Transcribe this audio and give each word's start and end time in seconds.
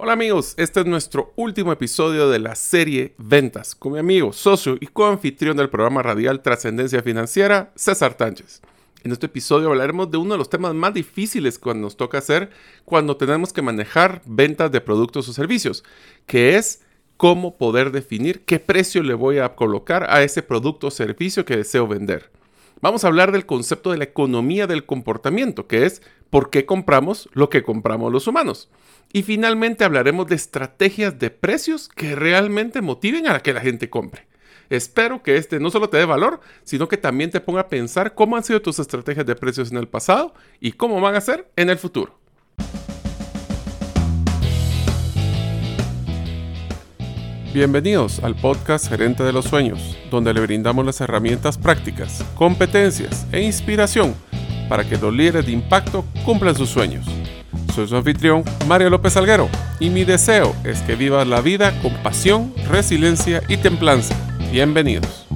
Hola 0.00 0.12
amigos, 0.12 0.54
este 0.58 0.78
es 0.78 0.86
nuestro 0.86 1.32
último 1.34 1.72
episodio 1.72 2.30
de 2.30 2.38
la 2.38 2.54
serie 2.54 3.14
Ventas 3.18 3.74
con 3.74 3.94
mi 3.94 3.98
amigo, 3.98 4.32
socio 4.32 4.76
y 4.80 4.86
coanfitrión 4.86 5.56
del 5.56 5.70
programa 5.70 6.04
radial 6.04 6.40
Trascendencia 6.40 7.02
Financiera, 7.02 7.72
César 7.74 8.14
Tánchez. 8.14 8.62
En 9.02 9.10
este 9.10 9.26
episodio 9.26 9.70
hablaremos 9.70 10.08
de 10.08 10.18
uno 10.18 10.34
de 10.34 10.38
los 10.38 10.50
temas 10.50 10.72
más 10.72 10.94
difíciles 10.94 11.58
cuando 11.58 11.82
nos 11.82 11.96
toca 11.96 12.18
hacer 12.18 12.50
cuando 12.84 13.16
tenemos 13.16 13.52
que 13.52 13.60
manejar 13.60 14.22
ventas 14.24 14.70
de 14.70 14.80
productos 14.80 15.28
o 15.28 15.32
servicios, 15.32 15.82
que 16.26 16.54
es 16.54 16.82
cómo 17.16 17.58
poder 17.58 17.90
definir 17.90 18.44
qué 18.44 18.60
precio 18.60 19.02
le 19.02 19.14
voy 19.14 19.38
a 19.38 19.56
colocar 19.56 20.08
a 20.08 20.22
ese 20.22 20.44
producto 20.44 20.86
o 20.86 20.90
servicio 20.92 21.44
que 21.44 21.56
deseo 21.56 21.88
vender. 21.88 22.30
Vamos 22.80 23.02
a 23.02 23.08
hablar 23.08 23.32
del 23.32 23.46
concepto 23.46 23.90
de 23.90 23.98
la 23.98 24.04
economía 24.04 24.68
del 24.68 24.86
comportamiento, 24.86 25.66
que 25.66 25.84
es 25.84 26.02
por 26.30 26.50
qué 26.50 26.66
compramos 26.66 27.28
lo 27.32 27.48
que 27.48 27.62
compramos 27.62 28.12
los 28.12 28.26
humanos. 28.26 28.68
Y 29.12 29.22
finalmente 29.22 29.84
hablaremos 29.84 30.26
de 30.26 30.34
estrategias 30.34 31.18
de 31.18 31.30
precios 31.30 31.88
que 31.88 32.14
realmente 32.14 32.82
motiven 32.82 33.28
a 33.28 33.40
que 33.40 33.54
la 33.54 33.60
gente 33.60 33.88
compre. 33.88 34.26
Espero 34.68 35.22
que 35.22 35.36
este 35.36 35.60
no 35.60 35.70
solo 35.70 35.88
te 35.88 35.96
dé 35.96 36.04
valor, 36.04 36.40
sino 36.62 36.88
que 36.88 36.98
también 36.98 37.30
te 37.30 37.40
ponga 37.40 37.62
a 37.62 37.68
pensar 37.68 38.14
cómo 38.14 38.36
han 38.36 38.44
sido 38.44 38.60
tus 38.60 38.78
estrategias 38.78 39.24
de 39.24 39.34
precios 39.34 39.70
en 39.70 39.78
el 39.78 39.88
pasado 39.88 40.34
y 40.60 40.72
cómo 40.72 41.00
van 41.00 41.14
a 41.14 41.22
ser 41.22 41.50
en 41.56 41.70
el 41.70 41.78
futuro. 41.78 42.18
Bienvenidos 47.54 48.22
al 48.22 48.36
podcast 48.36 48.88
Gerente 48.90 49.22
de 49.22 49.32
los 49.32 49.46
Sueños, 49.46 49.96
donde 50.10 50.34
le 50.34 50.42
brindamos 50.42 50.84
las 50.84 51.00
herramientas 51.00 51.56
prácticas, 51.56 52.22
competencias 52.36 53.26
e 53.32 53.40
inspiración 53.40 54.14
para 54.68 54.88
que 54.88 54.96
los 54.96 55.12
líderes 55.12 55.46
de 55.46 55.52
impacto 55.52 56.04
cumplan 56.24 56.54
sus 56.54 56.68
sueños. 56.68 57.06
Soy 57.74 57.88
su 57.88 57.96
anfitrión, 57.96 58.44
Mario 58.66 58.90
López 58.90 59.16
Alguero, 59.16 59.48
y 59.80 59.90
mi 59.90 60.04
deseo 60.04 60.54
es 60.64 60.80
que 60.82 60.96
vivas 60.96 61.26
la 61.26 61.40
vida 61.40 61.80
con 61.80 61.94
pasión, 62.02 62.52
resiliencia 62.68 63.42
y 63.48 63.56
templanza. 63.56 64.14
Bienvenidos. 64.50 65.26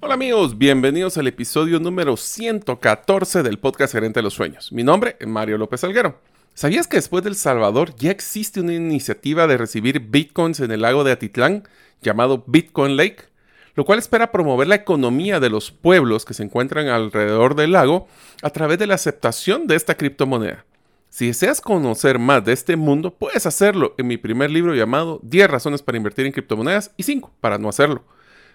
Hola 0.00 0.14
amigos, 0.14 0.58
bienvenidos 0.58 1.16
al 1.16 1.28
episodio 1.28 1.78
número 1.78 2.16
114 2.16 3.42
del 3.42 3.58
podcast 3.58 3.94
Gerente 3.94 4.18
de 4.18 4.24
los 4.24 4.34
Sueños. 4.34 4.72
Mi 4.72 4.82
nombre 4.82 5.16
es 5.18 5.28
Mario 5.28 5.56
López 5.58 5.84
Alguero. 5.84 6.18
¿Sabías 6.54 6.86
que 6.86 6.98
después 6.98 7.24
del 7.24 7.34
Salvador 7.34 7.94
ya 7.96 8.10
existe 8.10 8.60
una 8.60 8.74
iniciativa 8.74 9.46
de 9.46 9.56
recibir 9.56 10.00
bitcoins 10.00 10.60
en 10.60 10.70
el 10.70 10.82
lago 10.82 11.04
de 11.04 11.12
Atitlán 11.12 11.64
llamado 12.02 12.44
Bitcoin 12.46 12.96
Lake? 12.96 13.32
lo 13.74 13.84
cual 13.84 13.98
espera 13.98 14.32
promover 14.32 14.68
la 14.68 14.74
economía 14.74 15.40
de 15.40 15.50
los 15.50 15.70
pueblos 15.70 16.24
que 16.24 16.34
se 16.34 16.42
encuentran 16.42 16.88
alrededor 16.88 17.54
del 17.54 17.72
lago 17.72 18.06
a 18.42 18.50
través 18.50 18.78
de 18.78 18.86
la 18.86 18.94
aceptación 18.94 19.66
de 19.66 19.76
esta 19.76 19.96
criptomoneda. 19.96 20.64
Si 21.08 21.26
deseas 21.26 21.60
conocer 21.60 22.18
más 22.18 22.44
de 22.44 22.52
este 22.52 22.76
mundo, 22.76 23.12
puedes 23.12 23.44
hacerlo 23.46 23.94
en 23.98 24.06
mi 24.06 24.16
primer 24.16 24.50
libro 24.50 24.74
llamado 24.74 25.20
10 25.22 25.50
razones 25.50 25.82
para 25.82 25.98
invertir 25.98 26.26
en 26.26 26.32
criptomonedas 26.32 26.92
y 26.96 27.02
5 27.02 27.30
para 27.40 27.58
no 27.58 27.68
hacerlo. 27.68 28.02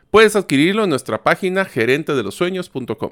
Puedes 0.10 0.36
adquirirlo 0.36 0.84
en 0.84 0.90
nuestra 0.90 1.24
página 1.24 1.66
gerentedelosueños.com. 1.66 3.12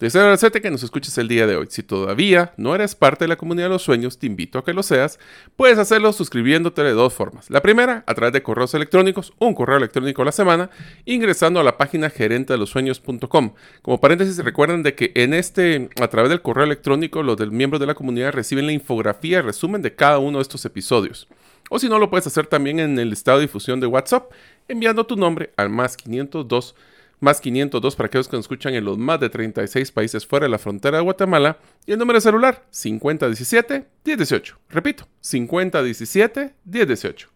Deseo 0.00 0.22
agradecerte 0.22 0.62
que 0.62 0.70
nos 0.70 0.82
escuches 0.82 1.18
el 1.18 1.28
día 1.28 1.46
de 1.46 1.56
hoy. 1.56 1.66
Si 1.68 1.82
todavía 1.82 2.54
no 2.56 2.74
eres 2.74 2.94
parte 2.94 3.24
de 3.24 3.28
la 3.28 3.36
comunidad 3.36 3.66
de 3.66 3.74
los 3.74 3.82
sueños, 3.82 4.18
te 4.18 4.26
invito 4.26 4.58
a 4.58 4.64
que 4.64 4.72
lo 4.72 4.82
seas. 4.82 5.18
Puedes 5.56 5.76
hacerlo 5.76 6.14
suscribiéndote 6.14 6.82
de 6.82 6.92
dos 6.92 7.12
formas. 7.12 7.50
La 7.50 7.60
primera, 7.60 8.02
a 8.06 8.14
través 8.14 8.32
de 8.32 8.42
correos 8.42 8.72
electrónicos, 8.72 9.34
un 9.38 9.52
correo 9.52 9.76
electrónico 9.76 10.22
a 10.22 10.24
la 10.24 10.32
semana, 10.32 10.70
ingresando 11.04 11.60
a 11.60 11.64
la 11.64 11.76
página 11.76 12.08
gerentedelosueños.com. 12.08 13.52
Como 13.82 14.00
paréntesis, 14.00 14.38
recuerden 14.38 14.82
de 14.82 14.94
que 14.94 15.12
en 15.16 15.34
este, 15.34 15.90
a 16.00 16.08
través 16.08 16.30
del 16.30 16.40
correo 16.40 16.64
electrónico, 16.64 17.22
los 17.22 17.36
del 17.36 17.52
miembros 17.52 17.78
de 17.78 17.86
la 17.86 17.94
comunidad 17.94 18.32
reciben 18.32 18.64
la 18.64 18.72
infografía 18.72 19.42
resumen 19.42 19.82
de 19.82 19.94
cada 19.94 20.18
uno 20.18 20.38
de 20.38 20.42
estos 20.42 20.64
episodios. 20.64 21.28
O 21.68 21.78
si 21.78 21.90
no, 21.90 21.98
lo 21.98 22.08
puedes 22.08 22.26
hacer 22.26 22.46
también 22.46 22.80
en 22.80 22.98
el 22.98 23.12
estado 23.12 23.36
de 23.36 23.44
difusión 23.44 23.80
de 23.80 23.86
WhatsApp, 23.86 24.32
enviando 24.66 25.04
tu 25.04 25.16
nombre 25.16 25.50
al 25.58 25.68
más 25.68 25.98
502 25.98 26.74
más 27.20 27.40
502 27.40 27.96
para 27.96 28.08
aquellos 28.08 28.28
que 28.28 28.36
nos 28.36 28.44
escuchan 28.44 28.74
en 28.74 28.84
los 28.84 28.98
más 28.98 29.18
de 29.20 29.30
36 29.30 29.92
países 29.92 30.26
fuera 30.26 30.46
de 30.46 30.50
la 30.50 30.58
frontera 30.58 30.98
de 30.98 31.04
Guatemala 31.04 31.58
y 31.86 31.92
el 31.92 31.98
número 31.98 32.20
celular 32.20 32.66
5017-1018. 32.72 34.56
Repito, 34.70 35.06
5017-1018. 35.22 37.28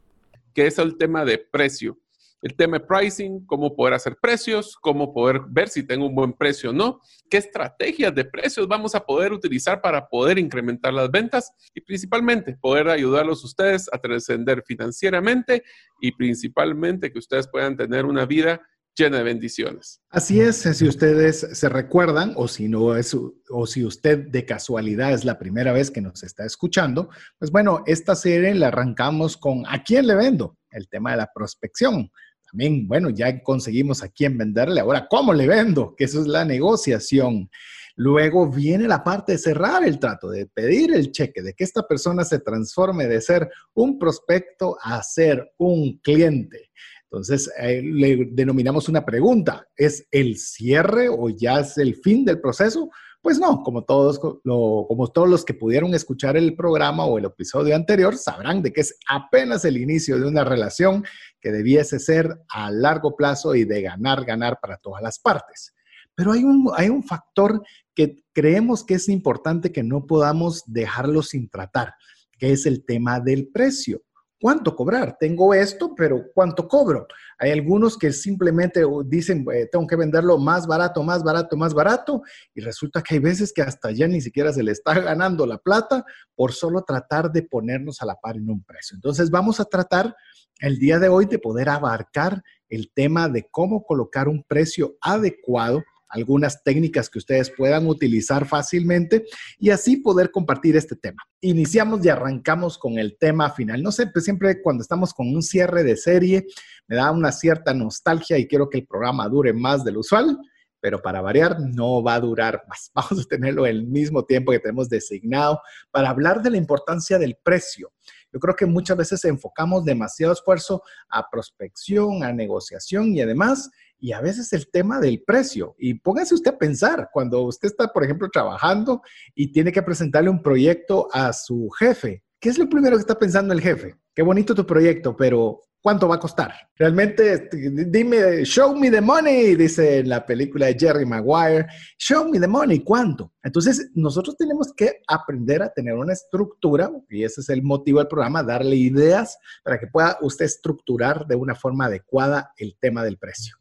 Que 0.54 0.66
es 0.66 0.78
el 0.78 0.96
tema 0.96 1.24
de 1.24 1.38
precio. 1.38 1.98
El 2.40 2.54
tema 2.54 2.78
de 2.78 2.84
pricing, 2.84 3.44
cómo 3.46 3.74
poder 3.74 3.94
hacer 3.94 4.16
precios, 4.20 4.76
cómo 4.76 5.12
poder 5.14 5.40
ver 5.48 5.70
si 5.70 5.82
tengo 5.82 6.06
un 6.06 6.14
buen 6.14 6.34
precio 6.34 6.70
o 6.70 6.74
no, 6.74 7.00
qué 7.30 7.38
estrategias 7.38 8.14
de 8.14 8.26
precios 8.26 8.68
vamos 8.68 8.94
a 8.94 9.00
poder 9.00 9.32
utilizar 9.32 9.80
para 9.80 10.06
poder 10.06 10.38
incrementar 10.38 10.92
las 10.92 11.10
ventas 11.10 11.50
y 11.74 11.80
principalmente 11.80 12.54
poder 12.60 12.88
ayudarlos 12.88 13.42
ustedes 13.44 13.88
a 13.90 13.98
trascender 13.98 14.62
financieramente 14.66 15.64
y 16.02 16.12
principalmente 16.12 17.10
que 17.10 17.18
ustedes 17.18 17.48
puedan 17.48 17.78
tener 17.78 18.04
una 18.04 18.26
vida 18.26 18.60
llena 18.96 19.18
de 19.18 19.24
bendiciones. 19.24 20.00
Así 20.10 20.40
es, 20.40 20.56
si 20.56 20.86
ustedes 20.86 21.46
se 21.52 21.68
recuerdan 21.68 22.32
o 22.36 22.48
si 22.48 22.68
no 22.68 22.96
es 22.96 23.16
o 23.50 23.66
si 23.66 23.84
usted 23.84 24.28
de 24.28 24.44
casualidad 24.44 25.12
es 25.12 25.24
la 25.24 25.38
primera 25.38 25.72
vez 25.72 25.90
que 25.90 26.00
nos 26.00 26.22
está 26.22 26.44
escuchando, 26.44 27.10
pues 27.38 27.50
bueno, 27.50 27.82
esta 27.86 28.14
serie 28.14 28.54
la 28.54 28.68
arrancamos 28.68 29.36
con 29.36 29.64
¿a 29.66 29.82
quién 29.82 30.06
le 30.06 30.14
vendo? 30.14 30.56
El 30.70 30.88
tema 30.88 31.12
de 31.12 31.18
la 31.18 31.30
prospección. 31.34 32.10
También, 32.50 32.86
bueno, 32.86 33.10
ya 33.10 33.42
conseguimos 33.42 34.02
a 34.02 34.08
quién 34.08 34.38
venderle, 34.38 34.80
ahora 34.80 35.08
¿cómo 35.08 35.32
le 35.32 35.48
vendo? 35.48 35.94
Que 35.96 36.04
eso 36.04 36.20
es 36.20 36.28
la 36.28 36.44
negociación. 36.44 37.50
Luego 37.96 38.50
viene 38.50 38.88
la 38.88 39.04
parte 39.04 39.32
de 39.32 39.38
cerrar 39.38 39.84
el 39.84 40.00
trato, 40.00 40.28
de 40.28 40.46
pedir 40.46 40.92
el 40.94 41.12
cheque, 41.12 41.42
de 41.42 41.54
que 41.54 41.62
esta 41.62 41.86
persona 41.86 42.24
se 42.24 42.40
transforme 42.40 43.06
de 43.06 43.20
ser 43.20 43.48
un 43.72 43.98
prospecto 43.98 44.76
a 44.82 45.00
ser 45.02 45.52
un 45.58 45.98
cliente. 45.98 46.70
Entonces, 47.14 47.48
eh, 47.60 47.80
le 47.80 48.26
denominamos 48.32 48.88
una 48.88 49.04
pregunta. 49.04 49.68
¿Es 49.76 50.04
el 50.10 50.36
cierre 50.36 51.08
o 51.08 51.28
ya 51.28 51.60
es 51.60 51.78
el 51.78 51.94
fin 51.94 52.24
del 52.24 52.40
proceso? 52.40 52.90
Pues 53.22 53.38
no, 53.38 53.62
como 53.62 53.84
todos, 53.84 54.18
como 54.18 55.12
todos 55.14 55.28
los 55.28 55.44
que 55.44 55.54
pudieron 55.54 55.94
escuchar 55.94 56.36
el 56.36 56.56
programa 56.56 57.06
o 57.06 57.16
el 57.16 57.26
episodio 57.26 57.76
anterior, 57.76 58.16
sabrán 58.16 58.62
de 58.62 58.72
que 58.72 58.80
es 58.80 58.98
apenas 59.08 59.64
el 59.64 59.76
inicio 59.76 60.18
de 60.18 60.26
una 60.26 60.42
relación 60.42 61.04
que 61.40 61.52
debiese 61.52 62.00
ser 62.00 62.36
a 62.48 62.72
largo 62.72 63.14
plazo 63.14 63.54
y 63.54 63.64
de 63.64 63.80
ganar, 63.80 64.24
ganar 64.24 64.58
para 64.60 64.76
todas 64.78 65.00
las 65.00 65.20
partes. 65.20 65.72
Pero 66.16 66.32
hay 66.32 66.42
un, 66.42 66.68
hay 66.76 66.88
un 66.88 67.04
factor 67.04 67.62
que 67.94 68.24
creemos 68.32 68.84
que 68.84 68.94
es 68.94 69.08
importante 69.08 69.70
que 69.70 69.84
no 69.84 70.04
podamos 70.04 70.64
dejarlo 70.66 71.22
sin 71.22 71.48
tratar, 71.48 71.94
que 72.38 72.50
es 72.50 72.66
el 72.66 72.84
tema 72.84 73.20
del 73.20 73.48
precio. 73.48 74.02
¿Cuánto 74.40 74.74
cobrar? 74.76 75.16
Tengo 75.18 75.54
esto, 75.54 75.94
pero 75.94 76.24
¿cuánto 76.34 76.68
cobro? 76.68 77.06
Hay 77.38 77.50
algunos 77.50 77.96
que 77.96 78.12
simplemente 78.12 78.82
dicen, 79.06 79.44
tengo 79.70 79.86
que 79.86 79.96
venderlo 79.96 80.38
más 80.38 80.66
barato, 80.66 81.02
más 81.02 81.22
barato, 81.22 81.56
más 81.56 81.72
barato, 81.72 82.22
y 82.54 82.60
resulta 82.60 83.00
que 83.00 83.14
hay 83.14 83.20
veces 83.20 83.52
que 83.52 83.62
hasta 83.62 83.90
ya 83.90 84.06
ni 84.06 84.20
siquiera 84.20 84.52
se 84.52 84.62
le 84.62 84.72
está 84.72 84.94
ganando 85.00 85.46
la 85.46 85.58
plata 85.58 86.04
por 86.34 86.52
solo 86.52 86.82
tratar 86.82 87.32
de 87.32 87.42
ponernos 87.42 88.02
a 88.02 88.06
la 88.06 88.16
par 88.16 88.36
en 88.36 88.50
un 88.50 88.62
precio. 88.62 88.96
Entonces 88.96 89.30
vamos 89.30 89.60
a 89.60 89.64
tratar 89.64 90.14
el 90.60 90.78
día 90.78 90.98
de 90.98 91.08
hoy 91.08 91.26
de 91.26 91.38
poder 91.38 91.68
abarcar 91.68 92.42
el 92.68 92.90
tema 92.92 93.28
de 93.28 93.48
cómo 93.50 93.84
colocar 93.84 94.28
un 94.28 94.42
precio 94.42 94.96
adecuado 95.00 95.82
algunas 96.08 96.62
técnicas 96.62 97.08
que 97.08 97.18
ustedes 97.18 97.50
puedan 97.50 97.86
utilizar 97.86 98.46
fácilmente 98.46 99.24
y 99.58 99.70
así 99.70 99.96
poder 99.96 100.30
compartir 100.30 100.76
este 100.76 100.96
tema. 100.96 101.22
Iniciamos 101.40 102.04
y 102.04 102.08
arrancamos 102.08 102.78
con 102.78 102.98
el 102.98 103.16
tema 103.18 103.50
final. 103.50 103.82
No 103.82 103.92
sé, 103.92 104.06
pues 104.06 104.24
siempre 104.24 104.62
cuando 104.62 104.82
estamos 104.82 105.12
con 105.12 105.28
un 105.28 105.42
cierre 105.42 105.82
de 105.84 105.96
serie 105.96 106.46
me 106.86 106.96
da 106.96 107.10
una 107.10 107.32
cierta 107.32 107.74
nostalgia 107.74 108.38
y 108.38 108.46
quiero 108.46 108.68
que 108.68 108.78
el 108.78 108.86
programa 108.86 109.28
dure 109.28 109.52
más 109.52 109.84
del 109.84 109.98
usual 109.98 110.38
pero 110.84 111.00
para 111.00 111.22
variar 111.22 111.58
no 111.58 112.02
va 112.02 112.16
a 112.16 112.20
durar 112.20 112.62
más. 112.68 112.90
Vamos 112.94 113.24
a 113.24 113.26
tenerlo 113.26 113.64
el 113.64 113.86
mismo 113.86 114.26
tiempo 114.26 114.52
que 114.52 114.58
tenemos 114.58 114.90
designado 114.90 115.62
para 115.90 116.10
hablar 116.10 116.42
de 116.42 116.50
la 116.50 116.58
importancia 116.58 117.18
del 117.18 117.38
precio. 117.42 117.90
Yo 118.30 118.38
creo 118.38 118.54
que 118.54 118.66
muchas 118.66 118.98
veces 118.98 119.24
enfocamos 119.24 119.86
demasiado 119.86 120.34
esfuerzo 120.34 120.82
a 121.08 121.30
prospección, 121.30 122.22
a 122.22 122.34
negociación 122.34 123.14
y 123.14 123.22
además 123.22 123.70
y 123.98 124.12
a 124.12 124.20
veces 124.20 124.52
el 124.52 124.70
tema 124.70 125.00
del 125.00 125.22
precio. 125.22 125.74
Y 125.78 125.94
póngase 125.94 126.34
usted 126.34 126.52
a 126.52 126.58
pensar, 126.58 127.08
cuando 127.12 127.42
usted 127.42 127.68
está, 127.68 127.88
por 127.92 128.04
ejemplo, 128.04 128.28
trabajando 128.30 129.02
y 129.34 129.52
tiene 129.52 129.72
que 129.72 129.82
presentarle 129.82 130.30
un 130.30 130.42
proyecto 130.42 131.08
a 131.12 131.32
su 131.32 131.68
jefe, 131.70 132.22
¿qué 132.40 132.50
es 132.50 132.58
lo 132.58 132.68
primero 132.68 132.96
que 132.96 133.00
está 133.00 133.18
pensando 133.18 133.54
el 133.54 133.60
jefe? 133.60 133.96
Qué 134.14 134.22
bonito 134.22 134.54
tu 134.54 134.66
proyecto, 134.66 135.16
pero 135.16 135.60
¿cuánto 135.80 136.06
va 136.06 136.16
a 136.16 136.20
costar? 136.20 136.52
Realmente, 136.76 137.32
este, 137.32 137.70
dime, 137.86 138.44
show 138.44 138.76
me 138.76 138.90
the 138.90 139.00
money, 139.00 139.54
dice 139.54 139.98
en 139.98 140.08
la 140.08 140.24
película 140.24 140.66
de 140.66 140.76
Jerry 140.78 141.04
Maguire, 141.04 141.66
show 141.98 142.28
me 142.28 142.38
the 142.38 142.46
money, 142.46 142.80
¿cuánto? 142.80 143.32
Entonces, 143.42 143.90
nosotros 143.94 144.36
tenemos 144.36 144.72
que 144.76 145.00
aprender 145.06 145.62
a 145.62 145.72
tener 145.72 145.94
una 145.94 146.12
estructura, 146.12 146.90
y 147.08 147.24
ese 147.24 147.40
es 147.40 147.48
el 147.48 147.62
motivo 147.62 147.98
del 147.98 148.08
programa, 148.08 148.42
darle 148.42 148.76
ideas 148.76 149.36
para 149.62 149.78
que 149.78 149.86
pueda 149.86 150.18
usted 150.20 150.44
estructurar 150.44 151.26
de 151.26 151.36
una 151.36 151.54
forma 151.54 151.86
adecuada 151.86 152.52
el 152.56 152.76
tema 152.80 153.02
del 153.02 153.18
precio. 153.18 153.56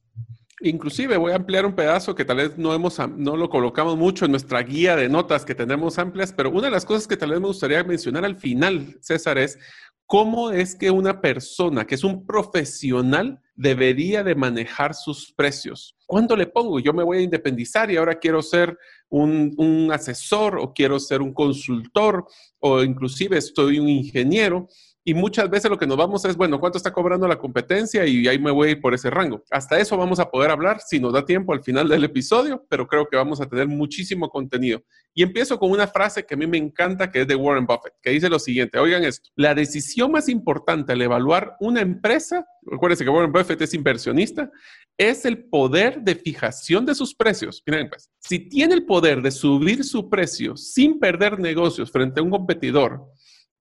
Inclusive 0.65 1.17
voy 1.17 1.33
a 1.33 1.35
ampliar 1.35 1.65
un 1.65 1.75
pedazo 1.75 2.15
que 2.15 2.23
tal 2.23 2.37
vez 2.37 2.57
no, 2.57 2.73
hemos, 2.73 2.97
no 3.17 3.35
lo 3.35 3.49
colocamos 3.49 3.97
mucho 3.97 4.23
en 4.23 4.31
nuestra 4.31 4.63
guía 4.63 4.95
de 4.95 5.09
notas 5.09 5.43
que 5.43 5.53
tenemos 5.53 5.99
amplias, 5.99 6.31
pero 6.31 6.51
una 6.51 6.67
de 6.67 6.71
las 6.71 6.85
cosas 6.85 7.05
que 7.05 7.17
tal 7.17 7.31
vez 7.31 7.41
me 7.41 7.47
gustaría 7.47 7.83
mencionar 7.83 8.23
al 8.23 8.37
final, 8.37 8.97
César, 9.01 9.37
es 9.37 9.59
cómo 10.05 10.51
es 10.51 10.75
que 10.75 10.89
una 10.89 11.19
persona 11.19 11.85
que 11.85 11.95
es 11.95 12.03
un 12.05 12.25
profesional 12.25 13.41
debería 13.55 14.23
de 14.23 14.35
manejar 14.35 14.93
sus 14.93 15.33
precios. 15.33 15.97
¿Cuándo 16.05 16.37
le 16.37 16.47
pongo? 16.47 16.79
Yo 16.79 16.93
me 16.93 17.03
voy 17.03 17.17
a 17.17 17.21
independizar 17.21 17.91
y 17.91 17.97
ahora 17.97 18.17
quiero 18.17 18.41
ser 18.41 18.77
un, 19.09 19.53
un 19.57 19.91
asesor 19.91 20.57
o 20.59 20.73
quiero 20.73 20.97
ser 20.97 21.21
un 21.21 21.33
consultor 21.33 22.25
o 22.59 22.83
inclusive 22.83 23.37
estoy 23.37 23.79
un 23.79 23.89
ingeniero 23.89 24.69
y 25.05 25.13
muchas 25.13 25.49
veces 25.49 25.69
lo 25.69 25.77
que 25.77 25.85
nos 25.85 25.97
vamos 25.97 26.23
es, 26.23 26.37
bueno, 26.37 26.59
¿cuánto 26.59 26.77
está 26.77 26.93
cobrando 26.93 27.27
la 27.27 27.37
competencia? 27.37 28.05
Y 28.05 28.25
ahí 28.27 28.39
me 28.39 28.51
voy 28.51 28.69
a 28.69 28.71
ir 28.71 28.81
por 28.81 28.93
ese 28.93 29.09
rango. 29.09 29.43
Hasta 29.51 29.77
eso 29.77 29.97
vamos 29.97 30.19
a 30.19 30.29
poder 30.29 30.49
hablar 30.49 30.79
si 30.79 30.97
nos 30.99 31.11
da 31.11 31.25
tiempo 31.25 31.51
al 31.51 31.61
final 31.61 31.89
del 31.89 32.05
episodio, 32.05 32.65
pero 32.69 32.87
creo 32.87 33.07
que 33.09 33.17
vamos 33.17 33.41
a 33.41 33.45
tener 33.45 33.67
muchísimo 33.67 34.29
contenido. 34.29 34.81
Y 35.13 35.21
empiezo 35.21 35.59
con 35.59 35.71
una 35.71 35.87
frase 35.87 36.25
que 36.25 36.35
a 36.35 36.37
mí 36.37 36.47
me 36.47 36.57
encanta, 36.57 37.11
que 37.11 37.21
es 37.21 37.27
de 37.27 37.35
Warren 37.35 37.65
Buffett, 37.65 37.93
que 38.01 38.11
dice 38.11 38.29
lo 38.29 38.39
siguiente, 38.39 38.79
oigan 38.79 39.03
esto, 39.03 39.29
la 39.35 39.53
decisión 39.53 40.11
más 40.11 40.29
importante 40.29 40.93
al 40.93 41.01
evaluar 41.01 41.57
una 41.59 41.81
empresa, 41.81 42.45
recuérdense 42.61 43.03
que 43.03 43.09
Warren 43.09 43.33
Buffett 43.33 43.61
es 43.61 43.73
inversionista, 43.73 44.49
es 44.97 45.25
el 45.25 45.45
poder 45.45 46.01
de 46.01 46.15
fijación 46.15 46.85
de 46.85 46.95
sus 46.95 47.13
precios. 47.13 47.61
Miren, 47.67 47.89
pues, 47.89 48.09
si 48.19 48.39
tiene 48.39 48.73
el 48.73 48.85
poder 48.85 49.21
de 49.21 49.31
subir 49.31 49.83
su 49.83 50.09
precio 50.09 50.55
sin 50.55 50.99
perder 50.99 51.39
negocios 51.39 51.91
frente 51.91 52.21
a 52.21 52.23
un 52.23 52.29
competidor, 52.29 53.05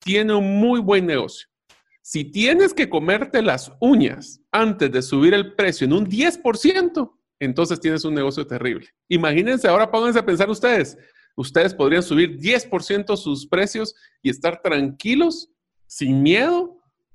tiene 0.05 0.35
un 0.35 0.59
muy 0.59 0.81
buen 0.81 1.07
negocio. 1.07 1.49
Si 2.03 2.25
tienes 2.25 2.75
que 2.75 2.89
comerte 2.89 3.43
las 3.43 3.73
uñas 3.81 4.41
antes 4.51 4.91
de 4.91 5.03
subir 5.03 5.35
el 5.35 5.55
precio 5.55 5.85
en 5.85 5.93
un 5.93 6.07
10%, 6.07 7.13
entonces 7.39 7.81
tienes 7.81 8.05
un 8.05 8.15
negocio 8.15 8.47
terrible. 8.47 8.89
Imagínense, 9.09 9.69
ahora 9.69 9.91
pónganse 9.91 10.19
a 10.19 10.27
pensar 10.27 10.51
ustedes, 10.51 10.97
ustedes 11.37 11.75
podrían 11.75 12.03
subir 12.03 12.39
10% 12.39 13.17
sus 13.17 13.47
precios 13.47 13.95
y 14.21 14.31
estar 14.31 14.61
tranquilos, 14.63 15.51
sin 15.87 16.23
miedo, 16.23 16.72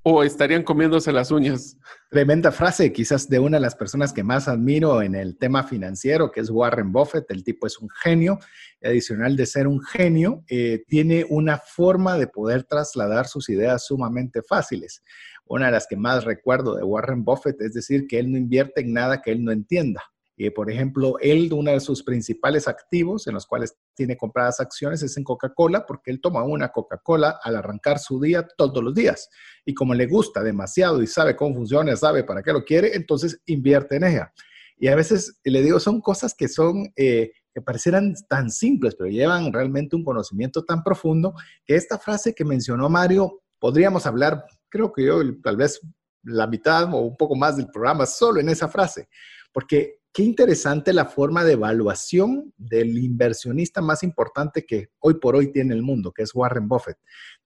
o 0.09 0.23
estarían 0.23 0.63
comiéndose 0.63 1.11
las 1.11 1.31
uñas. 1.31 1.77
Tremenda 2.09 2.53
frase, 2.53 2.93
quizás 2.93 3.27
de 3.27 3.39
una 3.39 3.57
de 3.57 3.61
las 3.61 3.75
personas 3.75 4.13
que 4.13 4.23
más 4.23 4.47
admiro 4.47 5.01
en 5.01 5.15
el 5.15 5.37
tema 5.37 5.63
financiero, 5.63 6.31
que 6.31 6.39
es 6.39 6.49
Warren 6.49 6.93
Buffett. 6.93 7.29
El 7.29 7.43
tipo 7.43 7.67
es 7.67 7.77
un 7.77 7.89
genio. 7.89 8.39
Adicional 8.81 9.35
de 9.35 9.45
ser 9.45 9.67
un 9.67 9.81
genio, 9.81 10.45
eh, 10.47 10.85
tiene 10.87 11.25
una 11.27 11.57
forma 11.57 12.17
de 12.17 12.27
poder 12.27 12.63
trasladar 12.63 13.27
sus 13.27 13.49
ideas 13.49 13.85
sumamente 13.85 14.41
fáciles. 14.43 15.03
Una 15.45 15.65
de 15.65 15.73
las 15.73 15.87
que 15.87 15.97
más 15.97 16.23
recuerdo 16.23 16.75
de 16.75 16.83
Warren 16.83 17.25
Buffett 17.25 17.59
es 17.59 17.73
decir 17.73 18.07
que 18.07 18.19
él 18.19 18.31
no 18.31 18.37
invierte 18.37 18.81
en 18.81 18.93
nada 18.93 19.21
que 19.21 19.31
él 19.31 19.43
no 19.43 19.51
entienda. 19.51 20.03
Eh, 20.39 20.51
por 20.51 20.69
ejemplo, 20.69 21.17
él, 21.19 21.51
uno 21.51 21.71
de 21.71 21.79
sus 21.79 22.03
principales 22.03 22.67
activos 22.67 23.25
en 23.25 23.33
los 23.33 23.47
cuales 23.47 23.75
tiene 23.95 24.15
compradas 24.15 24.59
acciones 24.59 25.01
es 25.01 25.17
en 25.17 25.23
Coca-Cola, 25.23 25.85
porque 25.87 26.11
él 26.11 26.21
toma 26.21 26.43
una 26.43 26.69
Coca-Cola 26.69 27.39
al 27.41 27.55
arrancar 27.55 27.97
su 27.97 28.21
día 28.21 28.47
todos 28.55 28.83
los 28.83 28.93
días. 28.93 29.29
Y 29.65 29.73
como 29.73 29.95
le 29.95 30.05
gusta 30.05 30.43
demasiado 30.43 31.01
y 31.01 31.07
sabe 31.07 31.35
cómo 31.35 31.55
funciona, 31.55 31.95
sabe 31.95 32.23
para 32.23 32.43
qué 32.43 32.53
lo 32.53 32.63
quiere, 32.63 32.95
entonces 32.95 33.41
invierte 33.47 33.95
en 33.95 34.03
ella. 34.03 34.31
Y 34.77 34.89
a 34.89 34.95
veces 34.95 35.39
le 35.43 35.63
digo, 35.63 35.79
son 35.79 36.01
cosas 36.01 36.35
que 36.35 36.47
son, 36.47 36.93
eh, 36.95 37.31
que 37.51 37.61
parecieran 37.61 38.13
tan 38.29 38.51
simples, 38.51 38.95
pero 38.95 39.09
llevan 39.09 39.51
realmente 39.51 39.95
un 39.95 40.03
conocimiento 40.03 40.63
tan 40.63 40.83
profundo 40.83 41.33
que 41.65 41.75
esta 41.75 41.97
frase 41.97 42.35
que 42.35 42.45
mencionó 42.45 42.87
Mario, 42.89 43.41
podríamos 43.57 44.05
hablar, 44.05 44.45
creo 44.69 44.93
que 44.93 45.05
yo 45.05 45.19
tal 45.41 45.57
vez 45.57 45.81
la 46.21 46.45
mitad 46.45 46.93
o 46.93 46.99
un 46.99 47.17
poco 47.17 47.35
más 47.35 47.57
del 47.57 47.69
programa 47.69 48.05
solo 48.05 48.39
en 48.39 48.49
esa 48.49 48.67
frase, 48.67 49.09
porque 49.51 49.96
qué 50.17 50.23
interesante 50.23 50.93
la 50.93 51.05
forma 51.05 51.43
de 51.43 51.53
evaluación 51.53 52.51
del 52.57 52.97
inversionista 52.97 53.83
más 53.83 54.01
importante 54.01 54.65
que 54.65 54.89
hoy 54.97 55.19
por 55.19 55.35
hoy 55.35 55.51
tiene 55.51 55.75
el 55.75 55.83
mundo, 55.83 56.11
que 56.11 56.23
es 56.23 56.33
Warren 56.33 56.67
Buffett, 56.67 56.97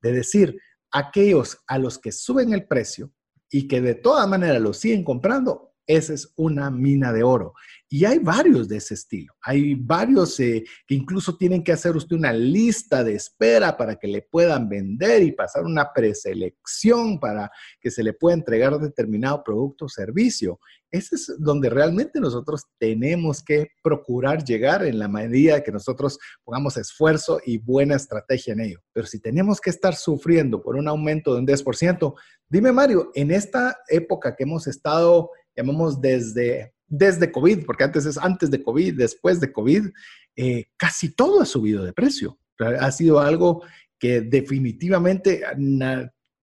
de 0.02 0.14
decir, 0.14 0.58
aquellos 0.90 1.58
a 1.68 1.78
los 1.78 2.00
que 2.00 2.14
suben 2.14 2.54
el 2.54 2.70
precio 2.70 3.12
y 3.50 3.68
que 3.68 3.82
de 3.82 3.96
todas 3.96 4.26
maneras 4.26 4.62
lo 4.62 4.72
siguen 4.72 5.04
comprando, 5.04 5.71
esa 5.92 6.14
es 6.14 6.32
una 6.36 6.70
mina 6.72 7.12
de 7.14 7.24
oro. 7.24 7.54
Y 7.94 8.06
hay 8.06 8.20
varios 8.20 8.70
de 8.70 8.78
ese 8.78 8.94
estilo. 8.94 9.34
Hay 9.42 9.76
varios 9.76 10.40
eh, 10.40 10.64
que 10.88 10.96
incluso 10.96 11.36
tienen 11.36 11.62
que 11.62 11.74
hacer 11.74 11.96
usted 11.96 12.16
una 12.16 12.32
lista 12.32 13.04
de 13.04 13.16
espera 13.16 13.76
para 13.76 13.98
que 13.98 14.08
le 14.08 14.22
puedan 14.22 14.70
vender 14.70 15.24
y 15.24 15.34
pasar 15.34 15.66
una 15.66 15.92
preselección 15.92 17.20
para 17.20 17.52
que 17.82 17.92
se 17.92 18.02
le 18.02 18.14
pueda 18.14 18.36
entregar 18.36 18.80
determinado 18.80 19.44
producto 19.44 19.86
o 19.86 19.90
servicio. 19.90 20.60
Ese 20.90 21.16
es 21.16 21.34
donde 21.38 21.70
realmente 21.70 22.20
nosotros 22.20 22.66
tenemos 22.78 23.44
que 23.44 23.72
procurar 23.84 24.44
llegar 24.44 24.86
en 24.86 25.00
la 25.00 25.08
medida 25.08 25.64
que 25.64 25.72
nosotros 25.72 26.18
pongamos 26.44 26.78
esfuerzo 26.78 27.40
y 27.46 27.58
buena 27.58 27.96
estrategia 27.96 28.54
en 28.54 28.62
ello. 28.62 28.80
Pero 28.94 29.06
si 29.08 29.20
tenemos 29.20 29.60
que 29.60 29.70
estar 29.70 29.96
sufriendo 29.96 30.62
por 30.62 30.76
un 30.76 30.88
aumento 30.88 31.34
de 31.34 31.40
un 31.40 31.48
10%, 31.48 32.14
dime 32.50 32.72
Mario, 32.72 33.12
en 33.16 33.32
esta 33.32 33.78
época 33.88 34.36
que 34.36 34.44
hemos 34.44 34.68
estado 34.68 35.30
llamamos 35.62 36.00
desde, 36.02 36.74
desde 36.88 37.32
COVID, 37.32 37.66
porque 37.66 37.84
antes 37.84 38.06
es 38.06 38.18
antes 38.18 38.52
de 38.52 38.64
COVID, 38.64 38.98
después 38.98 39.40
de 39.40 39.52
COVID, 39.52 39.88
eh, 40.36 40.66
casi 40.78 41.14
todo 41.14 41.42
ha 41.42 41.46
subido 41.46 41.84
de 41.84 41.94
precio. 41.94 42.38
Ha 42.80 42.92
sido 42.92 43.20
algo 43.20 43.64
que 43.98 44.22
definitivamente 44.22 45.42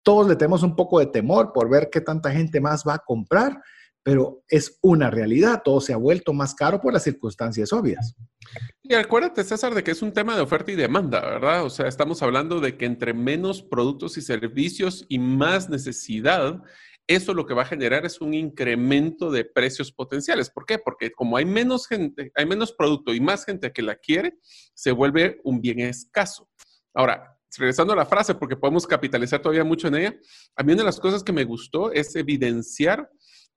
todos 0.03 0.29
le 0.29 0.37
tenemos 0.37 0.63
un 0.63 0.75
poco 0.75 1.01
de 1.01 1.07
temor 1.07 1.53
por 1.53 1.69
ver 1.69 1.91
qué 1.91 2.01
tanta 2.01 2.31
gente 2.31 2.61
más 2.61 2.83
va 2.87 2.95
a 2.95 2.99
comprar, 2.99 3.61
pero 4.03 4.43
es 4.49 4.79
una 4.81 5.11
realidad, 5.11 5.63
todo 5.63 5.81
se 5.81 5.93
ha 5.93 5.97
vuelto 5.97 6.33
más 6.33 6.55
caro 6.55 6.81
por 6.81 6.93
las 6.93 7.03
circunstancias 7.03 7.73
obvias. 7.73 8.15
Y 8.83 8.95
acuérdate, 8.95 9.45
César, 9.45 9.75
de 9.75 9.85
que 9.85 9.91
es 9.91 10.01
un 10.01 10.13
tema 10.13 10.35
de 10.35 10.41
oferta 10.41 10.73
y 10.73 10.77
demanda, 10.77 11.21
¿verdad? 11.21 11.65
O 11.65 11.71
sea, 11.71 11.89
estamos 11.89 12.23
hablando 12.23 12.59
de 12.61 12.77
que 12.77 12.87
entre 12.87 13.13
menos 13.13 13.61
productos 13.61 14.17
y 14.17 14.23
servicios 14.23 15.05
y 15.09 15.19
más 15.19 15.69
necesidad, 15.69 16.63
eso 17.09 17.33
lo 17.33 17.47
que 17.47 17.55
va 17.55 17.63
a 17.63 17.67
generar 17.67 18.05
es 18.05 18.21
un 18.21 18.35
incremento 18.35 19.31
de 19.31 19.45
precios 19.45 19.91
potenciales. 19.91 20.51
¿Por 20.51 20.67
qué? 20.67 20.79
Porque 20.79 21.11
como 21.11 21.39
hay 21.39 21.47
menos 21.47 21.87
gente, 21.89 22.31
hay 22.35 22.45
menos 22.45 22.73
producto 22.73 23.15
y 23.15 23.21
más 23.21 23.47
gente 23.47 23.73
que 23.73 23.83
la 23.83 23.97
quiere, 23.97 24.39
se 24.75 24.93
vuelve 24.93 25.41
un 25.43 25.61
bien 25.61 25.81
escaso. 25.81 26.51
Ahora, 26.93 27.35
regresando 27.57 27.95
a 27.95 27.97
la 27.97 28.05
frase, 28.05 28.35
porque 28.35 28.57
podemos 28.57 28.87
capitalizar 28.87 29.41
todavía 29.41 29.65
mucho 29.65 29.89
en 29.89 29.95
ella, 29.97 30.17
a 30.55 30.63
mí 30.63 30.73
una 30.73 30.83
de 30.83 30.87
las 30.87 31.01
cosas 31.01 31.25
que 31.25 31.33
me 31.33 31.45
gustó 31.45 31.91
es 31.93 32.15
evidenciar 32.15 33.11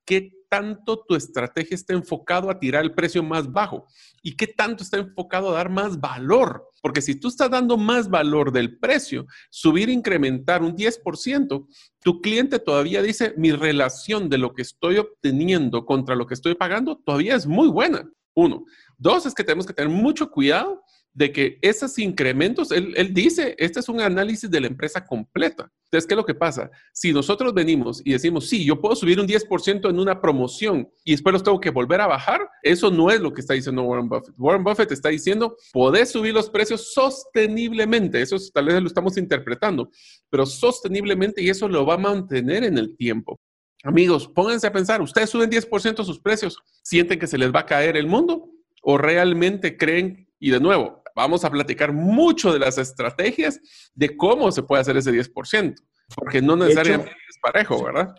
qué 0.06 0.32
tanto 0.52 1.06
tu 1.08 1.16
estrategia 1.16 1.76
está 1.76 1.94
enfocado 1.94 2.50
a 2.50 2.60
tirar 2.60 2.84
el 2.84 2.94
precio 2.94 3.24
más 3.24 3.50
bajo 3.50 3.88
y 4.22 4.36
qué 4.36 4.48
tanto 4.48 4.84
está 4.84 4.98
enfocado 4.98 5.50
a 5.50 5.54
dar 5.54 5.70
más 5.70 5.98
valor. 5.98 6.68
Porque 6.82 7.02
si 7.02 7.18
tú 7.18 7.30
estás 7.30 7.50
dando 7.50 7.78
más 7.78 8.10
valor 8.10 8.52
del 8.52 8.78
precio, 8.78 9.26
subir, 9.50 9.88
incrementar 9.88 10.62
un 10.62 10.76
10%, 10.76 11.68
tu 12.04 12.22
cliente 12.22 12.60
todavía 12.60 13.02
dice, 13.02 13.34
mi 13.38 13.54
relación 13.54 14.28
de 14.28 14.40
lo 14.40 14.54
que 14.54 14.64
estoy 14.64 14.98
obteniendo 14.98 15.86
contra 15.86 16.16
lo 16.16 16.28
que 16.28 16.34
estoy 16.34 16.56
pagando 16.56 16.98
todavía 16.98 17.36
es 17.36 17.48
muy 17.48 17.70
buena. 17.70 18.10
Uno. 18.34 18.66
Dos, 18.98 19.26
es 19.26 19.34
que 19.34 19.44
tenemos 19.44 19.66
que 19.66 19.74
tener 19.74 19.90
mucho 19.90 20.30
cuidado 20.30 20.84
de 21.14 21.32
que 21.32 21.60
esos 21.62 21.98
incrementos, 22.00 22.72
él, 22.72 23.14
dice, 23.14 23.56
este 23.58 23.80
es 23.80 23.90
un 23.90 24.00
análisis 24.00 24.50
de 24.50 24.62
la 24.62 24.68
empresa 24.68 25.06
completa. 25.06 25.70
Entonces, 25.86 26.08
¿qué 26.08 26.14
es 26.14 26.18
lo 26.18 26.26
que 26.26 26.34
pasa? 26.34 26.72
Si 26.94 27.12
nosotros 27.12 27.54
venimos 27.54 28.02
y 28.06 28.14
decimos, 28.14 28.48
sí, 28.48 28.64
yo 28.64 28.80
puedo 28.80 28.96
subir 28.96 29.20
un 29.20 29.28
10% 29.28 29.90
en 29.90 30.00
una 30.00 30.22
promoción 30.22 30.90
y 31.04 31.12
después 31.12 31.34
los 31.34 31.44
tengo 31.44 31.60
que 31.60 31.70
volver 31.70 32.00
a 32.00 32.08
bajar, 32.08 32.48
eso 32.64 32.90
no 32.90 33.12
es 33.12 33.20
lo 33.20 33.34
que 33.34 33.42
está 33.42 33.54
diciendo 33.54 33.84
Warren 33.84 34.08
Buffett. 34.08 34.34
Warren 34.38 34.64
Buffett 34.64 34.92
está 34.92 35.10
diciendo, 35.10 35.58
podés 35.74 36.12
subir 36.12 36.34
los 36.34 36.50
precios 36.50 36.94
sosteniblemente, 36.94 38.22
eso 38.22 38.38
tal 38.54 38.66
vez 38.66 38.82
lo 38.82 38.88
estamos 38.88 39.18
interpretando, 39.18 39.90
pero 40.30 40.46
sosteniblemente 40.46 41.42
y 41.42 41.50
eso 41.50 41.68
lo 41.68 41.86
va 41.86 41.96
a 41.96 41.98
mantener 41.98 42.64
en 42.64 42.78
el 42.78 42.96
tiempo. 42.96 43.40
Amigos, 43.84 44.28
pónganse 44.28 44.68
a 44.68 44.72
pensar, 44.72 45.02
¿ustedes 45.02 45.30
suben 45.30 45.50
10% 45.50 46.06
sus 46.06 46.20
precios? 46.20 46.58
¿Sienten 46.84 47.20
que 47.20 47.28
se 47.28 47.38
les 47.38 47.52
va 47.52 47.62
a 47.62 47.66
caer 47.66 47.98
el 47.98 48.08
mundo? 48.08 48.48
¿O 48.84 48.98
realmente 48.98 49.76
creen, 49.76 50.28
y 50.40 50.52
de 50.52 50.60
nuevo, 50.60 51.01
vamos 51.16 51.44
a 51.46 51.50
platicar 51.50 51.94
mucho 51.94 52.54
de 52.54 52.60
las 52.60 52.78
estrategias 52.78 53.60
de 53.94 54.16
cómo 54.16 54.52
se 54.52 54.64
puede 54.64 54.82
hacer 54.82 54.98
ese 54.98 55.12
10%, 55.12 55.76
porque 56.16 56.42
no 56.42 56.56
necesariamente 56.56 57.12
es 57.12 57.38
parejo, 57.42 57.84
¿verdad? 57.84 58.16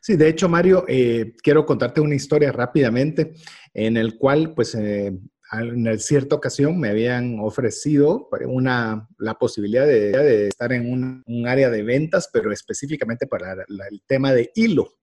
Sí, 0.00 0.16
de 0.16 0.28
hecho, 0.28 0.48
Mario, 0.48 0.84
eh, 0.88 1.34
quiero 1.42 1.66
contarte 1.66 2.00
una 2.00 2.14
historia 2.14 2.52
rápidamente 2.52 3.34
en 3.72 3.96
el 3.96 4.16
cual, 4.16 4.54
pues, 4.54 4.74
eh, 4.74 5.12
en 5.52 5.98
cierta 6.00 6.34
ocasión 6.34 6.78
me 6.78 6.88
habían 6.88 7.38
ofrecido 7.40 8.28
una, 8.46 9.08
la 9.18 9.34
posibilidad 9.34 9.86
de, 9.86 10.48
estar 10.48 10.72
en 10.72 10.90
un, 10.90 11.46
área 11.46 11.70
de 11.70 11.82
ventas, 11.82 12.28
pero 12.32 12.52
específicamente 12.52 13.26
para 13.26 13.52
el 13.52 14.02
tema 14.06 14.32
de 14.32 14.50
hilo 14.54 14.94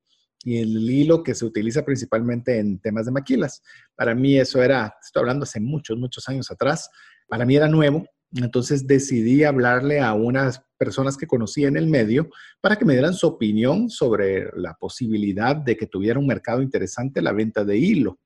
y 0.44 0.58
el 0.58 0.90
hilo 0.90 1.24
que 1.24 1.36
se 1.36 1.46
utiliza 1.46 1.86
principalmente 1.86 2.58
en 2.58 2.80
temas 2.80 3.06
de 3.06 3.12
maquilas. 3.12 3.62
Para 3.96 4.16
mí 4.16 4.40
eso 4.40 4.62
era, 4.62 4.96
estoy 5.02 5.22
hablando 5.22 5.44
hace 5.44 5.60
muchos, 5.60 5.98
muchos 5.98 6.28
años 6.28 6.50
atrás, 6.50 6.90
para 7.32 7.46
mí 7.46 7.56
era 7.56 7.70
nuevo, 7.70 8.06
entonces 8.34 8.86
decidí 8.86 9.46
hablarle 9.46 10.02
a 10.02 10.14
unas 10.14 10.66
personas 10.78 11.16
que 11.16 11.28
conocí 11.28 11.64
en 11.64 11.78
el 11.78 11.88
medio 11.88 12.30
para 12.60 12.76
que 12.76 12.84
me 12.84 12.92
dieran 12.92 13.14
su 13.14 13.26
opinión 13.26 13.90
sobre 13.90 14.50
la 14.58 14.74
posibilidad 14.74 15.56
de 15.56 15.78
que 15.78 15.88
tuviera 15.88 16.20
un 16.20 16.28
mercado 16.28 16.62
interesante 16.62 17.22
la 17.22 17.32
venta 17.32 17.64
de 17.64 17.78
hilo. 17.78 18.20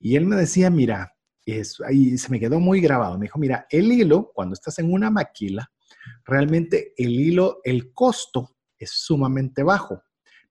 Y 0.00 0.16
él 0.16 0.24
me 0.24 0.34
decía, 0.34 0.70
mira, 0.70 1.12
es, 1.44 1.78
ahí 1.86 2.16
se 2.16 2.30
me 2.30 2.40
quedó 2.40 2.58
muy 2.58 2.80
grabado. 2.80 3.18
Me 3.18 3.26
dijo, 3.26 3.38
mira, 3.38 3.66
el 3.68 3.92
hilo, 3.92 4.32
cuando 4.34 4.54
estás 4.54 4.78
en 4.78 4.94
una 4.94 5.10
maquila, 5.10 5.70
realmente 6.24 6.94
el 6.96 7.20
hilo, 7.20 7.60
el 7.64 7.92
costo 7.92 8.56
es 8.78 8.92
sumamente 8.92 9.62
bajo. 9.62 10.02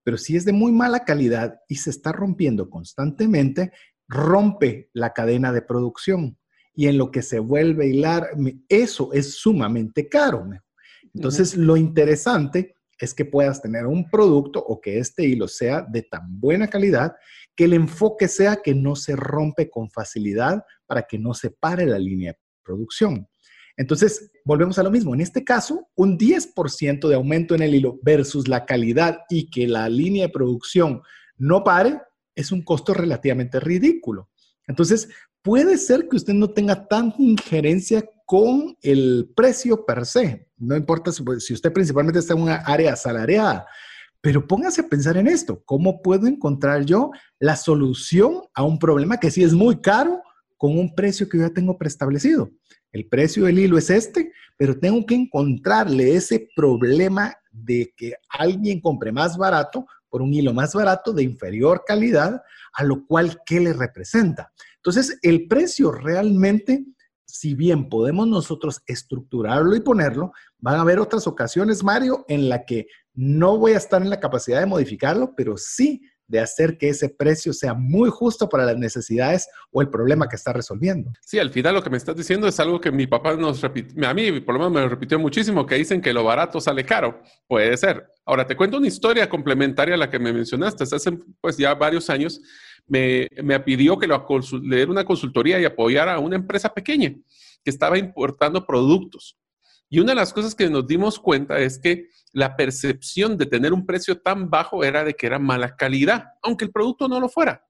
Pero 0.04 0.20
si 0.20 0.36
es 0.36 0.46
de 0.46 0.54
muy 0.54 0.72
mala 0.72 1.04
calidad 1.04 1.62
y 1.68 1.78
se 1.78 1.90
está 1.90 2.12
rompiendo 2.12 2.70
constantemente, 2.70 3.72
rompe 4.08 4.92
la 4.94 5.14
cadena 5.14 5.52
de 5.52 5.64
producción. 5.64 6.38
Y 6.78 6.88
en 6.88 7.00
lo 7.00 7.10
que 7.10 7.24
se 7.24 7.40
vuelve 7.40 7.86
a 7.86 7.88
hilar, 7.88 8.30
eso 8.70 9.12
es 9.12 9.34
sumamente 9.34 10.08
caro. 10.08 10.48
Entonces, 11.12 11.58
lo 11.58 11.76
interesante 11.76 12.76
es 13.00 13.16
que 13.16 13.26
puedas 13.26 13.62
tener 13.62 13.88
un 13.88 14.08
producto 14.10 14.64
o 14.64 14.80
que 14.80 15.00
este 15.00 15.26
hilo 15.26 15.48
sea 15.48 15.82
de 15.82 16.04
tan 16.04 16.40
buena 16.40 16.68
calidad 16.68 17.16
que 17.56 17.64
el 17.64 17.74
enfoque 17.74 18.28
sea 18.28 18.58
que 18.64 18.76
no 18.76 18.96
se 18.96 19.16
rompe 19.16 19.70
con 19.72 19.90
facilidad 19.90 20.64
para 20.86 21.02
que 21.02 21.18
no 21.18 21.34
se 21.34 21.50
pare 21.50 21.88
la 21.88 21.98
línea 21.98 22.34
de 22.34 22.40
producción. 22.64 23.28
Entonces, 23.76 24.32
volvemos 24.46 24.78
a 24.78 24.84
lo 24.84 24.92
mismo. 24.92 25.16
En 25.16 25.22
este 25.22 25.44
caso, 25.44 25.90
un 25.96 26.18
10% 26.18 27.08
de 27.08 27.16
aumento 27.16 27.56
en 27.56 27.64
el 27.64 27.74
hilo 27.74 28.00
versus 28.04 28.48
la 28.48 28.66
calidad 28.66 29.22
y 29.30 29.50
que 29.50 29.68
la 29.68 29.90
línea 29.90 30.28
de 30.28 30.34
producción 30.34 31.02
no 31.38 31.64
pare 31.64 32.00
es 32.36 32.52
un 32.52 32.62
costo 32.62 32.94
relativamente 32.94 33.60
ridículo. 33.60 34.30
Entonces, 34.68 35.10
puede 35.48 35.78
ser 35.78 36.10
que 36.10 36.18
usted 36.18 36.34
no 36.34 36.50
tenga 36.50 36.90
tanta 36.90 37.16
injerencia 37.24 38.04
con 38.26 38.76
el 38.82 39.32
precio 39.34 39.86
per 39.86 40.06
se. 40.06 40.50
No 40.58 40.76
importa 40.76 41.10
si, 41.14 41.54
usted 41.54 41.72
principalmente 41.72 42.20
está 42.20 42.34
en 42.34 42.42
una 42.42 42.56
área 42.56 42.92
asalariada, 42.92 43.66
pero 44.20 44.46
póngase 44.46 44.82
a 44.82 44.90
pensar 44.90 45.16
en 45.16 45.26
esto. 45.26 45.64
¿Cómo 45.64 46.02
puedo 46.02 46.28
encontrar 46.28 46.84
yo 46.84 47.12
la 47.40 47.56
solución 47.56 48.42
a 48.54 48.64
un 48.64 48.78
problema 48.78 49.22
que 49.22 49.32
sí 49.32 49.42
es 49.42 49.54
muy 49.54 49.80
caro 49.80 50.22
con 50.58 50.78
un 50.78 50.94
precio 50.94 51.30
que 51.30 51.38
yo 51.38 51.48
ya 51.48 51.54
tengo 51.54 51.78
preestablecido? 51.78 52.52
El 52.92 53.08
precio 53.08 53.46
del 53.46 53.60
hilo 53.60 53.78
es 53.78 53.90
este, 53.90 54.34
pero 54.58 54.78
tengo 54.78 55.06
que 55.06 55.16
encontrarle 55.16 56.14
ese 56.14 56.50
problema 56.58 57.34
de 57.54 57.94
que 57.96 58.16
alguien 58.28 58.82
compre 58.82 59.14
más 59.14 59.38
barato 59.38 59.86
por 60.10 60.22
un 60.22 60.34
hilo 60.34 60.54
más 60.54 60.74
barato 60.74 61.14
de 61.14 61.24
inferior 61.24 61.84
calidad, 61.88 62.42
a 62.74 62.84
lo 62.84 63.06
cual, 63.06 63.40
¿qué 63.46 63.62
le 63.62 63.72
representa? 63.72 64.52
Entonces, 64.78 65.20
el 65.22 65.48
precio 65.48 65.92
realmente, 65.92 66.86
si 67.26 67.56
bien 67.56 67.90
podemos 67.90 68.28
nosotros 68.28 68.82
estructurarlo 68.88 69.76
y 69.76 69.82
ponerlo, 69.82 70.32
van 70.60 70.76
a 70.76 70.82
haber 70.82 71.00
otras 71.00 71.28
ocasiones, 71.28 71.84
Mario, 71.84 72.26
en 72.28 72.50
la 72.50 72.66
que 72.66 72.88
no 73.14 73.58
voy 73.58 73.74
a 73.74 73.78
estar 73.78 74.02
en 74.02 74.10
la 74.10 74.20
capacidad 74.20 74.60
de 74.60 74.66
modificarlo, 74.66 75.34
pero 75.36 75.58
sí 75.58 76.02
de 76.28 76.40
hacer 76.40 76.78
que 76.78 76.90
ese 76.90 77.10
precio 77.10 77.54
sea 77.54 77.74
muy 77.74 78.10
justo 78.10 78.50
para 78.50 78.66
las 78.66 78.78
necesidades 78.78 79.48
o 79.72 79.82
el 79.82 79.90
problema 79.90 80.28
que 80.28 80.36
está 80.36 80.54
resolviendo. 80.54 81.12
Sí, 81.22 81.40
al 81.40 81.52
final 81.52 81.76
lo 81.76 81.82
que 81.82 81.90
me 81.90 81.98
estás 81.98 82.16
diciendo 82.16 82.48
es 82.48 82.60
algo 82.60 82.82
que 82.82 82.92
mi 82.92 83.08
papá 83.08 83.36
nos 83.36 83.62
repitió, 83.62 84.08
a 84.08 84.14
mí 84.14 84.40
por 84.42 84.56
lo 84.56 84.60
menos 84.60 84.74
me 84.74 84.82
lo 84.82 84.90
repitió 84.90 85.18
muchísimo, 85.18 85.66
que 85.66 85.76
dicen 85.76 86.02
que 86.02 86.14
lo 86.14 86.24
barato 86.24 86.60
sale 86.60 86.86
caro. 86.86 87.22
Puede 87.48 87.76
ser. 87.78 88.08
Ahora, 88.26 88.46
te 88.46 88.58
cuento 88.58 88.78
una 88.78 88.88
historia 88.88 89.30
complementaria 89.30 89.96
a 89.96 89.98
la 89.98 90.10
que 90.10 90.20
me 90.20 90.34
mencionaste. 90.34 90.84
Hace 90.84 91.12
pues 91.40 91.58
ya 91.58 91.74
varios 91.74 92.10
años 92.10 92.42
me, 92.88 93.60
pidió 93.66 93.98
que 93.98 94.08
lo, 94.08 94.26
le 94.64 94.76
diera 94.76 94.92
una 94.92 95.06
consultoría 95.06 95.60
y 95.60 95.66
apoyara 95.66 96.16
a 96.16 96.20
una 96.20 96.36
empresa 96.36 96.74
pequeña 96.74 97.14
que 97.64 97.70
estaba 97.70 97.98
importando 97.98 98.66
productos. 98.66 99.38
Y 99.90 100.00
una 100.00 100.12
de 100.12 100.16
las 100.16 100.34
cosas 100.34 100.56
que 100.56 100.70
nos 100.70 100.88
dimos 100.88 101.20
cuenta 101.20 101.60
es 101.60 101.80
que 101.80 102.10
la 102.34 102.56
percepción 102.56 103.38
de 103.38 103.46
tener 103.46 103.74
un 103.74 103.86
precio 103.86 104.20
tan 104.20 104.50
bajo 104.50 104.84
era 104.84 105.04
de 105.04 105.14
que 105.14 105.28
era 105.28 105.40
mala 105.40 105.76
calidad, 105.76 106.26
aunque 106.42 106.66
el 106.66 106.72
producto 106.72 107.08
no 107.08 107.20
lo 107.20 107.30
fuera. 107.30 107.66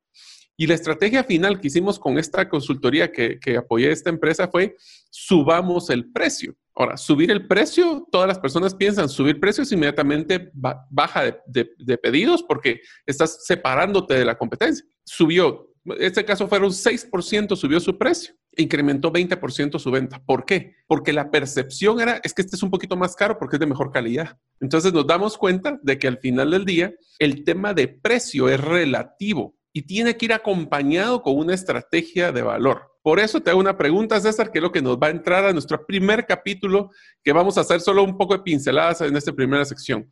Y 0.56 0.66
la 0.66 0.74
estrategia 0.74 1.24
final 1.24 1.60
que 1.60 1.68
hicimos 1.68 2.00
con 2.00 2.18
esta 2.18 2.50
consultoría 2.50 3.12
que, 3.12 3.40
que 3.40 3.58
apoyé 3.58 3.90
a 3.90 3.94
esta 3.94 4.10
empresa 4.10 4.48
fue 4.48 4.76
subamos 5.12 5.92
el 5.92 6.12
precio. 6.12 6.56
Ahora, 6.80 6.96
subir 6.96 7.32
el 7.32 7.48
precio, 7.48 8.08
todas 8.12 8.28
las 8.28 8.38
personas 8.38 8.76
piensan 8.76 9.10
subir 9.10 9.40
precios 9.40 9.72
inmediatamente 9.72 10.52
baja 10.54 11.24
de, 11.48 11.98
pedidos 11.98 12.44
porque 12.44 12.82
estás 13.04 13.46
separándote 13.48 14.14
de 14.14 14.24
la 14.24 14.38
competencia. 14.38 14.86
Subió, 15.04 15.74
en 15.86 16.04
este 16.04 16.24
caso 16.24 16.48
fueron 16.48 16.70
6% 16.70 17.56
subió 17.56 17.80
su 17.80 17.98
precio 17.98 18.36
incrementó 18.58 19.12
20% 19.12 19.80
su 19.80 19.92
venta. 19.92 20.22
¿Por 20.26 20.46
qué? 20.46 20.76
Porque 20.88 21.14
la 21.14 21.32
percepción 21.32 22.00
era, 22.02 22.20
es 22.24 22.34
que 22.34 22.42
este 22.42 22.56
es 22.56 22.64
un 22.64 22.72
poquito 22.72 22.98
más 22.98 23.16
caro 23.16 23.38
porque 23.38 23.56
es 23.56 23.60
de 23.60 23.66
mejor 23.66 23.92
calidad. 23.92 24.38
Entonces 24.60 24.92
nos 24.94 25.08
damos 25.08 25.38
cuenta 25.38 25.80
de 25.82 26.00
que 26.00 26.08
al 26.08 26.18
final 26.18 26.52
del 26.52 26.66
día 26.66 26.94
el 27.20 27.44
tema 27.44 27.74
de 27.74 27.88
precio 27.88 28.50
es 28.50 28.60
relativo 28.60 29.56
y 29.74 29.84
tiene 29.84 30.18
que 30.18 30.26
ir 30.26 30.34
acompañado 30.34 31.22
con 31.22 31.38
una 31.38 31.54
estrategia 31.54 32.32
de 32.32 32.42
valor. 32.42 32.92
Por 33.04 33.20
eso 33.20 33.40
te 33.40 33.50
hago 33.50 33.60
una 33.60 33.78
pregunta, 33.78 34.20
César, 34.20 34.52
que 34.52 34.60
es 34.60 34.64
lo 34.64 34.72
que 34.72 34.82
nos 34.82 34.98
va 34.98 35.08
a 35.08 35.12
entrar 35.12 35.46
a 35.46 35.54
nuestro 35.54 35.86
primer 35.86 36.26
capítulo, 36.26 36.90
que 37.24 37.32
vamos 37.32 37.58
a 37.58 37.62
hacer 37.62 37.80
solo 37.80 38.04
un 38.04 38.18
poco 38.18 38.36
de 38.36 38.44
pinceladas 38.44 39.02
en 39.02 39.16
esta 39.16 39.32
primera 39.32 39.64
sección. 39.66 40.12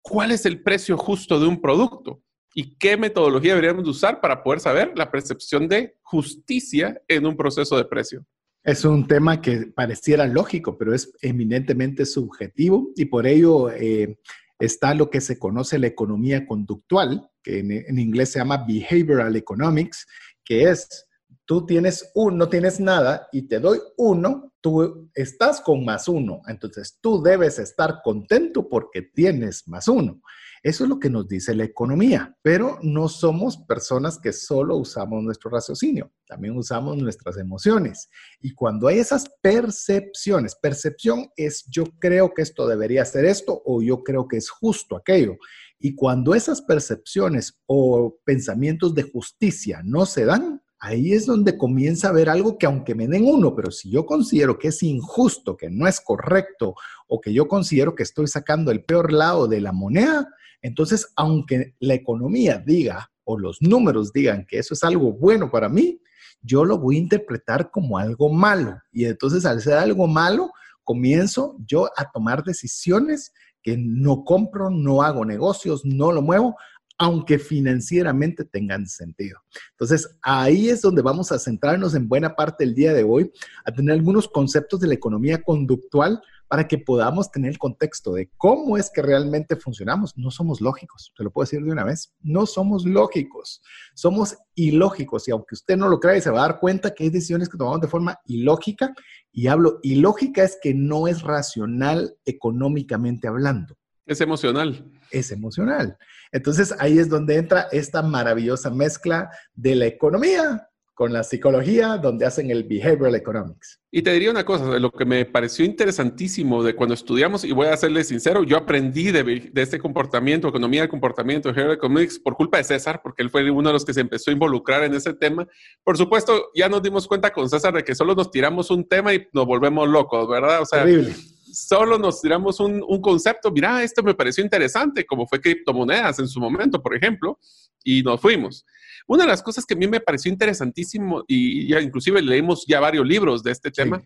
¿Cuál 0.00 0.32
es 0.32 0.46
el 0.46 0.62
precio 0.62 0.96
justo 0.96 1.38
de 1.38 1.46
un 1.46 1.60
producto? 1.60 2.22
y 2.54 2.76
qué 2.76 2.96
metodología 2.96 3.54
deberíamos 3.54 3.88
usar 3.88 4.20
para 4.20 4.42
poder 4.42 4.60
saber 4.60 4.92
la 4.96 5.10
percepción 5.10 5.68
de 5.68 5.96
justicia 6.02 7.00
en 7.08 7.26
un 7.26 7.36
proceso 7.36 7.76
de 7.76 7.84
precio. 7.84 8.24
Es 8.64 8.84
un 8.84 9.06
tema 9.06 9.40
que 9.40 9.66
pareciera 9.74 10.26
lógico, 10.26 10.78
pero 10.78 10.94
es 10.94 11.12
eminentemente 11.20 12.06
subjetivo 12.06 12.90
y 12.94 13.06
por 13.06 13.26
ello 13.26 13.70
eh, 13.70 14.18
está 14.64 14.94
lo 14.94 15.10
que 15.10 15.20
se 15.20 15.38
conoce 15.38 15.78
la 15.78 15.88
economía 15.88 16.46
conductual, 16.46 17.28
que 17.42 17.58
en, 17.58 17.98
inglés 17.98 18.30
se 18.30 18.38
llama 18.38 18.64
behavioral 18.64 19.34
economics, 19.34 20.06
que 20.44 20.70
es 20.70 21.08
tú 21.44 21.66
tienes 21.66 22.12
uno, 22.14 22.36
no 22.36 22.48
tienes 22.48 22.78
nada 22.78 23.28
y 23.32 23.42
te 23.48 23.58
doy 23.58 23.80
uno, 23.96 24.52
tú 24.60 25.10
estás 25.14 25.60
con 25.60 25.84
más 25.84 26.06
uno. 26.06 26.42
Entonces 26.46 26.98
tú 27.00 27.20
debes 27.20 27.58
estar 27.58 28.02
contento 28.04 28.68
porque 28.68 29.02
tienes 29.02 29.66
más 29.66 29.88
uno. 29.88 30.22
Eso 30.62 30.84
es 30.84 30.90
lo 30.90 31.00
que 31.00 31.10
nos 31.10 31.26
dice 31.26 31.56
la 31.56 31.64
economía, 31.64 32.36
pero 32.40 32.78
no 32.82 33.08
somos 33.08 33.56
personas 33.56 34.20
que 34.20 34.32
solo 34.32 34.76
usamos 34.76 35.20
nuestro 35.24 35.50
raciocinio, 35.50 36.12
también 36.24 36.56
usamos 36.56 36.96
nuestras 36.98 37.36
emociones. 37.36 38.08
Y 38.40 38.54
cuando 38.54 38.86
hay 38.86 39.00
esas 39.00 39.28
percepciones, 39.40 40.54
percepción 40.54 41.30
es 41.36 41.64
yo 41.68 41.84
creo 41.98 42.32
que 42.32 42.42
esto 42.42 42.68
debería 42.68 43.04
ser 43.04 43.24
esto 43.24 43.60
o 43.64 43.82
yo 43.82 44.04
creo 44.04 44.28
que 44.28 44.36
es 44.36 44.50
justo 44.50 44.94
aquello. 44.94 45.36
Y 45.80 45.96
cuando 45.96 46.32
esas 46.32 46.62
percepciones 46.62 47.60
o 47.66 48.16
pensamientos 48.24 48.94
de 48.94 49.02
justicia 49.02 49.80
no 49.84 50.06
se 50.06 50.26
dan, 50.26 50.62
ahí 50.78 51.12
es 51.12 51.26
donde 51.26 51.58
comienza 51.58 52.06
a 52.06 52.10
haber 52.10 52.28
algo 52.28 52.56
que 52.56 52.66
aunque 52.66 52.94
me 52.94 53.08
den 53.08 53.24
uno, 53.24 53.56
pero 53.56 53.72
si 53.72 53.90
yo 53.90 54.06
considero 54.06 54.60
que 54.60 54.68
es 54.68 54.80
injusto, 54.84 55.56
que 55.56 55.70
no 55.70 55.88
es 55.88 56.00
correcto, 56.00 56.76
o 57.08 57.20
que 57.20 57.32
yo 57.32 57.48
considero 57.48 57.96
que 57.96 58.04
estoy 58.04 58.28
sacando 58.28 58.70
el 58.70 58.84
peor 58.84 59.12
lado 59.12 59.48
de 59.48 59.60
la 59.60 59.72
moneda, 59.72 60.28
entonces, 60.62 61.12
aunque 61.16 61.74
la 61.80 61.94
economía 61.94 62.62
diga 62.64 63.10
o 63.24 63.38
los 63.38 63.60
números 63.60 64.12
digan 64.12 64.46
que 64.46 64.58
eso 64.58 64.74
es 64.74 64.82
algo 64.84 65.12
bueno 65.12 65.50
para 65.50 65.68
mí, 65.68 66.00
yo 66.40 66.64
lo 66.64 66.78
voy 66.78 66.96
a 66.96 67.00
interpretar 67.00 67.70
como 67.70 67.98
algo 67.98 68.32
malo. 68.32 68.78
Y 68.90 69.04
entonces, 69.04 69.44
al 69.44 69.60
ser 69.60 69.74
algo 69.74 70.06
malo, 70.06 70.50
comienzo 70.84 71.56
yo 71.66 71.90
a 71.96 72.10
tomar 72.10 72.42
decisiones 72.42 73.32
que 73.62 73.76
no 73.76 74.24
compro, 74.24 74.70
no 74.70 75.02
hago 75.02 75.24
negocios, 75.24 75.84
no 75.84 76.10
lo 76.10 76.22
muevo, 76.22 76.56
aunque 76.98 77.38
financieramente 77.38 78.44
tengan 78.44 78.86
sentido. 78.86 79.40
Entonces, 79.72 80.18
ahí 80.22 80.68
es 80.68 80.82
donde 80.82 81.02
vamos 81.02 81.32
a 81.32 81.38
centrarnos 81.38 81.94
en 81.94 82.08
buena 82.08 82.34
parte 82.34 82.64
del 82.64 82.74
día 82.74 82.92
de 82.92 83.04
hoy, 83.04 83.32
a 83.64 83.72
tener 83.72 83.92
algunos 83.92 84.28
conceptos 84.28 84.80
de 84.80 84.88
la 84.88 84.94
economía 84.94 85.42
conductual 85.42 86.20
para 86.52 86.68
que 86.68 86.76
podamos 86.76 87.30
tener 87.30 87.50
el 87.50 87.58
contexto 87.58 88.12
de 88.12 88.30
cómo 88.36 88.76
es 88.76 88.90
que 88.90 89.00
realmente 89.00 89.56
funcionamos. 89.56 90.12
No 90.18 90.30
somos 90.30 90.60
lógicos, 90.60 91.10
te 91.16 91.24
lo 91.24 91.30
puedo 91.30 91.44
decir 91.44 91.64
de 91.64 91.72
una 91.72 91.82
vez, 91.82 92.12
no 92.20 92.44
somos 92.44 92.84
lógicos, 92.84 93.62
somos 93.94 94.36
ilógicos 94.54 95.26
y 95.26 95.30
aunque 95.30 95.54
usted 95.54 95.78
no 95.78 95.88
lo 95.88 95.98
crea, 95.98 96.20
se 96.20 96.28
va 96.28 96.40
a 96.40 96.48
dar 96.48 96.60
cuenta 96.60 96.90
que 96.90 97.04
hay 97.04 97.08
decisiones 97.08 97.48
que 97.48 97.56
tomamos 97.56 97.80
de 97.80 97.88
forma 97.88 98.20
ilógica 98.26 98.92
y 99.32 99.46
hablo 99.46 99.78
ilógica 99.82 100.42
es 100.42 100.58
que 100.60 100.74
no 100.74 101.08
es 101.08 101.22
racional 101.22 102.18
económicamente 102.26 103.28
hablando. 103.28 103.74
Es 104.04 104.20
emocional. 104.20 104.92
Es 105.10 105.32
emocional. 105.32 105.96
Entonces 106.32 106.74
ahí 106.78 106.98
es 106.98 107.08
donde 107.08 107.36
entra 107.36 107.68
esta 107.72 108.02
maravillosa 108.02 108.68
mezcla 108.68 109.30
de 109.54 109.74
la 109.74 109.86
economía 109.86 110.68
con 110.94 111.12
la 111.12 111.22
psicología, 111.22 111.96
donde 111.96 112.26
hacen 112.26 112.50
el 112.50 112.64
behavioral 112.64 113.14
economics. 113.14 113.80
Y 113.90 114.02
te 114.02 114.12
diría 114.12 114.30
una 114.30 114.44
cosa, 114.44 114.78
lo 114.78 114.90
que 114.90 115.04
me 115.04 115.24
pareció 115.24 115.64
interesantísimo 115.64 116.62
de 116.62 116.74
cuando 116.74 116.94
estudiamos, 116.94 117.44
y 117.44 117.52
voy 117.52 117.68
a 117.68 117.76
serle 117.76 118.04
sincero, 118.04 118.42
yo 118.42 118.56
aprendí 118.56 119.10
de, 119.10 119.50
este 119.54 119.78
comportamiento, 119.78 120.48
economía 120.48 120.82
del 120.82 120.90
comportamiento, 120.90 121.48
behavioral 121.48 121.76
economics, 121.76 122.18
por 122.18 122.36
culpa 122.36 122.58
de 122.58 122.64
César, 122.64 123.00
porque 123.02 123.22
él 123.22 123.30
fue 123.30 123.50
uno 123.50 123.68
de 123.68 123.72
los 123.74 123.84
que 123.84 123.94
se 123.94 124.00
empezó 124.00 124.30
a 124.30 124.34
involucrar 124.34 124.84
en 124.84 124.94
ese 124.94 125.14
tema. 125.14 125.46
Por 125.82 125.96
supuesto, 125.96 126.50
ya 126.54 126.68
nos 126.68 126.82
dimos 126.82 127.06
cuenta 127.06 127.32
con 127.32 127.48
César 127.48 127.74
de 127.74 127.84
que 127.84 127.94
solo 127.94 128.14
nos 128.14 128.30
tiramos 128.30 128.70
un 128.70 128.88
tema 128.88 129.14
y 129.14 129.26
nos 129.32 129.46
volvemos 129.46 129.88
locos, 129.88 130.28
¿verdad? 130.28 130.62
O 130.62 130.66
sea, 130.66 130.84
Terrible 130.84 131.14
solo 131.52 131.98
nos 131.98 132.20
tiramos 132.20 132.58
un, 132.60 132.82
un, 132.86 133.00
concepto, 133.00 133.50
mira, 133.50 133.82
esto 133.82 134.02
me 134.02 134.14
pareció 134.14 134.42
interesante, 134.42 135.04
como 135.04 135.26
fue 135.26 135.40
criptomonedas 135.40 136.18
en 136.18 136.28
su 136.28 136.40
momento, 136.40 136.82
por 136.82 136.96
ejemplo, 136.96 137.38
y 137.84 138.02
nos 138.02 138.20
fuimos. 138.20 138.64
Una 139.06 139.24
de 139.24 139.28
las 139.28 139.42
cosas 139.42 139.66
que 139.66 139.74
a 139.74 139.76
mí 139.76 139.86
me 139.86 140.00
pareció 140.00 140.30
interesantísimo, 140.30 141.24
y 141.26 141.68
ya 141.68 141.80
inclusive 141.80 142.22
leímos 142.22 142.64
ya 142.66 142.80
varios 142.80 143.06
libros 143.06 143.42
de 143.42 143.52
este 143.52 143.70
tema, 143.70 144.02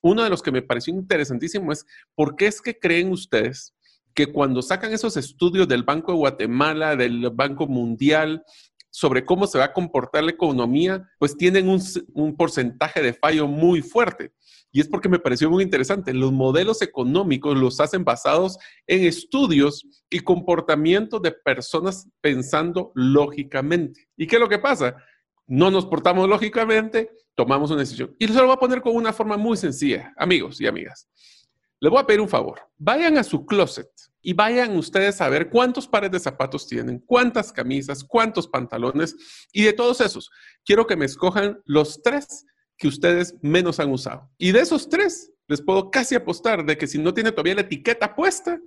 uno 0.00 0.22
de 0.22 0.30
los 0.30 0.42
que 0.42 0.52
me 0.52 0.62
pareció 0.62 0.94
interesantísimo 0.94 1.72
es, 1.72 1.86
¿por 2.14 2.36
qué 2.36 2.46
es 2.46 2.60
que 2.60 2.78
creen 2.78 3.10
ustedes 3.10 3.74
que 4.14 4.26
cuando 4.26 4.62
sacan 4.62 4.92
esos 4.92 5.16
estudios 5.16 5.68
del 5.68 5.84
Banco 5.84 6.12
de 6.12 6.18
Guatemala, 6.18 6.96
del 6.96 7.30
Banco 7.30 7.68
Mundial, 7.68 8.42
sobre 8.98 9.24
cómo 9.24 9.46
se 9.46 9.58
va 9.58 9.66
a 9.66 9.72
comportar 9.72 10.24
la 10.24 10.32
economía, 10.32 11.08
pues 11.20 11.36
tienen 11.36 11.68
un, 11.68 11.80
un, 12.14 12.36
porcentaje 12.36 13.00
de 13.00 13.12
fallo 13.12 13.46
muy 13.46 13.80
fuerte. 13.80 14.32
Y 14.72 14.80
es 14.80 14.88
porque 14.88 15.08
me 15.08 15.20
pareció 15.20 15.48
muy 15.48 15.62
interesante. 15.62 16.12
Los 16.12 16.32
modelos 16.32 16.82
económicos 16.82 17.56
los 17.56 17.78
hacen 17.78 18.02
basados 18.02 18.58
en 18.88 19.04
estudios 19.04 19.86
y 20.10 20.18
comportamiento 20.18 21.20
de 21.20 21.30
personas 21.30 22.08
pensando 22.20 22.90
lógicamente. 22.96 24.08
¿Y 24.16 24.26
qué 24.26 24.34
es 24.34 24.40
lo 24.40 24.48
que 24.48 24.58
pasa? 24.58 24.96
No 25.46 25.70
nos 25.70 25.86
portamos 25.86 26.28
lógicamente, 26.28 27.08
tomamos 27.36 27.70
una 27.70 27.82
decisión. 27.82 28.16
Y 28.18 28.26
se 28.26 28.34
lo 28.34 28.46
voy 28.46 28.54
a 28.54 28.60
poner 28.60 28.82
con 28.82 28.96
una 28.96 29.12
forma 29.12 29.36
muy 29.36 29.56
sencilla, 29.56 30.12
amigos 30.16 30.60
y 30.60 30.66
amigas. 30.66 31.08
Les 31.78 31.88
voy 31.88 32.00
a 32.00 32.06
pedir 32.06 32.20
un 32.20 32.28
favor. 32.28 32.62
Vayan 32.76 33.16
a 33.16 33.22
su 33.22 33.46
closet 33.46 33.88
y 34.20 34.32
vayan 34.32 34.76
ustedes 34.76 35.20
a 35.20 35.28
ver 35.28 35.50
cuántos 35.50 35.86
pares 35.86 36.10
de 36.10 36.20
zapatos 36.20 36.66
tienen, 36.66 36.98
cuántas 36.98 37.52
camisas, 37.52 38.04
cuántos 38.04 38.48
pantalones 38.48 39.14
y 39.52 39.62
de 39.62 39.72
todos 39.72 40.00
esos, 40.00 40.30
quiero 40.64 40.86
que 40.86 40.96
me 40.96 41.04
escojan 41.04 41.60
los 41.64 42.02
tres 42.02 42.44
que 42.76 42.88
ustedes 42.88 43.34
menos 43.42 43.80
han 43.80 43.90
usado. 43.90 44.30
Y 44.38 44.52
de 44.52 44.60
esos 44.60 44.88
tres, 44.88 45.32
les 45.48 45.62
puedo 45.62 45.90
casi 45.90 46.14
apostar 46.14 46.64
de 46.64 46.76
que 46.76 46.86
si 46.86 46.98
no 46.98 47.14
tiene 47.14 47.32
todavía 47.32 47.54
la 47.54 47.62
etiqueta 47.62 48.14
puesta, 48.14 48.60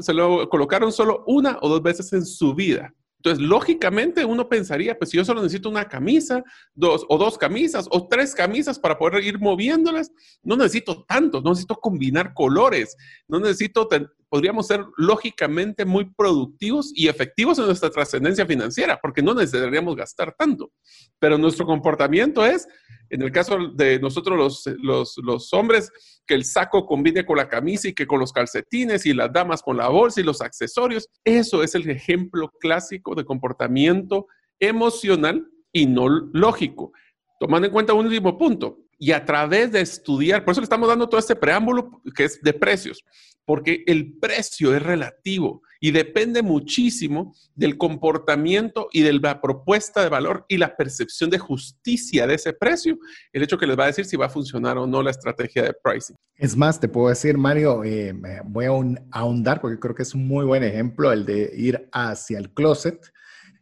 se 0.00 0.12
lo 0.12 0.48
colocaron 0.48 0.92
solo 0.92 1.24
una 1.26 1.58
o 1.62 1.68
dos 1.68 1.82
veces 1.82 2.12
en 2.12 2.26
su 2.26 2.54
vida. 2.54 2.94
Entonces, 3.22 3.46
lógicamente 3.46 4.24
uno 4.24 4.48
pensaría, 4.48 4.96
pues 4.96 5.10
si 5.10 5.18
yo 5.18 5.26
solo 5.26 5.42
necesito 5.42 5.68
una 5.68 5.86
camisa, 5.86 6.42
dos 6.74 7.04
o 7.06 7.18
dos 7.18 7.36
camisas 7.36 7.86
o 7.90 8.08
tres 8.08 8.34
camisas 8.34 8.78
para 8.78 8.96
poder 8.96 9.22
ir 9.22 9.38
moviéndolas, 9.38 10.10
no 10.42 10.56
necesito 10.56 11.04
tanto, 11.06 11.42
no 11.42 11.50
necesito 11.50 11.74
combinar 11.74 12.32
colores, 12.32 12.96
no 13.28 13.38
necesito, 13.38 13.86
podríamos 14.30 14.66
ser 14.66 14.86
lógicamente 14.96 15.84
muy 15.84 16.06
productivos 16.16 16.92
y 16.94 17.08
efectivos 17.08 17.58
en 17.58 17.66
nuestra 17.66 17.90
trascendencia 17.90 18.46
financiera, 18.46 18.98
porque 18.98 19.20
no 19.20 19.34
necesitaríamos 19.34 19.96
gastar 19.96 20.34
tanto. 20.38 20.72
Pero 21.18 21.36
nuestro 21.36 21.66
comportamiento 21.66 22.46
es, 22.46 22.66
en 23.10 23.22
el 23.22 23.32
caso 23.32 23.58
de 23.74 23.98
nosotros 23.98 24.38
los, 24.38 24.76
los, 24.82 25.16
los, 25.22 25.52
hombres, 25.52 25.90
que 26.26 26.34
el 26.34 26.44
saco 26.44 26.86
combine 26.86 27.26
con 27.26 27.36
la 27.36 27.48
camisa 27.48 27.88
y 27.88 27.92
que 27.92 28.06
con 28.06 28.20
los 28.20 28.32
calcetines 28.32 29.04
y 29.04 29.12
las 29.12 29.32
damas 29.32 29.62
con 29.62 29.76
la 29.76 29.88
bolsa 29.88 30.20
y 30.20 30.24
los 30.24 30.40
accesorios. 30.40 31.08
Eso 31.24 31.62
es 31.62 31.74
el 31.74 31.90
ejemplo 31.90 32.50
clásico 32.60 33.14
de 33.14 33.24
comportamiento 33.24 34.28
emocional 34.60 35.46
y 35.72 35.86
no 35.86 36.08
lógico. 36.08 36.92
Tomando 37.38 37.66
en 37.66 37.72
cuenta 37.72 37.94
un 37.94 38.06
último 38.06 38.38
punto, 38.38 38.78
y 39.02 39.12
a 39.12 39.24
través 39.24 39.72
de 39.72 39.80
estudiar, 39.80 40.44
por 40.44 40.52
eso 40.52 40.60
le 40.60 40.66
estamos 40.66 40.86
dando 40.86 41.08
todo 41.08 41.18
este 41.18 41.34
preámbulo 41.34 42.02
que 42.14 42.24
es 42.24 42.40
de 42.42 42.52
precios, 42.52 43.02
porque 43.46 43.82
el 43.86 44.18
precio 44.18 44.76
es 44.76 44.82
relativo 44.82 45.62
y 45.80 45.90
depende 45.92 46.42
muchísimo 46.42 47.34
del 47.54 47.78
comportamiento 47.78 48.88
y 48.92 49.00
de 49.00 49.14
la 49.14 49.40
propuesta 49.40 50.02
de 50.02 50.10
valor 50.10 50.44
y 50.46 50.58
la 50.58 50.76
percepción 50.76 51.30
de 51.30 51.38
justicia 51.38 52.26
de 52.26 52.34
ese 52.34 52.52
precio, 52.52 52.98
el 53.32 53.42
hecho 53.42 53.56
que 53.56 53.66
les 53.66 53.78
va 53.78 53.84
a 53.84 53.86
decir 53.86 54.04
si 54.04 54.16
va 54.16 54.26
a 54.26 54.30
funcionar 54.30 54.76
o 54.76 54.86
no 54.86 55.02
la 55.02 55.10
estrategia 55.10 55.62
de 55.62 55.72
pricing. 55.82 56.16
Es 56.36 56.54
más, 56.54 56.78
te 56.78 56.88
puedo 56.88 57.08
decir, 57.08 57.38
Mario, 57.38 57.82
eh, 57.82 58.14
voy 58.44 58.66
a 58.66 58.70
ahondar 59.10 59.60
porque 59.62 59.80
creo 59.80 59.94
que 59.94 60.02
es 60.02 60.14
un 60.14 60.28
muy 60.28 60.44
buen 60.44 60.62
ejemplo 60.62 61.10
el 61.12 61.24
de 61.24 61.50
ir 61.56 61.88
hacia 61.92 62.38
el 62.38 62.52
closet 62.52 63.10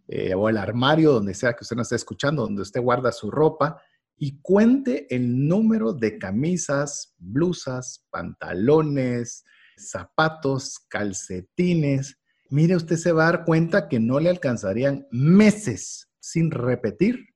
eh, 0.08 0.34
o 0.34 0.48
el 0.48 0.56
armario, 0.56 1.12
donde 1.12 1.34
sea 1.34 1.52
que 1.52 1.62
usted 1.62 1.76
nos 1.76 1.86
esté 1.86 1.96
escuchando, 1.96 2.42
donde 2.42 2.62
usted 2.62 2.80
guarda 2.80 3.12
su 3.12 3.30
ropa 3.30 3.80
y 4.16 4.40
cuente 4.40 5.06
el 5.14 5.46
número 5.46 5.92
de 5.92 6.18
camisas, 6.18 7.14
blusas, 7.18 8.04
pantalones, 8.10 9.44
zapatos, 9.78 10.78
calcetines. 10.88 12.18
Mire, 12.50 12.76
usted 12.76 12.96
se 12.96 13.12
va 13.12 13.28
a 13.28 13.32
dar 13.32 13.44
cuenta 13.44 13.88
que 13.88 14.00
no 14.00 14.20
le 14.20 14.30
alcanzarían 14.30 15.06
meses 15.10 16.08
sin 16.18 16.50
repetir 16.50 17.26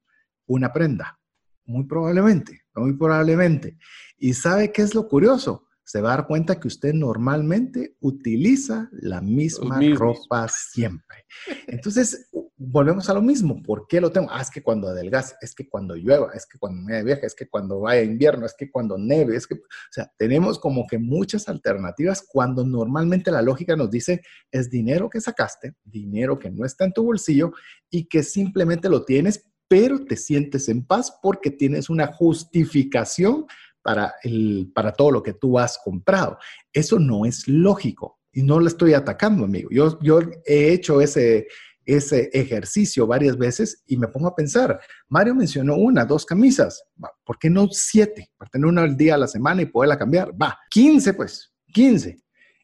una 0.47 0.73
prenda. 0.73 1.19
Muy 1.65 1.85
probablemente, 1.85 2.63
muy 2.75 2.95
probablemente. 2.97 3.79
¿Y 4.19 4.35
sabe 4.35 4.73
qué 4.73 4.83
es 4.83 4.95
lo 4.95 5.09
curioso? 5.09 5.69
Se 5.85 6.01
va 6.01 6.13
a 6.13 6.17
dar 6.17 6.27
cuenta 6.27 6.59
que 6.59 6.69
usted 6.69 6.95
normalmente 6.95 7.97
utiliza 8.01 8.89
la 8.93 9.21
misma 9.21 9.81
ropa 9.95 10.49
siempre. 10.49 11.27
Entonces, 11.67 12.31
volvemos 12.65 13.09
a 13.11 13.15
lo 13.15 13.23
mismo. 13.23 13.63
¿Por 13.63 13.87
qué 13.87 14.01
lo 14.01 14.11
tengo? 14.11 14.29
Ah, 14.31 14.41
es 14.41 14.51
que 14.51 14.63
cuando 14.63 14.89
adelgaza, 14.89 15.37
es 15.41 15.55
que 15.55 15.69
cuando 15.69 15.97
llueva, 15.97 16.31
es 16.35 16.47
que 16.47 16.59
cuando 16.59 16.83
me 16.83 17.03
viaje, 17.03 17.27
es 17.27 17.35
que 17.35 17.49
cuando 17.49 17.81
vaya 17.81 18.03
invierno, 18.03 18.47
es 18.47 18.55
que 18.55 18.71
cuando 18.71 18.97
neve, 18.97 19.37
es 19.37 19.47
que, 19.47 19.55
o 19.55 19.59
sea, 19.91 20.13
tenemos 20.17 20.59
como 20.59 20.87
que 20.87 20.99
muchas 20.99 21.49
alternativas 21.49 22.25
cuando 22.27 22.65
normalmente 22.65 23.31
la 23.31 23.43
lógica 23.43 23.77
nos 23.77 23.91
dice 23.91 24.23
es 24.51 24.71
dinero 24.71 25.11
que 25.11 25.21
sacaste, 25.21 25.75
dinero 25.85 26.39
que 26.39 26.51
no 26.51 26.65
está 26.65 26.85
en 26.85 26.93
tu 26.93 27.05
bolsillo 27.05 27.53
y 27.91 28.05
que 28.05 28.23
simplemente 28.23 28.89
lo 28.89 29.05
tienes, 29.05 29.45
pero 29.69 30.05
te 30.05 30.17
sientes 30.17 30.69
en 30.69 30.85
paz 30.85 31.19
porque 31.23 31.51
tienes 31.51 31.91
una 31.91 32.07
justificación 32.07 33.47
para, 33.83 34.15
el, 34.23 34.71
para 34.75 34.93
todo 34.93 35.11
lo 35.11 35.23
que 35.23 35.33
tú 35.33 35.59
has 35.59 35.79
comprado. 35.79 36.39
Eso 36.73 36.99
no 36.99 37.25
es 37.25 37.49
lógico 37.49 38.21
y 38.33 38.43
no 38.43 38.61
lo 38.61 38.67
estoy 38.67 38.95
atacando, 38.95 39.45
amigo. 39.45 39.69
Yo, 39.71 39.99
yo 40.01 40.21
he 40.47 40.73
hecho 40.73 41.01
ese, 41.01 41.49
ese 41.85 42.31
ejercicio 42.33 43.07
varias 43.07 43.37
veces 43.37 43.83
y 43.87 43.97
me 43.97 44.09
pongo 44.09 44.29
a 44.29 44.35
pensar, 44.35 44.81
Mario 45.09 45.35
mencionó 45.35 45.77
una, 45.77 46.05
dos 46.05 46.25
camisas, 46.25 46.85
¿por 47.25 47.39
qué 47.39 47.51
no 47.51 47.69
siete? 47.71 48.31
Para 48.37 48.51
tener 48.51 48.67
una 48.67 48.83
al 48.83 48.97
día 48.97 49.15
a 49.15 49.19
la 49.19 49.29
semana 49.29 49.63
y 49.63 49.67
poderla 49.67 49.99
cambiar. 49.99 50.33
Va, 50.41 50.59
15 50.71 51.15
pues, 51.15 51.53
15. 51.73 52.19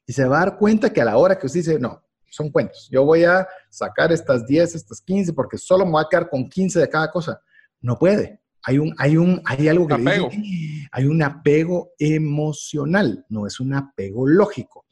Y 0.07 0.13
se 0.13 0.25
va 0.25 0.37
a 0.37 0.45
dar 0.47 0.59
cuenta 0.59 0.93
que 0.93 1.01
a 1.01 1.05
la 1.05 1.17
hora 1.17 1.39
que 1.39 1.47
usted 1.47 1.61
dice, 1.61 1.79
no, 1.79 2.03
son 2.31 2.51
cuentos, 2.51 2.89
yo 2.91 3.05
voy 3.05 3.25
a 3.25 3.47
sacar 3.71 4.13
estas 4.13 4.47
10, 4.47 4.75
estas 4.75 5.01
15, 5.01 5.33
porque 5.33 5.59
solo 5.59 5.85
me 5.85 5.93
voy 5.93 6.05
a 6.05 6.09
quedar 6.11 6.29
con 6.29 6.49
15 6.49 6.81
de 6.81 6.89
cada 6.89 7.11
cosa. 7.11 7.41
No 7.81 7.99
puede. 7.99 8.41
Hay, 8.65 8.79
un, 8.79 8.95
hay, 8.99 9.17
un, 9.17 9.41
hay 9.45 9.69
algo 9.69 9.87
que 9.87 9.95
apego. 9.95 10.29
hay 10.93 11.05
un 11.07 11.23
apego 11.23 11.93
emocional, 11.99 13.25
no 13.29 13.47
es 13.47 13.61
un 13.61 13.73
apego 13.73 14.27
lógico. 14.27 14.85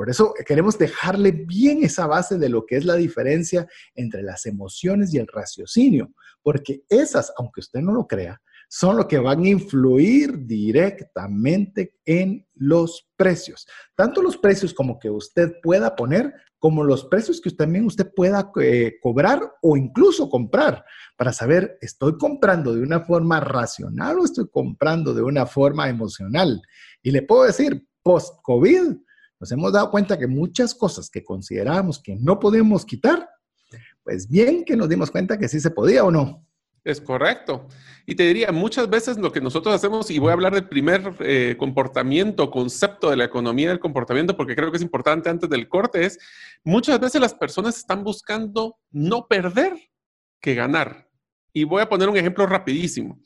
Por 0.00 0.08
eso 0.08 0.32
queremos 0.46 0.78
dejarle 0.78 1.30
bien 1.30 1.84
esa 1.84 2.06
base 2.06 2.38
de 2.38 2.48
lo 2.48 2.64
que 2.64 2.78
es 2.78 2.86
la 2.86 2.96
diferencia 2.96 3.68
entre 3.94 4.22
las 4.22 4.46
emociones 4.46 5.12
y 5.12 5.18
el 5.18 5.26
raciocinio, 5.26 6.14
porque 6.40 6.84
esas, 6.88 7.30
aunque 7.36 7.60
usted 7.60 7.80
no 7.80 7.92
lo 7.92 8.06
crea, 8.06 8.40
son 8.70 8.96
lo 8.96 9.06
que 9.06 9.18
van 9.18 9.44
a 9.44 9.48
influir 9.50 10.46
directamente 10.46 11.98
en 12.06 12.48
los 12.54 13.10
precios. 13.14 13.66
Tanto 13.94 14.22
los 14.22 14.38
precios 14.38 14.72
como 14.72 14.98
que 14.98 15.10
usted 15.10 15.52
pueda 15.62 15.94
poner, 15.94 16.32
como 16.58 16.82
los 16.82 17.04
precios 17.04 17.38
que 17.38 17.50
también 17.50 17.84
usted 17.84 18.10
pueda 18.16 18.50
eh, 18.58 18.94
cobrar 19.02 19.52
o 19.60 19.76
incluso 19.76 20.30
comprar, 20.30 20.82
para 21.18 21.34
saber, 21.34 21.76
¿estoy 21.82 22.16
comprando 22.16 22.74
de 22.74 22.80
una 22.80 23.00
forma 23.00 23.38
racional 23.40 24.18
o 24.18 24.24
estoy 24.24 24.48
comprando 24.50 25.12
de 25.12 25.20
una 25.20 25.44
forma 25.44 25.90
emocional? 25.90 26.62
Y 27.02 27.10
le 27.10 27.20
puedo 27.20 27.42
decir, 27.42 27.86
post-COVID, 28.02 28.96
nos 29.40 29.50
hemos 29.50 29.72
dado 29.72 29.90
cuenta 29.90 30.18
que 30.18 30.26
muchas 30.26 30.74
cosas 30.74 31.08
que 31.08 31.24
considerábamos 31.24 31.98
que 31.98 32.14
no 32.14 32.38
podíamos 32.38 32.84
quitar, 32.84 33.28
pues 34.04 34.28
bien 34.28 34.64
que 34.64 34.76
nos 34.76 34.88
dimos 34.88 35.10
cuenta 35.10 35.38
que 35.38 35.48
sí 35.48 35.60
se 35.60 35.70
podía 35.70 36.04
o 36.04 36.10
no. 36.10 36.46
Es 36.84 37.00
correcto. 37.00 37.68
Y 38.06 38.14
te 38.14 38.22
diría, 38.24 38.52
muchas 38.52 38.88
veces 38.88 39.18
lo 39.18 39.32
que 39.32 39.40
nosotros 39.40 39.74
hacemos, 39.74 40.10
y 40.10 40.18
voy 40.18 40.30
a 40.30 40.32
hablar 40.32 40.54
del 40.54 40.68
primer 40.68 41.14
eh, 41.20 41.56
comportamiento, 41.58 42.50
concepto 42.50 43.10
de 43.10 43.16
la 43.16 43.24
economía 43.24 43.68
del 43.68 43.80
comportamiento, 43.80 44.36
porque 44.36 44.56
creo 44.56 44.70
que 44.70 44.78
es 44.78 44.82
importante 44.82 45.28
antes 45.28 45.48
del 45.48 45.68
corte, 45.68 46.04
es 46.06 46.18
muchas 46.64 46.98
veces 46.98 47.20
las 47.20 47.34
personas 47.34 47.76
están 47.76 48.02
buscando 48.02 48.78
no 48.90 49.26
perder 49.26 49.74
que 50.40 50.54
ganar. 50.54 51.08
Y 51.52 51.64
voy 51.64 51.82
a 51.82 51.88
poner 51.88 52.08
un 52.08 52.16
ejemplo 52.16 52.46
rapidísimo. 52.46 53.20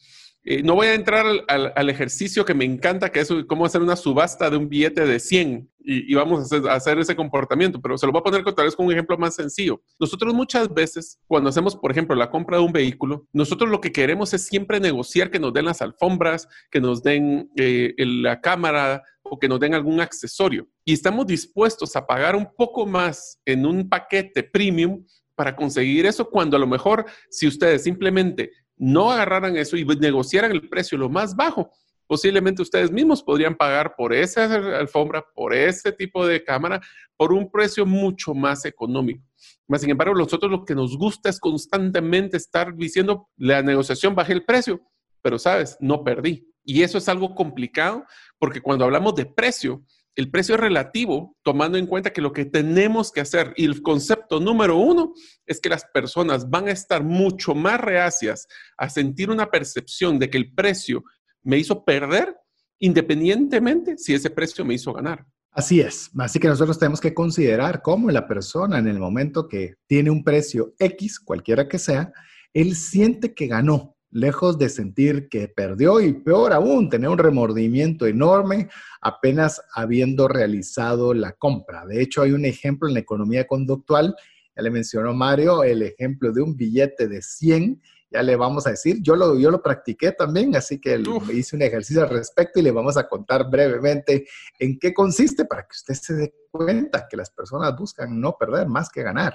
Eh, 0.46 0.62
no 0.62 0.74
voy 0.74 0.88
a 0.88 0.94
entrar 0.94 1.24
al, 1.48 1.90
ejercicio 1.90 2.44
que 2.44 2.52
me 2.52 2.66
encanta, 2.66 3.10
que 3.10 3.20
es 3.20 3.32
cómo 3.48 3.64
hacer 3.64 3.80
una 3.80 3.96
subasta 3.96 4.50
de 4.50 4.58
un 4.58 4.68
billete 4.68 5.06
de 5.06 5.18
100 5.18 5.70
y, 5.86 6.14
vamos 6.14 6.52
a 6.52 6.74
hacer, 6.74 6.98
ese 6.98 7.16
comportamiento, 7.16 7.80
pero 7.80 7.96
se 7.96 8.06
lo 8.06 8.12
voy 8.12 8.20
a 8.20 8.22
poner 8.22 8.44
tal 8.44 8.74
con 8.74 8.86
un 8.86 8.92
ejemplo 8.92 9.16
más 9.16 9.34
sencillo. 9.34 9.82
Nosotros 9.98 10.34
muchas 10.34 10.72
veces, 10.72 11.18
cuando 11.26 11.48
hacemos, 11.50 11.76
por 11.76 11.90
ejemplo, 11.90 12.14
la 12.14 12.30
compra 12.30 12.58
de 12.58 12.62
un 12.62 12.72
vehículo, 12.72 13.26
nosotros 13.32 13.70
lo 13.70 13.80
que 13.80 13.92
queremos 13.92 14.34
es 14.34 14.46
siempre 14.46 14.80
negociar 14.80 15.30
que 15.30 15.38
nos 15.38 15.52
den 15.52 15.66
las 15.66 15.80
alfombras, 15.82 16.48
que 16.70 16.80
nos 16.80 17.02
den 17.02 17.50
eh, 17.56 17.94
la 17.98 18.40
cámara 18.40 19.02
o 19.22 19.38
que 19.38 19.48
nos 19.48 19.60
den 19.60 19.74
algún 19.74 20.00
accesorio. 20.00 20.68
Y 20.84 20.92
estamos 20.92 21.26
dispuestos 21.26 21.96
a 21.96 22.06
pagar 22.06 22.36
un 22.36 22.48
poco 22.54 22.86
más 22.86 23.40
en 23.46 23.64
un 23.64 23.88
paquete 23.88 24.42
premium 24.42 25.04
para 25.34 25.56
conseguir 25.56 26.06
eso, 26.06 26.28
cuando 26.30 26.56
a 26.56 26.60
lo 26.60 26.66
mejor 26.66 27.04
si 27.28 27.46
ustedes 27.46 27.82
simplemente 27.82 28.52
no 28.76 29.10
agarraran 29.10 29.56
eso 29.56 29.76
y 29.76 29.84
negociaran 29.84 30.52
el 30.52 30.68
precio 30.68 30.98
lo 30.98 31.08
más 31.08 31.36
bajo, 31.36 31.70
posiblemente 32.06 32.62
ustedes 32.62 32.90
mismos 32.90 33.22
podrían 33.22 33.54
pagar 33.54 33.94
por 33.96 34.12
esa 34.12 34.44
alfombra, 34.78 35.24
por 35.34 35.54
ese 35.54 35.92
tipo 35.92 36.26
de 36.26 36.44
cámara, 36.44 36.80
por 37.16 37.32
un 37.32 37.50
precio 37.50 37.86
mucho 37.86 38.34
más 38.34 38.64
económico. 38.64 39.24
Mas, 39.66 39.80
sin 39.80 39.90
embargo, 39.90 40.14
nosotros 40.14 40.50
lo 40.50 40.64
que 40.64 40.74
nos 40.74 40.96
gusta 40.96 41.28
es 41.28 41.40
constantemente 41.40 42.36
estar 42.36 42.74
diciendo, 42.76 43.28
la 43.36 43.62
negociación 43.62 44.14
bajé 44.14 44.34
el 44.34 44.44
precio, 44.44 44.80
pero 45.22 45.38
sabes, 45.38 45.76
no 45.80 46.04
perdí. 46.04 46.46
Y 46.64 46.82
eso 46.82 46.98
es 46.98 47.08
algo 47.08 47.34
complicado 47.34 48.04
porque 48.38 48.60
cuando 48.60 48.84
hablamos 48.84 49.14
de 49.14 49.26
precio, 49.26 49.82
el 50.16 50.30
precio 50.30 50.54
es 50.54 50.60
relativo, 50.60 51.36
tomando 51.42 51.76
en 51.76 51.86
cuenta 51.86 52.12
que 52.12 52.20
lo 52.20 52.32
que 52.32 52.44
tenemos 52.44 53.10
que 53.10 53.20
hacer 53.20 53.52
y 53.56 53.64
el 53.64 53.82
concepto 53.82 54.38
número 54.38 54.76
uno 54.76 55.12
es 55.46 55.60
que 55.60 55.68
las 55.68 55.84
personas 55.92 56.48
van 56.48 56.68
a 56.68 56.72
estar 56.72 57.02
mucho 57.02 57.54
más 57.54 57.80
reacias 57.80 58.46
a 58.76 58.88
sentir 58.88 59.30
una 59.30 59.50
percepción 59.50 60.18
de 60.18 60.30
que 60.30 60.38
el 60.38 60.54
precio 60.54 61.02
me 61.42 61.58
hizo 61.58 61.84
perder 61.84 62.36
independientemente 62.78 63.96
si 63.98 64.14
ese 64.14 64.30
precio 64.30 64.64
me 64.64 64.74
hizo 64.74 64.92
ganar. 64.92 65.26
Así 65.50 65.80
es. 65.80 66.10
Así 66.18 66.38
que 66.38 66.48
nosotros 66.48 66.78
tenemos 66.78 67.00
que 67.00 67.14
considerar 67.14 67.80
cómo 67.82 68.10
la 68.10 68.26
persona 68.26 68.78
en 68.78 68.88
el 68.88 68.98
momento 68.98 69.48
que 69.48 69.74
tiene 69.86 70.10
un 70.10 70.24
precio 70.24 70.74
X, 70.78 71.20
cualquiera 71.20 71.68
que 71.68 71.78
sea, 71.78 72.12
él 72.52 72.74
siente 72.74 73.34
que 73.34 73.46
ganó 73.46 73.93
lejos 74.14 74.58
de 74.58 74.68
sentir 74.68 75.28
que 75.28 75.48
perdió 75.48 76.00
y 76.00 76.12
peor 76.12 76.52
aún, 76.52 76.88
tener 76.88 77.10
un 77.10 77.18
remordimiento 77.18 78.06
enorme 78.06 78.68
apenas 79.00 79.60
habiendo 79.74 80.28
realizado 80.28 81.12
la 81.12 81.32
compra. 81.32 81.84
De 81.84 82.00
hecho, 82.00 82.22
hay 82.22 82.30
un 82.30 82.44
ejemplo 82.44 82.88
en 82.88 82.94
la 82.94 83.00
economía 83.00 83.44
conductual, 83.46 84.14
ya 84.56 84.62
le 84.62 84.70
mencionó 84.70 85.12
Mario, 85.14 85.64
el 85.64 85.82
ejemplo 85.82 86.32
de 86.32 86.42
un 86.42 86.56
billete 86.56 87.08
de 87.08 87.20
100, 87.20 87.82
ya 88.08 88.22
le 88.22 88.36
vamos 88.36 88.68
a 88.68 88.70
decir, 88.70 88.98
yo 89.02 89.16
lo, 89.16 89.36
yo 89.36 89.50
lo 89.50 89.60
practiqué 89.60 90.12
también, 90.12 90.54
así 90.54 90.80
que 90.80 91.02
hice 91.32 91.56
un 91.56 91.62
ejercicio 91.62 92.04
al 92.04 92.10
respecto 92.10 92.60
y 92.60 92.62
le 92.62 92.70
vamos 92.70 92.96
a 92.96 93.08
contar 93.08 93.50
brevemente 93.50 94.28
en 94.60 94.78
qué 94.78 94.94
consiste 94.94 95.44
para 95.44 95.62
que 95.62 95.72
usted 95.72 95.94
se 95.94 96.14
dé 96.14 96.34
cuenta 96.52 97.08
que 97.10 97.16
las 97.16 97.30
personas 97.30 97.76
buscan 97.76 98.20
no 98.20 98.36
perder 98.38 98.68
más 98.68 98.90
que 98.90 99.02
ganar, 99.02 99.34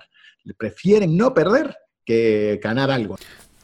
prefieren 0.57 1.17
no 1.17 1.33
perder 1.33 1.75
que 2.05 2.61
ganar 2.63 2.89
algo. 2.89 3.17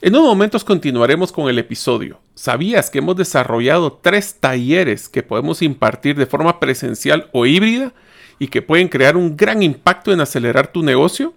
En 0.06 0.15
unos 0.15 0.28
momentos 0.28 0.63
continuaremos 0.63 1.32
con 1.32 1.50
el 1.50 1.58
episodio. 1.58 2.20
¿Sabías 2.36 2.91
que 2.91 3.00
hemos 3.00 3.15
desarrollado 3.15 3.91
tres 3.91 4.36
talleres 4.39 5.10
que 5.10 5.24
podemos 5.24 5.63
impartir 5.63 6.15
de 6.15 6.28
forma 6.28 6.60
presencial 6.60 7.28
o 7.34 7.48
híbrida 7.48 7.91
y 8.38 8.50
que 8.50 8.62
pueden 8.62 8.88
crear 8.88 9.18
un 9.18 9.36
gran 9.36 9.63
impacto 9.63 10.13
en 10.13 10.22
acelerar 10.22 10.68
tu 10.68 10.84
negocio? 10.84 11.34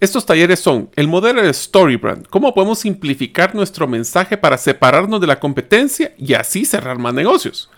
Estos 0.00 0.26
talleres 0.26 0.58
son 0.58 0.90
el 0.96 1.06
modelo 1.06 1.40
de 1.42 1.54
Storybrand, 1.54 2.26
cómo 2.26 2.52
podemos 2.54 2.80
simplificar 2.80 3.54
nuestro 3.54 3.86
mensaje 3.86 4.36
para 4.36 4.58
separarnos 4.58 5.20
de 5.20 5.28
la 5.28 5.38
competencia 5.38 6.12
y 6.18 6.34
así 6.34 6.64
cerrar 6.64 6.98
más 6.98 7.14
negocios. 7.14 7.70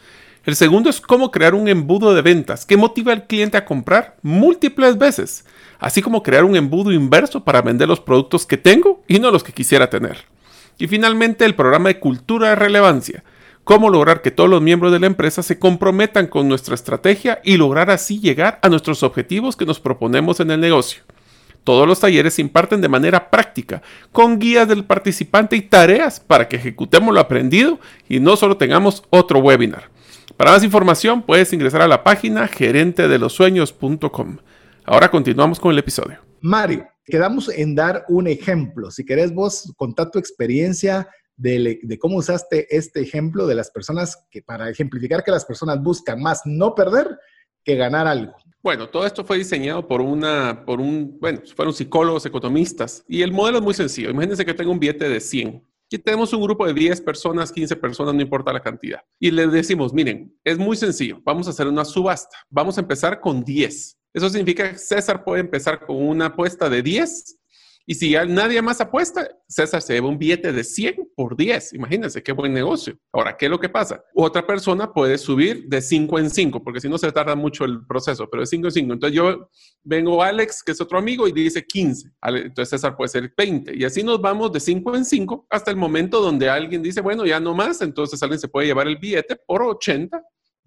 El 0.46 0.56
segundo 0.56 0.88
es 0.88 1.02
cómo 1.02 1.30
crear 1.30 1.54
un 1.54 1.68
embudo 1.68 2.14
de 2.14 2.22
ventas 2.22 2.64
que 2.64 2.78
motiva 2.78 3.12
al 3.12 3.26
cliente 3.26 3.58
a 3.58 3.66
comprar 3.66 4.16
múltiples 4.22 4.96
veces 4.96 5.44
así 5.80 6.02
como 6.02 6.22
crear 6.22 6.44
un 6.44 6.56
embudo 6.56 6.92
inverso 6.92 7.42
para 7.42 7.62
vender 7.62 7.88
los 7.88 8.00
productos 8.00 8.46
que 8.46 8.56
tengo 8.56 9.02
y 9.08 9.18
no 9.18 9.30
los 9.30 9.42
que 9.42 9.52
quisiera 9.52 9.90
tener. 9.90 10.18
Y 10.78 10.86
finalmente 10.86 11.44
el 11.44 11.54
programa 11.54 11.88
de 11.88 11.98
cultura 11.98 12.50
de 12.50 12.56
relevancia, 12.56 13.24
cómo 13.64 13.90
lograr 13.90 14.22
que 14.22 14.30
todos 14.30 14.48
los 14.48 14.62
miembros 14.62 14.92
de 14.92 15.00
la 15.00 15.06
empresa 15.06 15.42
se 15.42 15.58
comprometan 15.58 16.26
con 16.26 16.48
nuestra 16.48 16.74
estrategia 16.74 17.40
y 17.44 17.56
lograr 17.56 17.90
así 17.90 18.20
llegar 18.20 18.58
a 18.62 18.68
nuestros 18.68 19.02
objetivos 19.02 19.56
que 19.56 19.66
nos 19.66 19.80
proponemos 19.80 20.40
en 20.40 20.50
el 20.50 20.60
negocio. 20.60 21.02
Todos 21.64 21.86
los 21.86 22.00
talleres 22.00 22.34
se 22.34 22.40
imparten 22.40 22.80
de 22.80 22.88
manera 22.88 23.30
práctica, 23.30 23.82
con 24.12 24.38
guías 24.38 24.66
del 24.66 24.84
participante 24.84 25.56
y 25.56 25.62
tareas 25.62 26.18
para 26.18 26.48
que 26.48 26.56
ejecutemos 26.56 27.12
lo 27.12 27.20
aprendido 27.20 27.78
y 28.08 28.20
no 28.20 28.36
solo 28.36 28.56
tengamos 28.56 29.02
otro 29.10 29.40
webinar. 29.40 29.90
Para 30.36 30.52
más 30.52 30.64
información 30.64 31.22
puedes 31.22 31.52
ingresar 31.52 31.82
a 31.82 31.88
la 31.88 32.02
página 32.02 32.48
gerentedelosueños.com. 32.48 34.38
Ahora 34.90 35.08
continuamos 35.08 35.60
con 35.60 35.70
el 35.70 35.78
episodio. 35.78 36.18
Mario, 36.40 36.84
quedamos 37.04 37.48
en 37.48 37.76
dar 37.76 38.04
un 38.08 38.26
ejemplo. 38.26 38.90
Si 38.90 39.04
querés 39.04 39.32
vos 39.32 39.72
contar 39.76 40.10
tu 40.10 40.18
experiencia 40.18 41.08
de, 41.36 41.78
cómo 42.00 42.16
usaste 42.16 42.66
este 42.76 43.00
ejemplo 43.00 43.46
de 43.46 43.54
las 43.54 43.70
personas 43.70 44.26
que 44.32 44.42
para 44.42 44.68
ejemplificar 44.68 45.22
que 45.22 45.30
las 45.30 45.44
personas 45.44 45.80
buscan 45.80 46.20
más 46.20 46.42
no 46.44 46.74
perder 46.74 47.06
que 47.62 47.76
ganar 47.76 48.08
algo. 48.08 48.34
Bueno, 48.64 48.88
todo 48.88 49.06
esto 49.06 49.24
fue 49.24 49.38
diseñado 49.38 49.86
por 49.86 50.00
una, 50.00 50.64
por 50.66 50.80
un, 50.80 51.16
bueno, 51.20 51.40
fueron 51.54 51.72
psicólogos, 51.72 52.26
economistas, 52.26 53.04
y 53.06 53.22
el 53.22 53.30
modelo 53.30 53.58
es 53.58 53.64
muy 53.64 53.74
sencillo. 53.74 54.10
Imagínense 54.10 54.44
que 54.44 54.54
tengo 54.54 54.72
un 54.72 54.80
billete 54.80 55.08
de 55.08 55.20
100. 55.20 55.64
Aquí 55.86 55.98
tenemos 55.98 56.32
un 56.32 56.42
grupo 56.42 56.66
de 56.66 56.74
10 56.74 57.00
personas, 57.02 57.52
15 57.52 57.76
personas, 57.76 58.12
no 58.12 58.22
importa 58.22 58.52
la 58.52 58.60
cantidad. 58.60 59.02
Y 59.20 59.30
les 59.30 59.52
decimos, 59.52 59.94
miren, 59.94 60.36
es 60.42 60.58
muy 60.58 60.76
sencillo, 60.76 61.20
vamos 61.24 61.46
a 61.46 61.50
hacer 61.50 61.68
una 61.68 61.84
subasta. 61.84 62.36
Vamos 62.48 62.76
a 62.76 62.80
empezar 62.80 63.20
con 63.20 63.44
10. 63.44 63.99
Eso 64.12 64.28
significa 64.28 64.70
que 64.70 64.78
César 64.78 65.24
puede 65.24 65.40
empezar 65.40 65.84
con 65.86 65.96
una 65.96 66.26
apuesta 66.26 66.68
de 66.68 66.82
10 66.82 67.40
y 67.90 67.94
si 67.94 68.12
nadie 68.12 68.62
más 68.62 68.80
apuesta, 68.80 69.28
César 69.48 69.82
se 69.82 69.94
lleva 69.94 70.06
un 70.06 70.16
billete 70.16 70.52
de 70.52 70.62
100 70.62 71.10
por 71.16 71.36
10. 71.36 71.72
Imagínense 71.72 72.22
qué 72.22 72.30
buen 72.30 72.52
negocio. 72.52 72.96
Ahora, 73.12 73.36
¿qué 73.36 73.46
es 73.46 73.50
lo 73.50 73.58
que 73.58 73.68
pasa? 73.68 74.00
Otra 74.14 74.46
persona 74.46 74.92
puede 74.92 75.18
subir 75.18 75.66
de 75.66 75.82
5 75.82 76.20
en 76.20 76.30
5, 76.30 76.62
porque 76.62 76.80
si 76.80 76.88
no 76.88 76.98
se 76.98 77.10
tarda 77.10 77.34
mucho 77.34 77.64
el 77.64 77.84
proceso, 77.86 78.28
pero 78.30 78.42
de 78.42 78.46
5 78.46 78.68
en 78.68 78.72
5. 78.72 78.92
Entonces 78.92 79.16
yo 79.16 79.50
vengo 79.82 80.22
Alex, 80.22 80.62
que 80.62 80.70
es 80.70 80.80
otro 80.80 80.98
amigo, 80.98 81.26
y 81.26 81.32
dice 81.32 81.66
15. 81.66 82.12
Entonces 82.22 82.68
César 82.68 82.96
puede 82.96 83.08
ser 83.08 83.34
20. 83.36 83.76
Y 83.76 83.84
así 83.84 84.04
nos 84.04 84.20
vamos 84.20 84.52
de 84.52 84.60
5 84.60 84.96
en 84.96 85.04
5 85.04 85.48
hasta 85.50 85.72
el 85.72 85.76
momento 85.76 86.20
donde 86.20 86.48
alguien 86.48 86.84
dice, 86.84 87.00
bueno, 87.00 87.26
ya 87.26 87.40
no 87.40 87.56
más. 87.56 87.82
Entonces 87.82 88.22
alguien 88.22 88.38
se 88.38 88.46
puede 88.46 88.68
llevar 88.68 88.86
el 88.86 88.98
billete 88.98 89.34
por 89.34 89.64
80, 89.64 90.22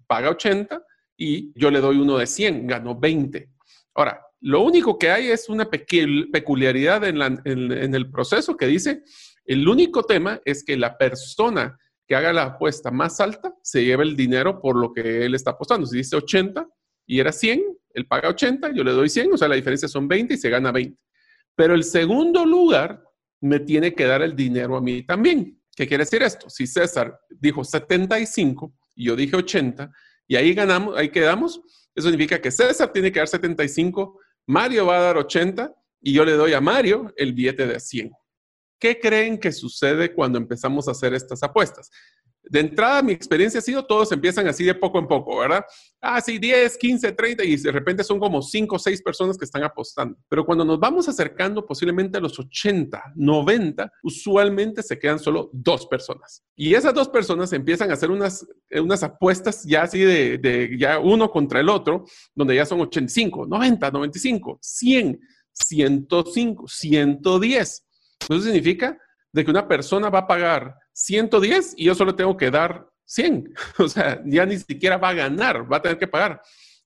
paga 0.06 0.28
80 0.28 0.82
y 1.16 1.52
yo 1.58 1.70
le 1.70 1.80
doy 1.80 1.98
uno 1.98 2.18
de 2.18 2.26
100, 2.26 2.66
ganó 2.66 2.98
20. 2.98 3.50
Ahora, 3.94 4.20
lo 4.40 4.60
único 4.62 4.98
que 4.98 5.10
hay 5.10 5.28
es 5.28 5.48
una 5.48 5.70
peculiaridad 5.70 7.04
en, 7.04 7.94
el 7.94 8.10
proceso 8.10 8.56
que 8.56 8.66
dice, 8.66 9.02
el 9.46 9.66
único 9.66 10.02
tema 10.02 10.40
es 10.44 10.64
que 10.64 10.76
la 10.76 10.98
persona 10.98 11.78
que 12.06 12.14
haga 12.14 12.32
la 12.32 12.42
apuesta 12.42 12.90
más 12.90 13.20
alta 13.20 13.54
se 13.62 13.84
lleva 13.84 14.02
el 14.02 14.16
dinero 14.16 14.60
por 14.60 14.76
lo 14.76 14.92
que 14.92 15.24
él 15.24 15.34
está 15.34 15.52
apostando. 15.52 15.86
Si 15.86 15.96
dice 15.96 16.16
80 16.16 16.68
y 17.06 17.20
era 17.20 17.32
100, 17.32 17.62
él 17.94 18.06
paga 18.06 18.28
80, 18.28 18.72
yo 18.74 18.84
le 18.84 18.92
doy 18.92 19.08
100, 19.08 19.32
o 19.32 19.36
sea, 19.38 19.48
la 19.48 19.54
diferencia 19.54 19.88
son 19.88 20.06
20 20.08 20.34
y 20.34 20.36
se 20.36 20.50
gana 20.50 20.72
20. 20.72 20.98
Pero 21.54 21.74
el 21.74 21.84
segundo 21.84 22.44
lugar 22.44 23.02
me 23.40 23.60
tiene 23.60 23.94
que 23.94 24.04
dar 24.04 24.20
el 24.22 24.34
dinero 24.34 24.76
a 24.76 24.80
mí 24.80 25.04
también. 25.04 25.58
¿Qué 25.74 25.86
quiere 25.86 26.04
decir 26.04 26.22
esto? 26.22 26.50
Si 26.50 26.66
César 26.66 27.18
dijo 27.30 27.64
75 27.64 28.74
y 28.94 29.06
yo 29.06 29.16
dije 29.16 29.36
80, 29.36 29.90
y 30.26 30.36
ahí 30.36 30.54
ganamos, 30.54 30.96
ahí 30.96 31.10
quedamos. 31.10 31.60
Eso 31.94 32.08
significa 32.08 32.40
que 32.40 32.50
César 32.50 32.92
tiene 32.92 33.12
que 33.12 33.20
dar 33.20 33.28
75, 33.28 34.18
Mario 34.46 34.86
va 34.86 34.98
a 34.98 35.02
dar 35.02 35.16
80 35.16 35.74
y 36.02 36.12
yo 36.12 36.24
le 36.24 36.32
doy 36.32 36.52
a 36.52 36.60
Mario 36.60 37.12
el 37.16 37.32
billete 37.32 37.66
de 37.66 37.80
100. 37.80 38.10
¿Qué 38.78 38.98
creen 39.00 39.38
que 39.38 39.52
sucede 39.52 40.12
cuando 40.12 40.38
empezamos 40.38 40.88
a 40.88 40.90
hacer 40.90 41.14
estas 41.14 41.42
apuestas? 41.42 41.90
De 42.50 42.60
entrada 42.60 43.02
mi 43.02 43.12
experiencia 43.12 43.58
ha 43.58 43.62
sido, 43.62 43.84
todos 43.84 44.12
empiezan 44.12 44.46
así 44.46 44.64
de 44.64 44.74
poco 44.74 44.98
en 44.98 45.06
poco, 45.06 45.38
¿verdad? 45.38 45.64
Ah, 46.00 46.20
sí, 46.20 46.38
10, 46.38 46.76
15, 46.76 47.12
30 47.12 47.44
y 47.44 47.56
de 47.56 47.72
repente 47.72 48.04
son 48.04 48.18
como 48.18 48.42
5 48.42 48.76
o 48.76 48.78
6 48.78 49.02
personas 49.02 49.38
que 49.38 49.44
están 49.44 49.64
apostando. 49.64 50.16
Pero 50.28 50.44
cuando 50.44 50.64
nos 50.64 50.78
vamos 50.78 51.08
acercando 51.08 51.64
posiblemente 51.64 52.18
a 52.18 52.20
los 52.20 52.38
80, 52.38 53.12
90, 53.14 53.92
usualmente 54.02 54.82
se 54.82 54.98
quedan 54.98 55.18
solo 55.18 55.50
dos 55.52 55.86
personas. 55.86 56.42
Y 56.54 56.74
esas 56.74 56.94
dos 56.94 57.08
personas 57.08 57.52
empiezan 57.52 57.90
a 57.90 57.94
hacer 57.94 58.10
unas, 58.10 58.46
unas 58.70 59.02
apuestas 59.02 59.64
ya 59.64 59.82
así 59.82 60.00
de, 60.00 60.38
de 60.38 60.76
ya 60.78 60.98
uno 60.98 61.30
contra 61.30 61.60
el 61.60 61.68
otro, 61.68 62.04
donde 62.34 62.54
ya 62.54 62.66
son 62.66 62.80
85, 62.80 63.46
90, 63.46 63.90
95, 63.90 64.58
100, 64.60 65.20
105, 65.52 66.68
110. 66.68 67.86
Eso 68.20 68.40
significa 68.40 68.98
de 69.32 69.44
que 69.44 69.50
una 69.50 69.66
persona 69.66 70.10
va 70.10 70.20
a 70.20 70.26
pagar 70.26 70.76
110 70.94 71.74
y 71.76 71.84
yo 71.84 71.94
solo 71.94 72.14
tengo 72.14 72.36
que 72.36 72.50
dar 72.50 72.88
100. 73.04 73.54
O 73.78 73.88
sea, 73.88 74.22
ya 74.24 74.46
ni 74.46 74.56
siquiera 74.58 74.96
va 74.96 75.10
a 75.10 75.14
ganar, 75.14 75.70
va 75.70 75.76
a 75.76 75.82
tener 75.82 75.98
que 75.98 76.08
pagar. 76.08 76.40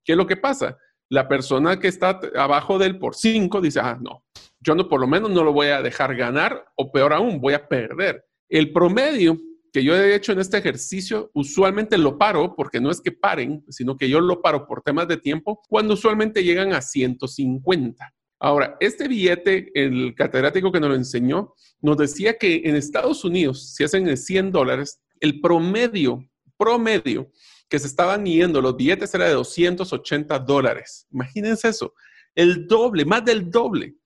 ¿Qué 0.04 0.12
es 0.12 0.18
lo 0.18 0.26
que 0.26 0.36
pasa? 0.36 0.76
La 1.10 1.28
persona 1.28 1.78
que 1.78 1.88
está 1.88 2.20
abajo 2.36 2.78
de 2.78 2.86
él 2.86 2.98
por 2.98 3.14
5 3.14 3.60
dice, 3.60 3.80
ah, 3.80 3.98
no, 4.00 4.24
yo 4.60 4.74
no, 4.74 4.88
por 4.88 5.00
lo 5.00 5.06
menos 5.06 5.30
no 5.30 5.44
lo 5.44 5.52
voy 5.52 5.68
a 5.68 5.82
dejar 5.82 6.16
ganar 6.16 6.66
o 6.76 6.90
peor 6.90 7.12
aún, 7.12 7.40
voy 7.40 7.54
a 7.54 7.68
perder. 7.68 8.24
El 8.48 8.72
promedio 8.72 9.38
que 9.72 9.84
yo 9.84 9.94
he 9.94 10.14
hecho 10.14 10.32
en 10.32 10.40
este 10.40 10.58
ejercicio, 10.58 11.30
usualmente 11.34 11.98
lo 11.98 12.18
paro, 12.18 12.54
porque 12.56 12.80
no 12.80 12.90
es 12.90 13.00
que 13.00 13.12
paren, 13.12 13.64
sino 13.68 13.96
que 13.96 14.08
yo 14.08 14.20
lo 14.20 14.40
paro 14.40 14.66
por 14.66 14.82
temas 14.82 15.08
de 15.08 15.18
tiempo, 15.18 15.60
cuando 15.68 15.94
usualmente 15.94 16.42
llegan 16.42 16.72
a 16.72 16.80
150. 16.80 18.14
Ahora, 18.40 18.76
este 18.80 19.08
billete, 19.08 19.70
el 19.74 20.14
catedrático 20.14 20.70
que 20.70 20.80
nos 20.80 20.90
lo 20.90 20.94
enseñó, 20.94 21.54
nos 21.80 21.96
decía 21.96 22.38
que 22.38 22.62
en 22.64 22.76
Estados 22.76 23.24
Unidos, 23.24 23.74
si 23.74 23.84
hacen 23.84 24.16
100 24.16 24.52
dólares, 24.52 25.00
el 25.20 25.40
promedio, 25.40 26.24
promedio 26.56 27.30
que 27.68 27.78
se 27.78 27.86
estaban 27.86 28.24
yendo 28.24 28.60
los 28.60 28.76
billetes 28.76 29.12
era 29.14 29.26
de 29.26 29.34
280 29.34 30.38
dólares. 30.40 31.06
Imagínense 31.10 31.68
eso, 31.68 31.94
el 32.34 32.66
doble, 32.66 33.04
más 33.04 33.24
del 33.24 33.50
doble. 33.50 33.96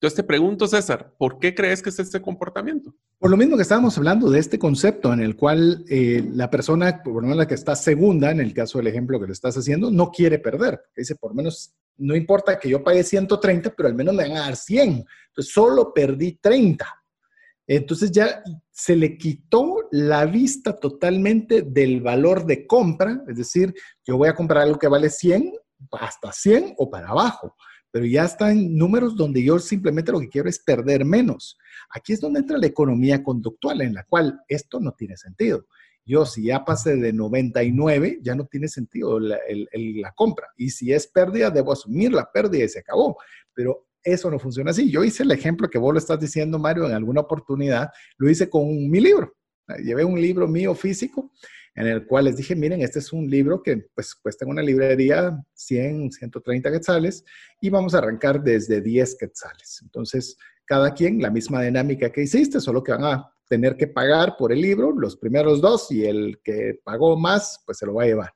Entonces 0.00 0.16
te 0.16 0.24
pregunto, 0.24 0.66
César, 0.66 1.14
¿por 1.18 1.38
qué 1.38 1.54
crees 1.54 1.82
que 1.82 1.90
es 1.90 1.98
este 1.98 2.22
comportamiento? 2.22 2.94
Por 3.18 3.30
lo 3.30 3.36
mismo 3.36 3.56
que 3.56 3.62
estábamos 3.62 3.98
hablando 3.98 4.30
de 4.30 4.38
este 4.38 4.58
concepto 4.58 5.12
en 5.12 5.20
el 5.20 5.36
cual 5.36 5.84
eh, 5.90 6.24
la 6.32 6.48
persona, 6.48 7.02
por 7.02 7.16
lo 7.16 7.20
menos 7.20 7.36
la 7.36 7.46
que 7.46 7.52
está 7.52 7.76
segunda, 7.76 8.30
en 8.30 8.40
el 8.40 8.54
caso 8.54 8.78
del 8.78 8.86
ejemplo 8.86 9.20
que 9.20 9.26
le 9.26 9.32
estás 9.32 9.58
haciendo, 9.58 9.90
no 9.90 10.10
quiere 10.10 10.38
perder. 10.38 10.80
Dice, 10.96 11.16
por 11.16 11.34
menos, 11.34 11.74
no 12.00 12.16
importa 12.16 12.58
que 12.58 12.68
yo 12.68 12.82
pague 12.82 13.04
130, 13.04 13.74
pero 13.76 13.88
al 13.88 13.94
menos 13.94 14.14
me 14.14 14.28
van 14.28 14.36
a 14.36 14.40
dar 14.40 14.56
100. 14.56 15.04
Entonces, 15.28 15.52
solo 15.52 15.92
perdí 15.94 16.38
30. 16.40 16.86
Entonces 17.66 18.10
ya 18.10 18.42
se 18.70 18.96
le 18.96 19.16
quitó 19.16 19.88
la 19.92 20.26
vista 20.26 20.78
totalmente 20.78 21.62
del 21.62 22.00
valor 22.00 22.44
de 22.44 22.66
compra, 22.66 23.22
es 23.28 23.36
decir, 23.36 23.72
yo 24.04 24.16
voy 24.16 24.28
a 24.28 24.34
comprar 24.34 24.62
algo 24.62 24.78
que 24.78 24.88
vale 24.88 25.08
100, 25.08 25.52
hasta 25.92 26.32
100 26.32 26.74
o 26.78 26.90
para 26.90 27.10
abajo 27.10 27.54
pero 27.90 28.06
ya 28.06 28.24
está 28.24 28.52
en 28.52 28.76
números 28.76 29.16
donde 29.16 29.42
yo 29.42 29.58
simplemente 29.58 30.12
lo 30.12 30.20
que 30.20 30.28
quiero 30.28 30.48
es 30.48 30.58
perder 30.58 31.04
menos. 31.04 31.58
Aquí 31.90 32.12
es 32.12 32.20
donde 32.20 32.40
entra 32.40 32.58
la 32.58 32.66
economía 32.66 33.22
conductual, 33.22 33.80
en 33.80 33.94
la 33.94 34.04
cual 34.04 34.40
esto 34.48 34.78
no 34.80 34.92
tiene 34.92 35.16
sentido. 35.16 35.66
Yo, 36.10 36.26
si 36.26 36.42
ya 36.42 36.64
pasé 36.64 36.96
de 36.96 37.12
99, 37.12 38.18
ya 38.20 38.34
no 38.34 38.44
tiene 38.44 38.66
sentido 38.66 39.20
la, 39.20 39.38
compra. 40.16 40.48
Y 40.56 40.70
si 40.70 40.92
es 40.92 41.06
pérdida, 41.06 41.50
debo 41.50 41.70
asumir 41.70 42.12
la 42.12 42.28
pérdida 42.32 42.64
y 42.64 42.68
se 42.68 42.80
acabó. 42.80 43.16
Pero 43.54 43.86
eso 44.02 44.28
no 44.28 44.40
funciona 44.40 44.72
así. 44.72 44.90
Yo 44.90 45.04
hice 45.04 45.22
el 45.22 45.30
ejemplo 45.30 45.70
que 45.70 45.78
vos 45.78 45.92
lo 45.92 46.00
estás 46.00 46.18
diciendo, 46.18 46.58
Mario, 46.58 46.86
en 46.86 46.94
alguna 46.94 47.20
oportunidad. 47.20 47.90
Lo 48.18 48.28
hice 48.28 48.50
con 48.50 48.90
mi 48.90 48.98
libro. 48.98 49.36
Llevé 49.84 50.02
un 50.02 50.20
libro 50.20 50.48
mío 50.48 50.74
físico 50.74 51.30
en 51.76 51.86
el 51.86 52.04
cual 52.04 52.24
les 52.24 52.36
dije, 52.36 52.56
miren, 52.56 52.82
este 52.82 52.98
es 52.98 53.12
un 53.12 53.30
libro 53.30 53.62
que 53.62 53.86
pues 53.94 54.16
cuesta 54.16 54.44
en 54.44 54.50
una 54.50 54.62
librería 54.62 55.40
100, 55.54 56.10
130 56.10 56.72
quetzales 56.72 57.24
y 57.60 57.70
vamos 57.70 57.94
a 57.94 57.98
arrancar 57.98 58.42
desde 58.42 58.80
10 58.80 59.16
quetzales. 59.16 59.78
Entonces, 59.84 60.36
cada 60.64 60.92
quien, 60.92 61.22
la 61.22 61.30
misma 61.30 61.62
dinámica 61.62 62.10
que 62.10 62.22
hiciste, 62.22 62.58
solo 62.58 62.82
que 62.82 62.90
van 62.90 63.04
a 63.04 63.32
tener 63.50 63.76
que 63.76 63.88
pagar 63.88 64.36
por 64.38 64.52
el 64.52 64.60
libro 64.62 64.92
los 64.92 65.16
primeros 65.16 65.60
dos 65.60 65.90
y 65.90 66.06
el 66.06 66.40
que 66.42 66.78
pagó 66.84 67.18
más, 67.18 67.60
pues 67.66 67.78
se 67.78 67.84
lo 67.84 67.94
va 67.94 68.04
a 68.04 68.06
llevar. 68.06 68.32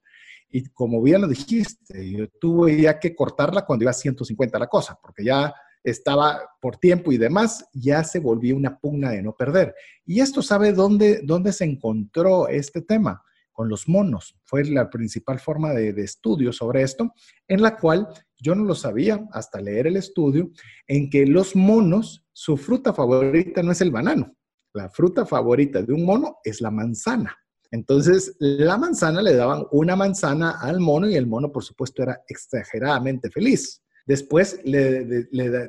Y 0.50 0.64
como 0.70 1.00
bien 1.00 1.20
lo 1.20 1.28
dijiste, 1.28 2.10
yo 2.10 2.28
tuve 2.40 2.80
ya 2.80 2.98
que 2.98 3.14
cortarla 3.14 3.64
cuando 3.64 3.84
iba 3.84 3.92
a 3.92 3.94
150 3.94 4.58
la 4.58 4.66
cosa, 4.66 4.98
porque 5.00 5.24
ya 5.24 5.54
estaba 5.84 6.42
por 6.60 6.78
tiempo 6.78 7.12
y 7.12 7.16
demás, 7.16 7.64
ya 7.72 8.02
se 8.02 8.18
volvió 8.18 8.56
una 8.56 8.76
pugna 8.76 9.10
de 9.10 9.22
no 9.22 9.36
perder. 9.36 9.72
Y 10.04 10.18
esto 10.18 10.42
sabe 10.42 10.72
dónde, 10.72 11.20
dónde 11.22 11.52
se 11.52 11.64
encontró 11.64 12.48
este 12.48 12.82
tema, 12.82 13.22
con 13.52 13.68
los 13.68 13.88
monos. 13.88 14.36
Fue 14.42 14.64
la 14.64 14.90
principal 14.90 15.38
forma 15.38 15.72
de, 15.72 15.92
de, 15.92 16.02
estudio 16.02 16.52
sobre 16.52 16.82
esto, 16.82 17.14
en 17.46 17.62
la 17.62 17.76
cual 17.76 18.08
yo 18.36 18.56
no 18.56 18.64
lo 18.64 18.74
sabía 18.74 19.24
hasta 19.30 19.60
leer 19.60 19.86
el 19.86 19.96
estudio, 19.96 20.50
en 20.88 21.08
que 21.08 21.24
los 21.24 21.54
monos, 21.54 22.26
su 22.32 22.56
fruta 22.56 22.92
favorita 22.92 23.62
no 23.62 23.70
es 23.70 23.80
el 23.80 23.92
banano, 23.92 24.34
la 24.74 24.90
fruta 24.90 25.24
favorita 25.24 25.82
de 25.82 25.92
un 25.92 26.04
mono 26.04 26.38
es 26.44 26.60
la 26.60 26.70
manzana. 26.70 27.36
Entonces, 27.70 28.36
la 28.38 28.76
manzana 28.76 29.22
le 29.22 29.34
daban 29.34 29.64
una 29.72 29.96
manzana 29.96 30.58
al 30.60 30.80
mono 30.80 31.08
y 31.08 31.16
el 31.16 31.26
mono, 31.26 31.50
por 31.50 31.64
supuesto, 31.64 32.02
era 32.02 32.22
exageradamente 32.28 33.30
feliz. 33.30 33.82
Después 34.06 34.60
le, 34.64 35.24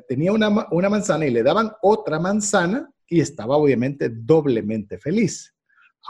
tenía 0.08 0.32
una, 0.32 0.68
una 0.70 0.90
manzana 0.90 1.26
y 1.26 1.30
le 1.30 1.42
daban 1.42 1.72
otra 1.82 2.20
manzana 2.20 2.90
y 3.08 3.20
estaba 3.20 3.56
obviamente 3.56 4.10
doblemente 4.10 4.98
feliz. 4.98 5.54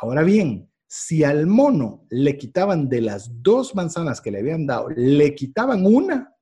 Ahora 0.02 0.22
bien, 0.22 0.70
si 0.88 1.24
al 1.24 1.46
mono 1.46 2.06
le 2.10 2.36
quitaban 2.36 2.88
de 2.88 3.00
las 3.00 3.30
dos 3.42 3.74
manzanas 3.74 4.20
que 4.20 4.30
le 4.30 4.40
habían 4.40 4.66
dado, 4.66 4.88
le 4.90 5.34
quitaban 5.34 5.86
una, 5.86 6.34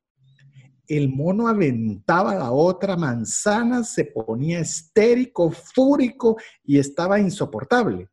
el 0.88 1.08
mono 1.08 1.48
aventaba 1.48 2.34
la 2.34 2.52
otra 2.52 2.96
manzana, 2.96 3.84
se 3.84 4.04
ponía 4.06 4.60
estérico, 4.60 5.50
fúrico 5.50 6.36
y 6.62 6.78
estaba 6.78 7.18
insoportable. 7.18 8.08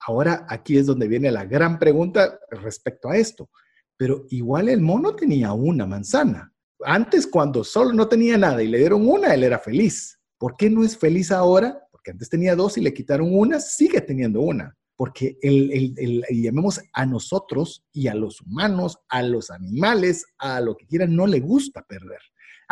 Ahora 0.00 0.46
aquí 0.48 0.78
es 0.78 0.86
donde 0.86 1.08
viene 1.08 1.30
la 1.30 1.44
gran 1.44 1.78
pregunta 1.78 2.38
respecto 2.50 3.08
a 3.08 3.16
esto. 3.16 3.50
Pero 3.96 4.26
igual 4.30 4.68
el 4.68 4.80
mono 4.80 5.14
tenía 5.14 5.52
una 5.52 5.86
manzana 5.86 6.52
antes 6.84 7.26
cuando 7.26 7.64
solo 7.64 7.92
no 7.92 8.08
tenía 8.08 8.36
nada 8.38 8.62
y 8.62 8.68
le 8.68 8.78
dieron 8.78 9.08
una, 9.08 9.34
él 9.34 9.44
era 9.44 9.58
feliz. 9.58 10.18
¿Por 10.38 10.56
qué 10.56 10.68
no 10.70 10.84
es 10.84 10.96
feliz 10.96 11.30
ahora? 11.30 11.80
Porque 11.90 12.10
antes 12.10 12.28
tenía 12.28 12.56
dos 12.56 12.76
y 12.78 12.80
le 12.80 12.92
quitaron 12.92 13.28
una, 13.32 13.60
sigue 13.60 14.00
teniendo 14.00 14.40
una. 14.40 14.76
Porque 15.02 15.36
el, 15.42 15.96
el, 15.98 16.24
llamemos 16.30 16.80
a 16.92 17.06
nosotros 17.06 17.84
y 17.92 18.06
a 18.06 18.14
los 18.14 18.40
humanos, 18.40 19.00
a 19.08 19.24
los 19.24 19.50
animales, 19.50 20.26
a 20.38 20.60
lo 20.60 20.76
que 20.76 20.86
quieran, 20.86 21.16
no 21.16 21.26
le 21.26 21.40
gusta 21.40 21.82
perder 21.82 22.20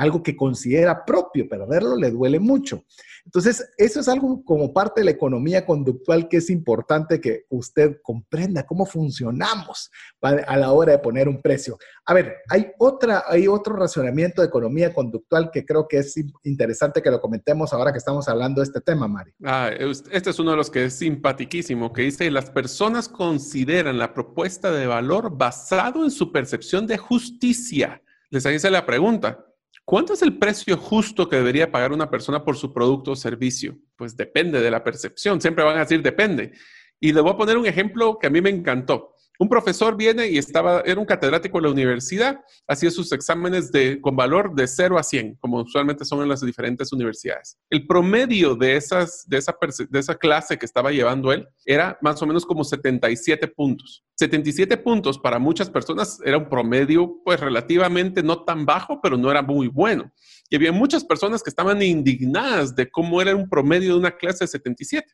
algo 0.01 0.23
que 0.23 0.35
considera 0.35 1.05
propio, 1.05 1.47
perderlo 1.47 1.95
le 1.95 2.11
duele 2.11 2.41
mucho. 2.41 2.85
Entonces, 3.27 3.71
eso 3.77 4.01
es 4.01 4.09
algo 4.09 4.43
como 4.45 4.73
parte 4.73 5.03
de 5.03 5.05
la 5.05 5.11
economía 5.11 5.67
conductual 5.67 6.27
que 6.27 6.39
es 6.39 6.49
importante 6.49 7.21
que 7.21 7.45
usted 7.51 7.99
comprenda 8.03 8.65
cómo 8.65 8.87
funcionamos 8.87 9.91
a 10.23 10.57
la 10.57 10.73
hora 10.73 10.93
de 10.93 10.99
poner 11.01 11.29
un 11.29 11.43
precio. 11.43 11.77
A 12.07 12.15
ver, 12.15 12.37
hay, 12.49 12.69
otra, 12.79 13.25
hay 13.27 13.47
otro 13.47 13.77
razonamiento 13.77 14.41
de 14.41 14.49
economía 14.49 14.95
conductual 14.95 15.51
que 15.53 15.67
creo 15.67 15.87
que 15.87 15.99
es 15.99 16.15
interesante 16.45 17.03
que 17.03 17.11
lo 17.11 17.21
comentemos 17.21 17.75
ahora 17.75 17.93
que 17.93 17.99
estamos 17.99 18.27
hablando 18.27 18.63
de 18.63 18.69
este 18.69 18.81
tema, 18.81 19.07
Mari. 19.07 19.33
Ah, 19.45 19.71
este 20.11 20.31
es 20.31 20.39
uno 20.39 20.53
de 20.53 20.57
los 20.57 20.71
que 20.71 20.87
es 20.87 20.95
simpaticísimo, 20.95 21.93
que 21.93 22.03
dice, 22.03 22.31
las 22.31 22.49
personas 22.49 23.07
consideran 23.07 23.99
la 23.99 24.15
propuesta 24.15 24.73
de 24.73 24.87
valor 24.87 25.37
basado 25.37 26.05
en 26.05 26.11
su 26.11 26.33
percepción 26.33 26.87
de 26.87 26.97
justicia. 26.97 28.03
Les 28.31 28.47
hace 28.47 28.71
la 28.71 28.87
pregunta, 28.87 29.45
¿Cuánto 29.90 30.12
es 30.12 30.22
el 30.22 30.38
precio 30.38 30.76
justo 30.76 31.29
que 31.29 31.35
debería 31.35 31.72
pagar 31.72 31.90
una 31.90 32.09
persona 32.09 32.44
por 32.44 32.57
su 32.57 32.72
producto 32.72 33.11
o 33.11 33.16
servicio? 33.16 33.76
Pues 33.96 34.16
depende 34.16 34.61
de 34.61 34.70
la 34.70 34.85
percepción, 34.85 35.40
siempre 35.40 35.64
van 35.64 35.79
a 35.79 35.81
decir 35.81 36.00
depende. 36.00 36.53
Y 37.00 37.12
le 37.12 37.20
voy 37.20 37.33
a 37.33 37.37
poner 37.37 37.59
un 37.59 37.66
ejemplo 37.66 38.16
que 38.16 38.29
a 38.29 38.31
mí 38.31 38.40
me 38.40 38.50
encantó. 38.50 39.16
Un 39.40 39.48
profesor 39.48 39.96
viene 39.96 40.29
y 40.29 40.37
estaba, 40.37 40.83
era 40.85 41.00
un 41.00 41.07
catedrático 41.07 41.57
de 41.57 41.62
la 41.62 41.70
universidad, 41.70 42.44
hacía 42.68 42.90
sus 42.90 43.11
exámenes 43.11 43.72
de, 43.72 43.98
con 43.98 44.14
valor 44.14 44.55
de 44.55 44.66
0 44.66 44.98
a 44.98 45.03
100, 45.03 45.37
como 45.37 45.62
usualmente 45.62 46.05
son 46.05 46.20
en 46.20 46.29
las 46.29 46.42
diferentes 46.42 46.92
universidades. 46.92 47.57
El 47.70 47.87
promedio 47.87 48.55
de, 48.55 48.76
esas, 48.76 49.26
esa, 49.31 49.57
de 49.88 49.98
esa 49.98 50.14
clase 50.16 50.59
que 50.59 50.66
estaba 50.66 50.92
llevando 50.92 51.33
él 51.33 51.48
era 51.64 51.98
más 52.03 52.20
o 52.20 52.26
menos 52.26 52.44
como 52.44 52.64
77 52.64 53.48
puntos. 53.48 54.05
77 54.16 54.76
puntos 54.76 55.18
para 55.18 55.38
muchas 55.38 55.70
personas 55.70 56.20
era 56.22 56.37
un 56.37 56.50
promedio 56.50 57.22
pues 57.24 57.40
relativamente 57.40 58.22
no 58.22 58.44
tan 58.44 58.66
bajo, 58.66 59.00
pero 59.00 59.16
no 59.16 59.31
era 59.31 59.40
muy 59.40 59.68
bueno. 59.68 60.12
Y 60.50 60.57
había 60.57 60.70
muchas 60.70 61.03
personas 61.03 61.42
que 61.42 61.48
estaban 61.48 61.81
indignadas 61.81 62.76
de 62.76 62.90
cómo 62.90 63.22
era 63.22 63.35
un 63.35 63.48
promedio 63.48 63.94
de 63.94 64.00
una 64.00 64.11
clase 64.11 64.44
de 64.44 64.48
77. 64.48 65.09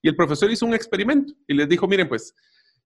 Y 0.00 0.08
el 0.08 0.14
profesor 0.14 0.48
hizo 0.52 0.64
un 0.64 0.74
experimento 0.74 1.32
y 1.48 1.54
les 1.54 1.68
dijo, 1.68 1.88
miren 1.88 2.08
pues, 2.08 2.34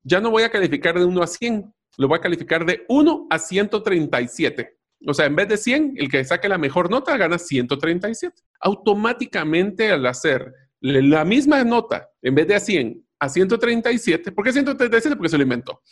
ya 0.02 0.20
no 0.20 0.30
voy 0.30 0.42
a 0.42 0.50
calificar 0.50 0.98
de 0.98 1.04
1 1.04 1.22
a 1.22 1.26
100, 1.26 1.74
lo 1.98 2.08
voy 2.08 2.18
a 2.18 2.22
calificar 2.22 2.64
de 2.64 2.84
1 2.88 3.26
a 3.30 3.38
137. 3.38 4.78
O 5.06 5.14
sea, 5.14 5.26
en 5.26 5.36
vez 5.36 5.48
de 5.48 5.56
100, 5.56 5.94
el 5.96 6.08
que 6.08 6.24
saque 6.24 6.48
la 6.48 6.58
mejor 6.58 6.90
nota 6.90 7.16
gana 7.16 7.38
137. 7.38 8.42
Automáticamente 8.60 9.90
al 9.90 10.06
hacer 10.06 10.52
la 10.80 11.24
misma 11.24 11.62
nota, 11.64 12.08
en 12.22 12.34
vez 12.34 12.46
de 12.48 12.54
a 12.54 12.60
100, 12.60 13.04
a 13.20 13.28
137, 13.28 14.32
¿por 14.32 14.44
qué 14.44 14.52
137? 14.52 15.16
Porque 15.16 15.28
se 15.28 15.36
lo 15.36 15.42
inventó. 15.42 15.82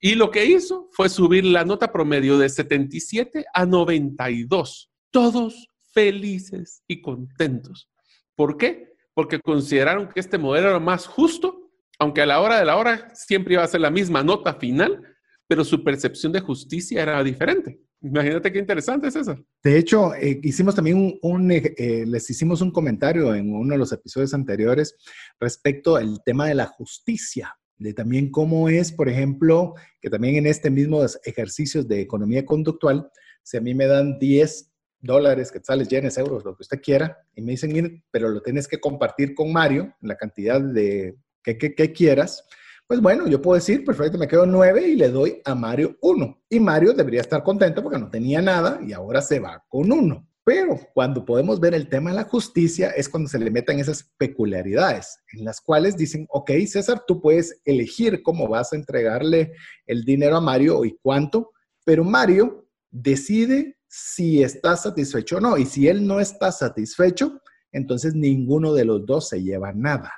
Y 0.00 0.14
lo 0.14 0.30
que 0.30 0.46
hizo 0.46 0.88
fue 0.92 1.08
subir 1.08 1.44
la 1.44 1.64
nota 1.64 1.92
promedio 1.92 2.38
de 2.38 2.48
77 2.48 3.44
a 3.52 3.66
92. 3.66 4.90
Todos 5.10 5.68
felices 5.92 6.82
y 6.86 7.02
contentos. 7.02 7.90
¿Por 8.34 8.56
qué? 8.56 8.94
Porque 9.12 9.40
consideraron 9.40 10.08
que 10.08 10.20
este 10.20 10.38
modelo 10.38 10.70
era 10.70 10.80
más 10.80 11.06
justo 11.06 11.59
aunque 12.00 12.22
a 12.22 12.26
la 12.26 12.40
hora 12.40 12.58
de 12.58 12.64
la 12.64 12.76
hora 12.76 13.08
siempre 13.14 13.54
iba 13.54 13.62
a 13.62 13.68
ser 13.68 13.82
la 13.82 13.90
misma 13.90 14.24
nota 14.24 14.54
final, 14.54 15.02
pero 15.46 15.64
su 15.64 15.84
percepción 15.84 16.32
de 16.32 16.40
justicia 16.40 17.02
era 17.02 17.22
diferente. 17.22 17.78
Imagínate 18.00 18.50
qué 18.50 18.58
interesante 18.58 19.08
es 19.08 19.16
eso. 19.16 19.36
De 19.62 19.76
hecho, 19.76 20.14
eh, 20.14 20.40
hicimos 20.42 20.74
también 20.74 21.18
un, 21.20 21.52
eh, 21.52 21.74
eh, 21.76 22.04
les 22.06 22.30
hicimos 22.30 22.62
un 22.62 22.70
comentario 22.70 23.34
en 23.34 23.54
uno 23.54 23.74
de 23.74 23.78
los 23.78 23.92
episodios 23.92 24.32
anteriores 24.32 24.96
respecto 25.38 25.96
al 25.96 26.22
tema 26.24 26.46
de 26.46 26.54
la 26.54 26.64
justicia, 26.64 27.54
de 27.76 27.92
también 27.92 28.30
cómo 28.30 28.70
es, 28.70 28.92
por 28.92 29.10
ejemplo, 29.10 29.74
que 30.00 30.08
también 30.08 30.36
en 30.36 30.46
este 30.46 30.70
mismo 30.70 31.04
ejercicios 31.24 31.86
de 31.86 32.00
economía 32.00 32.46
conductual, 32.46 33.10
si 33.42 33.58
a 33.58 33.60
mí 33.60 33.74
me 33.74 33.86
dan 33.86 34.18
10 34.18 34.72
dólares, 35.00 35.52
quetzales, 35.52 35.88
yenes, 35.88 36.16
euros, 36.16 36.44
lo 36.46 36.56
que 36.56 36.62
usted 36.62 36.80
quiera, 36.80 37.18
y 37.34 37.42
me 37.42 37.52
dicen, 37.52 38.02
pero 38.10 38.30
lo 38.30 38.40
tienes 38.40 38.66
que 38.66 38.80
compartir 38.80 39.34
con 39.34 39.52
Mario 39.52 39.94
la 40.00 40.16
cantidad 40.16 40.60
de 40.62 41.16
que, 41.42 41.92
quieras, 41.92 42.44
pues 42.86 43.00
bueno, 43.00 43.28
yo 43.28 43.40
puedo 43.40 43.54
decir, 43.54 43.84
perfecto, 43.84 44.18
me 44.18 44.28
quedo 44.28 44.46
nueve 44.46 44.88
y 44.88 44.96
le 44.96 45.08
doy 45.08 45.40
a 45.44 45.54
Mario 45.54 45.96
uno. 46.02 46.42
Y 46.48 46.60
Mario 46.60 46.92
debería 46.92 47.20
estar 47.20 47.42
contento 47.42 47.82
porque 47.82 47.98
no 47.98 48.10
tenía 48.10 48.42
nada 48.42 48.80
y 48.86 48.92
ahora 48.92 49.22
se 49.22 49.38
va 49.38 49.64
con 49.68 49.92
uno. 49.92 50.26
Pero 50.42 50.80
cuando 50.94 51.24
podemos 51.24 51.60
ver 51.60 51.74
el 51.74 51.88
tema 51.88 52.10
de 52.10 52.16
la 52.16 52.24
justicia 52.24 52.90
es 52.90 53.08
cuando 53.08 53.28
se 53.28 53.38
le 53.38 53.50
meten 53.50 53.78
esas 53.78 54.10
peculiaridades, 54.16 55.18
en 55.32 55.44
las 55.44 55.60
cuales 55.60 55.96
dicen, 55.96 56.26
ok, 56.30 56.50
César, 56.66 57.04
tú 57.06 57.20
puedes 57.20 57.60
elegir 57.64 58.22
cómo 58.22 58.48
vas 58.48 58.72
a 58.72 58.76
entregarle 58.76 59.52
el 59.86 60.04
dinero 60.04 60.36
a 60.36 60.40
Mario 60.40 60.84
y 60.84 60.96
cuánto, 61.02 61.52
pero 61.84 62.04
Mario 62.04 62.66
decide 62.90 63.76
si 63.86 64.42
está 64.42 64.76
satisfecho 64.76 65.36
o 65.36 65.40
no. 65.40 65.58
Y 65.58 65.66
si 65.66 65.88
él 65.88 66.06
no 66.06 66.20
está 66.20 66.52
satisfecho, 66.52 67.40
entonces 67.72 68.14
ninguno 68.14 68.72
de 68.72 68.84
los 68.84 69.04
dos 69.04 69.28
se 69.28 69.42
lleva 69.42 69.72
nada. 69.72 70.12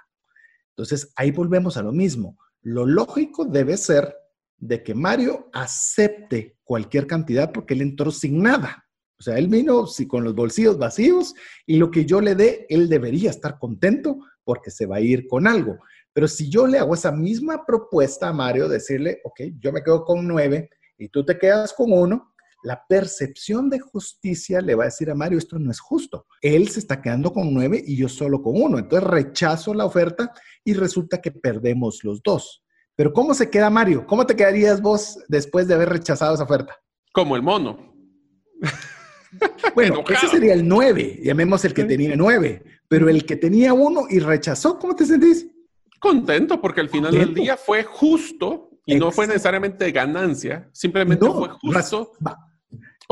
Entonces 0.72 1.12
ahí 1.16 1.30
volvemos 1.30 1.76
a 1.76 1.82
lo 1.82 1.92
mismo. 1.92 2.38
Lo 2.62 2.87
lógico 2.87 3.44
debe 3.44 3.76
ser 3.76 4.14
de 4.58 4.82
que 4.82 4.94
Mario 4.94 5.50
acepte 5.52 6.56
cualquier 6.64 7.06
cantidad 7.06 7.52
porque 7.52 7.74
él 7.74 7.82
entró 7.82 8.11
sin 8.11 8.42
nada. 8.42 8.87
O 9.18 9.22
sea, 9.22 9.38
él 9.38 9.48
vino 9.48 9.87
con 10.08 10.24
los 10.24 10.35
bolsillos 10.35 10.78
vacíos 10.78 11.35
y 11.66 11.76
lo 11.76 11.90
que 11.90 12.04
yo 12.04 12.20
le 12.20 12.35
dé, 12.35 12.66
él 12.68 12.88
debería 12.88 13.30
estar 13.30 13.58
contento 13.58 14.18
porque 14.44 14.70
se 14.70 14.87
va 14.87 14.96
a 14.96 15.00
ir 15.00 15.28
con 15.28 15.46
algo. 15.46 15.78
Pero 16.12 16.28
si 16.28 16.48
yo 16.48 16.66
le 16.66 16.78
hago 16.78 16.94
esa 16.94 17.12
misma 17.12 17.64
propuesta 17.64 18.28
a 18.28 18.32
Mario, 18.32 18.68
decirle, 18.68 19.20
ok, 19.24 19.40
yo 19.58 19.72
me 19.72 19.82
quedo 19.82 20.04
con 20.04 20.26
nueve 20.26 20.70
y 20.98 21.08
tú 21.08 21.24
te 21.24 21.38
quedas 21.38 21.72
con 21.72 21.92
uno, 21.92 22.32
la 22.62 22.85
percepción 22.88 23.68
de 23.68 23.81
justicia 23.81 24.61
le 24.61 24.75
va 24.75 24.85
a 24.85 24.87
decir 24.87 25.11
a 25.11 25.14
Mario, 25.14 25.38
esto 25.38 25.59
no 25.59 25.70
es 25.70 25.81
justo. 25.81 26.27
Él 26.40 26.68
se 26.68 26.81
está 26.81 27.01
quedando 27.03 27.33
con 27.33 27.53
nueve 27.53 27.83
y 27.85 27.96
yo 27.96 28.09
solo 28.09 28.42
con 28.42 28.61
uno. 28.61 28.79
Entonces 28.79 29.09
rechazo 29.09 29.75
la 29.75 29.85
oferta 29.85 30.33
y 30.64 30.75
resulta 30.75 31.20
que 31.20 31.33
perdemos 31.33 32.05
los 32.05 32.22
dos. 32.22 32.62
Pero 32.94 33.12
¿cómo 33.12 33.35
se 33.35 33.51
queda 33.51 33.70
Mario? 33.70 34.07
¿Cómo 34.07 34.27
te 34.27 34.37
quedarías 34.37 34.81
vos 34.81 35.18
después 35.29 35.66
de 35.66 35.75
haber 35.75 35.88
rechazado 35.88 36.35
esa 36.35 36.44
oferta? 36.44 36.77
Como 37.12 37.37
el 37.37 37.42
mono. 37.42 37.92
Bueno, 39.75 40.05
ese 40.11 40.29
sería 40.29 40.53
el 40.53 40.68
nueve, 40.68 41.18
llamemos 41.22 41.64
el 41.64 41.72
que 41.72 41.85
tenía 41.85 42.14
nueve, 42.16 42.62
pero 42.87 43.09
el 43.09 43.25
que 43.25 43.37
tenía 43.37 43.72
uno 43.72 44.03
y 44.11 44.18
rechazó, 44.18 44.79
¿cómo 44.79 44.94
te 44.94 45.07
sentís? 45.07 45.46
Contento, 45.98 46.61
porque 46.61 46.83
al 46.83 46.90
final 46.90 47.12
del 47.12 47.33
día 47.33 47.57
fue 47.57 47.83
justo 47.83 48.70
y 48.85 48.96
no 48.96 49.11
fue 49.11 49.27
necesariamente 49.27 49.90
ganancia, 49.90 50.68
simplemente 50.72 51.25
fue 51.25 51.48
justo. 51.48 52.12
O 52.20 52.27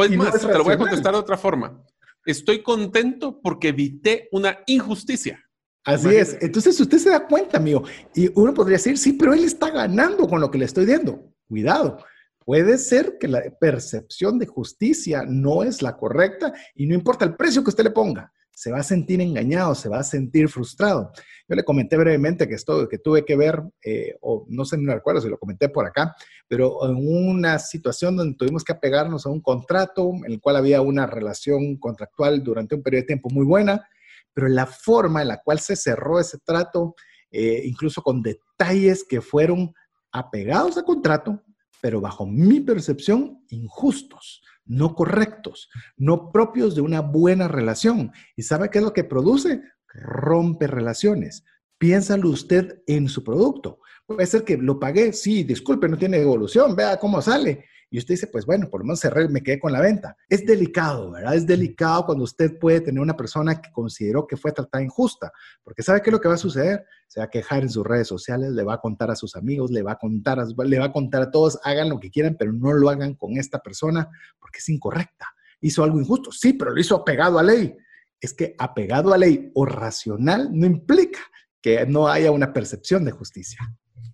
es 0.05 0.17
más, 0.17 0.41
te 0.41 0.59
lo 0.59 0.65
voy 0.65 0.75
a 0.75 0.79
contestar 0.79 1.13
de 1.13 1.19
otra 1.19 1.37
forma. 1.37 1.83
Estoy 2.25 2.63
contento 2.63 3.41
porque 3.41 3.69
evité 3.69 4.29
una 4.33 4.59
injusticia. 4.67 5.43
Así 5.85 6.09
es. 6.09 6.37
Entonces 6.41 6.79
usted 6.79 6.99
se 6.99 7.11
da 7.11 7.27
cuenta, 7.27 7.59
amigo. 7.59 7.83
Y 8.15 8.31
uno 8.39 8.53
podría 8.53 8.77
decir, 8.77 8.99
sí, 8.99 9.15
pero 9.15 9.33
él 9.33 9.45
está 9.45 9.71
ganando 9.71 10.29
con 10.29 10.41
lo 10.41 10.51
que 10.51 10.59
le 10.59 10.67
estoy 10.67 10.87
dando. 10.87 11.33
Cuidado. 11.49 11.99
Puede 12.45 12.79
ser 12.79 13.17
que 13.19 13.29
la 13.29 13.43
percepción 13.61 14.39
de 14.39 14.47
justicia 14.47 15.25
no 15.27 15.63
es 15.63 15.83
la 15.83 15.97
correcta 15.97 16.53
y 16.75 16.87
no 16.87 16.95
importa 16.95 17.25
el 17.25 17.37
precio 17.37 17.63
que 17.63 17.71
usted 17.71 17.85
le 17.85 17.91
ponga, 17.91 18.33
se 18.61 18.71
va 18.71 18.81
a 18.81 18.83
sentir 18.83 19.23
engañado, 19.23 19.75
se 19.75 19.89
va 19.89 20.01
a 20.01 20.05
sentir 20.05 20.47
frustrado. 20.51 21.13
Yo 21.49 21.57
le 21.57 21.65
comenté 21.65 21.97
brevemente 21.97 22.47
que 22.47 22.57
esto 22.57 22.87
que 22.91 22.99
tuve 22.99 23.25
que 23.25 23.35
ver, 23.35 23.63
eh, 23.83 24.19
o 24.21 24.45
no 24.51 24.67
sé, 24.67 24.77
no 24.77 24.93
recuerdo 24.93 25.23
si 25.23 25.31
lo 25.31 25.39
comenté 25.39 25.71
por 25.71 25.87
acá, 25.87 26.15
pero 26.47 26.87
en 26.87 26.97
una 26.99 27.59
situación 27.59 28.17
donde 28.17 28.37
tuvimos 28.37 28.63
que 28.63 28.73
apegarnos 28.73 29.25
a 29.25 29.31
un 29.31 29.41
contrato 29.41 30.13
en 30.27 30.33
el 30.33 30.43
cual 30.43 30.57
había 30.57 30.83
una 30.83 31.07
relación 31.07 31.79
contractual 31.79 32.45
durante 32.45 32.75
un 32.75 32.83
periodo 32.83 33.01
de 33.01 33.07
tiempo 33.07 33.31
muy 33.31 33.47
buena, 33.47 33.89
pero 34.35 34.47
la 34.47 34.67
forma 34.67 35.23
en 35.23 35.29
la 35.29 35.41
cual 35.41 35.59
se 35.59 35.75
cerró 35.75 36.21
ese 36.21 36.37
trato, 36.45 36.95
eh, 37.31 37.63
incluso 37.65 38.03
con 38.03 38.21
detalles 38.21 39.07
que 39.09 39.23
fueron 39.23 39.73
apegados 40.13 40.77
a 40.77 40.83
contrato, 40.83 41.43
pero 41.81 42.03
bajo 42.03 42.27
mi 42.27 42.61
percepción, 42.61 43.43
injustos, 43.49 44.43
no 44.71 44.95
correctos, 44.95 45.69
no 45.97 46.31
propios 46.31 46.77
de 46.77 46.81
una 46.81 47.01
buena 47.01 47.49
relación. 47.49 48.13
¿Y 48.37 48.43
sabe 48.45 48.71
qué 48.71 48.79
es 48.79 48.85
lo 48.85 48.93
que 48.93 49.03
produce? 49.03 49.63
Rompe 49.93 50.69
relaciones. 50.69 51.45
Piénsalo 51.77 52.31
usted 52.31 52.81
en 52.87 53.09
su 53.09 53.25
producto. 53.25 53.81
Puede 54.11 54.27
ser 54.27 54.43
que 54.43 54.57
lo 54.57 54.81
pagué, 54.81 55.13
sí, 55.13 55.45
disculpe, 55.45 55.89
no 55.89 55.97
tiene 55.97 56.17
evolución, 56.17 56.75
vea 56.75 56.97
cómo 56.97 57.23
sale. 57.23 57.67
Y 57.89 57.99
usted 57.99 58.15
dice, 58.15 58.27
pues 58.27 58.45
bueno, 58.45 58.69
por 58.69 58.81
lo 58.81 58.87
menos 58.87 58.99
cerré, 58.99 59.29
me 59.29 59.41
quedé 59.41 59.61
con 59.61 59.71
la 59.71 59.81
venta. 59.81 60.17
Es 60.29 60.45
delicado, 60.45 61.13
¿verdad? 61.13 61.37
Es 61.37 61.47
delicado 61.47 62.07
cuando 62.07 62.25
usted 62.25 62.59
puede 62.59 62.81
tener 62.81 63.01
una 63.01 63.17
persona 63.17 63.61
que 63.61 63.71
consideró 63.71 64.27
que 64.27 64.37
fue 64.37 64.51
tratada 64.51 64.83
injusta, 64.83 65.31
porque 65.63 65.85
¿sabe 65.85 66.03
qué 66.03 66.11
es 66.11 66.13
lo 66.13 66.21
que 66.21 66.27
va 66.27 66.35
a 66.35 66.39
suceder? 66.39 66.85
Se 67.07 67.21
va 67.21 67.27
a 67.27 67.31
quejar 67.31 67.63
en 67.63 67.71
sus 67.71 67.87
redes 67.87 68.09
sociales, 68.09 68.51
le 68.51 68.65
va 68.65 68.75
a 68.75 68.81
contar 68.81 69.13
a 69.13 69.15
sus 69.15 69.37
amigos, 69.37 69.71
le 69.71 69.83
va 69.83 69.93
a 69.93 69.99
contar 69.99 70.41
a, 70.41 70.65
le 70.65 70.79
va 70.81 70.87
a, 70.87 70.93
contar 70.93 71.23
a 71.23 71.31
todos, 71.31 71.61
hagan 71.63 71.89
lo 71.89 72.01
que 72.01 72.11
quieran, 72.11 72.35
pero 72.37 72.53
no 72.53 72.73
lo 72.73 72.91
hagan 72.91 73.15
con 73.15 73.39
esta 73.39 73.61
persona 73.61 74.09
porque 74.41 74.59
es 74.59 74.69
incorrecta. 74.71 75.27
Hizo 75.61 75.85
algo 75.85 76.01
injusto, 76.01 76.33
sí, 76.33 76.55
pero 76.55 76.73
lo 76.73 76.81
hizo 76.81 76.97
apegado 76.97 77.39
a 77.39 77.45
ley. 77.45 77.77
Es 78.21 78.35
que 78.35 78.57
apegado 78.59 79.15
a 79.15 79.19
ley 79.19 79.53
o 79.55 79.65
racional 79.67 80.51
no 80.53 80.67
implica 80.67 81.21
que 81.63 81.87
no 81.87 82.09
haya 82.09 82.33
una 82.33 82.53
percepción 82.53 83.05
de 83.05 83.13
justicia. 83.13 83.61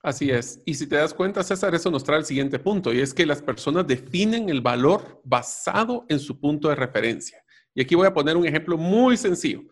Así 0.07 0.31
es. 0.31 0.63
Y 0.65 0.75
si 0.75 0.87
te 0.87 0.95
das 0.95 1.13
cuenta, 1.13 1.43
César, 1.43 1.75
eso 1.75 1.91
nos 1.91 2.05
trae 2.05 2.21
el 2.21 2.25
siguiente 2.25 2.61
punto, 2.61 2.95
y 2.95 3.01
es 3.01 3.13
que 3.13 3.27
las 3.27 3.43
personas 3.43 3.89
definen 3.89 4.49
el 4.49 4.61
valor 4.61 5.21
basado 5.25 6.07
en 6.09 6.21
su 6.21 6.39
punto 6.39 6.69
de 6.69 6.77
referencia. 6.77 7.43
Y 7.75 7.81
aquí 7.83 7.97
voy 7.97 8.07
a 8.07 8.15
poner 8.15 8.37
un 8.37 8.47
ejemplo 8.47 8.79
muy 8.79 9.17
sencillo. 9.17 9.63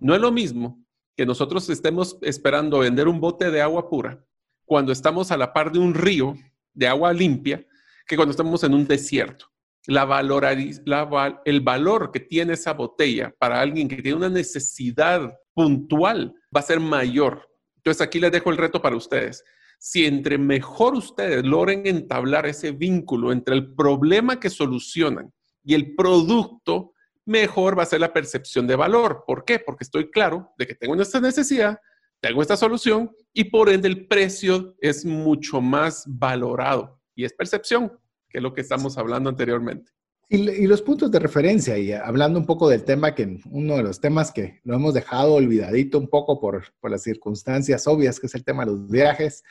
No 0.00 0.12
es 0.12 0.20
lo 0.20 0.32
mismo 0.32 0.84
que 1.16 1.24
nosotros 1.24 1.70
estemos 1.70 2.18
esperando 2.22 2.80
vender 2.80 3.06
un 3.06 3.20
bote 3.20 3.48
de 3.52 3.62
agua 3.62 3.88
pura 3.88 4.26
cuando 4.64 4.90
estamos 4.90 5.30
a 5.30 5.36
la 5.36 5.52
par 5.52 5.70
de 5.70 5.78
un 5.78 5.94
río 5.94 6.34
de 6.74 6.88
agua 6.88 7.12
limpia 7.12 7.64
que 8.08 8.16
cuando 8.16 8.32
estamos 8.32 8.64
en 8.64 8.74
un 8.74 8.88
desierto. 8.88 9.46
El 9.86 11.60
valor 11.60 12.10
que 12.10 12.18
tiene 12.18 12.54
esa 12.54 12.72
botella 12.72 13.32
para 13.38 13.60
alguien 13.60 13.86
que 13.86 14.02
tiene 14.02 14.16
una 14.16 14.30
necesidad 14.30 15.32
puntual 15.54 16.34
va 16.54 16.58
a 16.58 16.64
ser 16.64 16.80
mayor. 16.80 17.48
Entonces 17.76 18.00
aquí 18.00 18.18
les 18.18 18.32
dejo 18.32 18.50
el 18.50 18.56
reto 18.56 18.82
para 18.82 18.96
ustedes 18.96 19.44
si 19.78 20.06
entre 20.06 20.38
mejor 20.38 20.94
ustedes 20.94 21.44
logren 21.44 21.86
entablar 21.86 22.46
ese 22.46 22.72
vínculo 22.72 23.32
entre 23.32 23.54
el 23.54 23.74
problema 23.74 24.40
que 24.40 24.50
solucionan 24.50 25.32
y 25.64 25.74
el 25.74 25.94
producto, 25.94 26.92
mejor 27.24 27.78
va 27.78 27.82
a 27.82 27.86
ser 27.86 28.00
la 28.00 28.12
percepción 28.12 28.66
de 28.66 28.76
valor. 28.76 29.24
¿Por 29.26 29.44
qué? 29.44 29.58
Porque 29.58 29.84
estoy 29.84 30.10
claro 30.10 30.52
de 30.58 30.66
que 30.66 30.74
tengo 30.74 30.94
esta 31.00 31.20
necesidad, 31.20 31.78
tengo 32.20 32.40
esta 32.40 32.56
solución 32.56 33.10
y 33.32 33.44
por 33.44 33.68
ende 33.68 33.88
el 33.88 34.06
precio 34.06 34.76
es 34.80 35.04
mucho 35.04 35.60
más 35.60 36.04
valorado. 36.06 37.00
Y 37.14 37.24
es 37.24 37.32
percepción, 37.32 37.92
que 38.28 38.38
es 38.38 38.42
lo 38.42 38.54
que 38.54 38.60
estamos 38.60 38.96
hablando 38.96 39.28
anteriormente. 39.28 39.92
Y, 40.28 40.66
los 40.66 40.82
puntos 40.82 41.12
de 41.12 41.20
referencia, 41.20 41.78
y 41.78 41.92
hablando 41.92 42.40
un 42.40 42.46
poco 42.46 42.68
del 42.68 42.82
tema 42.82 43.14
que 43.14 43.38
uno 43.48 43.76
de 43.76 43.84
los 43.84 44.00
temas 44.00 44.32
que 44.32 44.60
lo 44.64 44.74
hemos 44.74 44.92
dejado 44.92 45.34
olvidadito 45.34 45.98
un 45.98 46.08
poco 46.08 46.40
por, 46.40 46.64
por 46.80 46.90
las 46.90 47.04
circunstancias 47.04 47.86
obvias, 47.86 48.18
que 48.18 48.26
es 48.26 48.34
el 48.34 48.44
tema 48.44 48.64
de 48.64 48.72
los 48.72 48.90
viajes, 48.90 49.44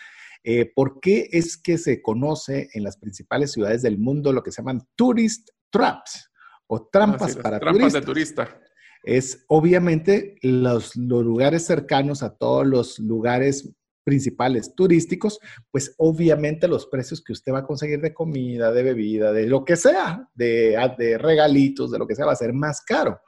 eh, 0.47 0.71
¿Por 0.75 0.99
qué 0.99 1.27
es 1.31 1.57
que 1.57 1.79
se 1.79 2.03
conoce 2.03 2.69
en 2.75 2.83
las 2.83 2.97
principales 2.97 3.51
ciudades 3.51 3.81
del 3.81 3.97
mundo 3.97 4.31
lo 4.31 4.43
que 4.43 4.51
se 4.51 4.61
llaman 4.61 4.87
tourist 4.95 5.49
traps 5.71 6.29
o 6.67 6.87
trampas 6.87 7.35
para 7.35 7.59
trampas 7.59 7.93
de 7.93 8.01
turista? 8.01 8.61
Es 9.03 9.43
obviamente 9.47 10.35
los, 10.43 10.95
los 10.95 11.25
lugares 11.25 11.65
cercanos 11.65 12.21
a 12.21 12.37
todos 12.37 12.67
los 12.67 12.99
lugares 12.99 13.71
principales 14.03 14.75
turísticos, 14.75 15.39
pues 15.71 15.95
obviamente 15.97 16.67
los 16.67 16.85
precios 16.85 17.23
que 17.23 17.33
usted 17.33 17.51
va 17.51 17.59
a 17.59 17.65
conseguir 17.65 17.99
de 18.01 18.13
comida, 18.13 18.71
de 18.71 18.83
bebida, 18.83 19.31
de 19.31 19.47
lo 19.47 19.65
que 19.65 19.75
sea, 19.75 20.29
de, 20.35 20.77
de 20.99 21.17
regalitos, 21.17 21.89
de 21.89 21.97
lo 21.97 22.05
que 22.05 22.13
sea, 22.13 22.27
va 22.27 22.33
a 22.33 22.35
ser 22.35 22.53
más 22.53 22.81
caro. 22.81 23.19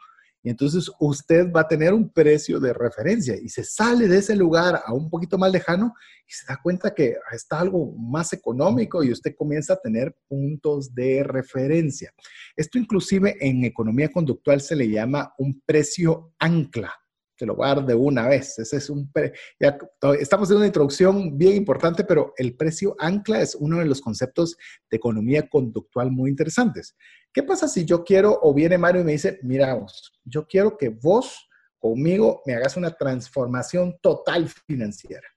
Y 0.48 0.50
entonces 0.50 0.90
usted 1.02 1.52
va 1.52 1.60
a 1.60 1.68
tener 1.68 1.94
un 1.94 2.10
precio 2.10 2.58
de 2.62 2.72
referencia 2.72 3.36
y 3.36 3.50
se 3.50 3.66
sale 3.66 4.08
de 4.08 4.20
ese 4.20 4.34
lugar 4.34 4.82
a 4.86 4.94
un 4.94 5.10
poquito 5.10 5.38
más 5.38 5.52
lejano 5.52 5.94
y 6.26 6.32
se 6.32 6.46
da 6.48 6.58
cuenta 6.64 6.96
que 6.96 7.18
está 7.34 7.60
algo 7.60 7.92
más 7.98 8.32
económico 8.32 9.04
y 9.04 9.12
usted 9.12 9.36
comienza 9.36 9.74
a 9.74 9.82
tener 9.82 10.16
puntos 10.26 10.96
de 10.96 11.22
referencia. 11.24 12.14
Esto 12.56 12.78
inclusive 12.78 13.36
en 13.42 13.66
economía 13.66 14.08
conductual 14.08 14.62
se 14.62 14.78
le 14.78 14.90
llama 14.90 15.34
un 15.38 15.62
precio 15.66 16.32
ancla. 16.40 16.94
Se 17.36 17.46
lo 17.46 17.58
voy 17.58 17.70
una 17.98 18.30
vez. 18.30 18.58
Ese 18.58 18.78
es 18.78 18.90
un 18.90 19.12
ya, 19.60 19.78
estamos 20.18 20.50
en 20.50 20.58
una 20.58 20.68
introducción 20.68 21.38
bien 21.38 21.58
importante, 21.58 22.06
pero 22.06 22.34
el 22.38 22.56
precio 22.56 22.96
ancla 23.00 23.42
es 23.42 23.54
uno 23.54 23.80
de 23.80 23.86
los 23.86 24.00
conceptos 24.00 24.56
de 24.90 24.96
economía 24.96 25.50
conductual 25.50 26.10
muy 26.10 26.30
interesantes. 26.30 26.96
¿Qué 27.38 27.44
pasa 27.44 27.68
si 27.68 27.86
yo 27.86 28.04
quiero, 28.04 28.40
o 28.42 28.52
viene 28.52 28.80
Mario 28.80 29.02
y 29.02 29.04
me 29.04 29.12
dice, 29.12 29.38
mira, 29.44 29.80
yo 30.24 30.48
quiero 30.48 30.76
que 30.76 30.90
vos 30.90 31.48
conmigo 31.78 32.42
me 32.48 32.56
hagas 32.56 32.76
una 32.78 32.90
transformación 32.90 33.96
total 34.02 34.50
financiera? 34.66 35.28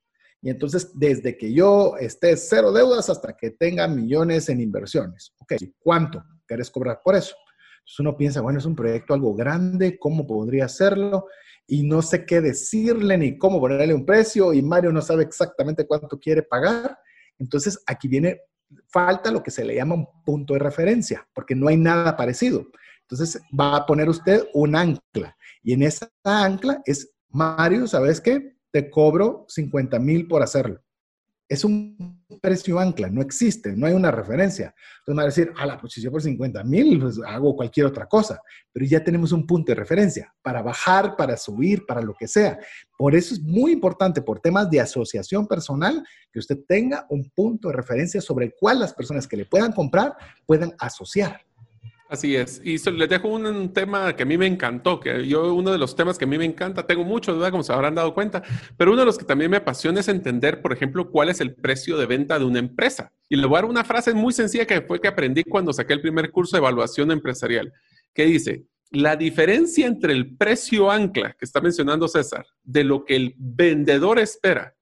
Y 0.41 0.49
entonces, 0.49 0.93
desde 0.99 1.37
que 1.37 1.53
yo 1.53 1.99
esté 1.99 2.39
cero 2.39 2.73
deudas 2.73 3.11
hasta 3.11 3.37
que 3.37 3.51
tenga 3.51 3.87
millones 3.87 4.49
en 4.49 4.63
inversiones. 4.63 5.35
Ok, 5.41 5.57
¿cuánto 5.79 6.25
querés 6.49 6.71
cobrar 6.71 7.03
por 7.05 7.17
eso? 7.17 7.35
Entonces 7.81 7.99
uno 7.99 8.17
piensa, 8.17 8.41
bueno, 8.41 8.61
es 8.61 8.65
un 8.65 8.75
proyecto 8.75 9.13
algo 9.13 9.35
grande, 9.35 9.99
¿cómo 9.99 10.27
podría 10.27 10.65
hacerlo? 10.65 11.27
Y 11.67 11.83
no 11.83 12.01
sé 12.01 12.25
qué 12.25 12.41
decirle 12.41 13.19
ni 13.19 13.37
cómo 13.37 13.61
ponerle 13.61 13.93
un 13.93 14.07
precio 14.07 14.55
y 14.55 14.63
Mario 14.63 14.91
no 14.91 15.03
sabe 15.03 15.25
exactamente 15.25 15.87
cuánto 15.87 16.19
quiere 16.19 16.45
pagar. 16.45 16.99
Entonces 17.39 17.79
aquí 17.87 18.09
viene 18.09 18.41
falta 18.89 19.31
lo 19.31 19.43
que 19.43 19.51
se 19.51 19.65
le 19.65 19.75
llama 19.75 19.95
un 19.95 20.07
punto 20.25 20.55
de 20.55 20.61
referencia, 20.61 21.27
porque 21.33 21.55
no 21.55 21.69
hay 21.69 21.77
nada 21.77 22.17
parecido. 22.17 22.67
Entonces 23.03 23.41
va 23.59 23.77
a 23.77 23.87
poner 23.87 24.09
usted 24.09 24.47
un 24.55 24.77
ancla 24.77 25.37
y 25.63 25.73
en 25.73 25.83
esa 25.83 26.11
ancla 26.23 26.81
es, 26.85 27.13
Mario, 27.29 27.87
¿sabes 27.87 28.21
qué? 28.21 28.57
Te 28.71 28.91
cobro 28.91 29.45
50 29.49 29.99
mil 29.99 30.29
por 30.29 30.43
hacerlo. 30.43 30.81
Es 31.51 31.65
un 31.65 32.23
precio 32.41 32.79
ancla, 32.79 33.11
no 33.11 33.21
existe, 33.21 33.75
no 33.77 33.85
hay 33.85 33.93
una 33.93 34.13
referencia. 34.13 34.73
Entonces 35.01 35.09
me 35.09 35.17
va 35.17 35.23
a 35.23 35.27
decir, 35.27 35.53
a 35.57 35.67
la 35.67 35.79
posición 35.79 36.13
por 36.13 36.23
50 36.23 36.63
mil, 36.63 37.01
pues 37.01 37.19
hago 37.27 37.57
cualquier 37.57 37.87
otra 37.87 38.07
cosa, 38.07 38.41
pero 38.73 38.87
ya 38.87 39.03
tenemos 39.03 39.33
un 39.33 39.45
punto 39.49 39.73
de 39.73 39.75
referencia 39.75 40.33
para 40.43 40.63
bajar, 40.63 41.17
para 41.17 41.37
subir, 41.37 41.85
para 41.87 42.03
lo 42.03 42.15
que 42.15 42.29
sea. 42.29 42.57
Por 42.97 43.17
eso 43.17 43.35
es 43.35 43.41
muy 43.41 43.73
importante, 43.73 44.23
por 44.23 44.39
temas 44.39 44.71
de 44.71 44.81
asociación 44.81 45.49
personal, 45.49 46.05
que 46.33 46.39
usted 46.39 46.57
tenga 46.69 47.05
un 47.11 47.29
punto 47.35 47.67
de 47.67 47.75
referencia 47.75 48.21
sobre 48.21 48.47
el 48.47 48.55
cual 48.55 48.79
las 48.79 48.95
personas 48.95 49.27
que 49.27 49.37
le 49.37 49.45
puedan 49.45 49.73
comprar 49.73 50.15
puedan 50.47 50.73
asociar. 50.79 51.41
Así 52.11 52.35
es. 52.35 52.61
Y 52.65 52.77
les 52.91 53.09
dejo 53.09 53.29
un, 53.29 53.73
tema 53.73 54.17
que 54.17 54.25
a 54.25 54.27
mí 54.27 54.37
me 54.37 54.49
encantó, 54.49 54.99
que 54.99 55.29
yo 55.29 55.55
uno 55.55 55.71
de 55.71 55.79
los 55.79 55.95
temas 55.95 56.19
que 56.19 56.25
a 56.25 56.29
mí 56.29 56.39
me 56.39 56.45
encanta, 56.45 56.85
tengo 56.85 57.05
mucho, 57.05 57.33
duda 57.33 57.53
como 57.53 57.63
se 57.63 57.73
habrán 57.73 57.95
dado 57.95 58.15
cuenta, 58.15 58.43
pero 58.77 58.91
uno 58.91 59.03
de 59.03 59.07
los 59.07 59.17
que 59.17 59.25
también 59.25 59.49
me 59.49 59.59
apasiona 59.59 60.01
es 60.01 60.09
entender, 60.09 60.61
por 60.61 60.73
ejemplo, 60.73 61.09
cuál 61.09 61.29
es 61.29 61.41
el 61.41 61.55
precio 61.55 61.97
de 61.97 62.07
venta 62.07 62.37
de 62.37 62.45
una 62.45 62.59
empresa. 62.59 63.13
Y 63.29 63.37
le 63.37 63.47
voy 63.47 63.59
a 63.59 63.61
dar 63.61 63.71
una 63.71 63.85
frase 63.85 64.13
muy 64.13 64.33
sencilla 64.33 64.67
que 64.67 64.81
fue 64.83 65.01
que 65.01 65.07
aprendí 65.07 65.45
cuando 65.45 65.73
saqué 65.73 65.93
el 65.93 66.01
primer 66.01 66.33
curso 66.33 66.57
de 66.57 66.63
evaluación 66.63 67.13
empresarial, 67.13 67.73
que 68.13 68.25
dice, 68.25 68.65
la 68.91 69.15
diferencia 69.15 69.87
entre 69.87 70.13
el 70.13 70.37
precio 70.37 70.91
ancla 70.91 71.37
que 71.39 71.45
está 71.45 71.61
mencionando 71.61 72.09
César, 72.09 72.45
de 72.65 72.83
lo 72.83 73.05
que 73.05 73.15
el 73.15 73.37
vendedor 73.39 74.19
espera, 74.19 74.75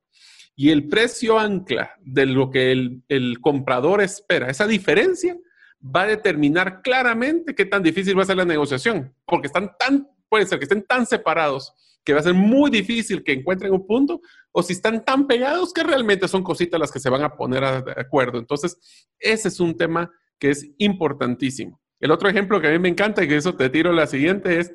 y 0.57 0.71
el 0.71 0.89
precio 0.89 1.39
ancla 1.39 1.93
de 2.01 2.25
lo 2.25 2.51
que 2.51 2.73
el, 2.73 3.03
el 3.09 3.39
comprador 3.43 4.01
espera, 4.01 4.49
esa 4.49 4.67
diferencia 4.67 5.37
va 5.81 6.03
a 6.03 6.07
determinar 6.07 6.83
claramente 6.83 7.55
qué 7.55 7.65
tan 7.65 7.83
difícil 7.83 8.19
va 8.19 8.23
a 8.23 8.27
ser 8.27 8.37
la 8.37 8.45
negociación, 8.45 9.15
porque 9.25 9.47
están 9.47 9.73
tan, 9.79 10.09
puede 10.29 10.47
ser 10.47 10.59
que 10.59 10.65
estén 10.65 10.85
tan 10.85 11.07
separados 11.07 11.73
que 12.05 12.15
va 12.15 12.21
a 12.21 12.23
ser 12.23 12.35
muy 12.35 12.71
difícil 12.71 13.23
que 13.23 13.33
encuentren 13.33 13.73
un 13.73 13.87
punto, 13.87 14.23
o 14.51 14.63
si 14.63 14.73
están 14.73 15.05
tan 15.05 15.27
pegados 15.27 15.75
que 15.75 15.83
realmente 15.83 16.27
son 16.27 16.43
cositas 16.43 16.81
las 16.81 16.91
que 16.91 17.01
se 17.01 17.11
van 17.11 17.23
a 17.23 17.37
poner 17.37 17.85
de 17.85 17.93
acuerdo. 18.01 18.39
Entonces, 18.39 18.79
ese 19.19 19.49
es 19.49 19.61
un 19.61 19.77
tema 19.77 20.11
que 20.39 20.51
es 20.51 20.71
importantísimo. 20.79 21.83
El 22.01 22.11
otro 22.11 22.29
ejemplo 22.31 22.61
que 22.61 22.69
a 22.69 22.71
mí 22.71 22.79
me 22.79 22.89
encanta 22.89 23.23
y 23.23 23.29
que 23.29 23.37
eso 23.37 23.55
te 23.55 23.69
tiro 23.69 23.93
la 23.93 24.07
siguiente 24.07 24.59
es 24.59 24.73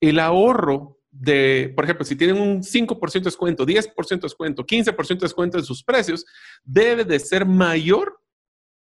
el 0.00 0.18
ahorro 0.18 1.00
de, 1.10 1.72
por 1.74 1.84
ejemplo, 1.84 2.04
si 2.04 2.16
tienen 2.16 2.40
un 2.40 2.62
5% 2.62 3.12
de 3.12 3.20
descuento, 3.20 3.66
10% 3.66 4.08
de 4.08 4.16
descuento, 4.16 4.64
15% 4.64 5.08
de 5.08 5.16
descuento 5.16 5.58
en 5.58 5.64
sus 5.64 5.82
precios, 5.82 6.24
debe 6.64 7.04
de 7.04 7.18
ser 7.18 7.44
mayor 7.44 8.20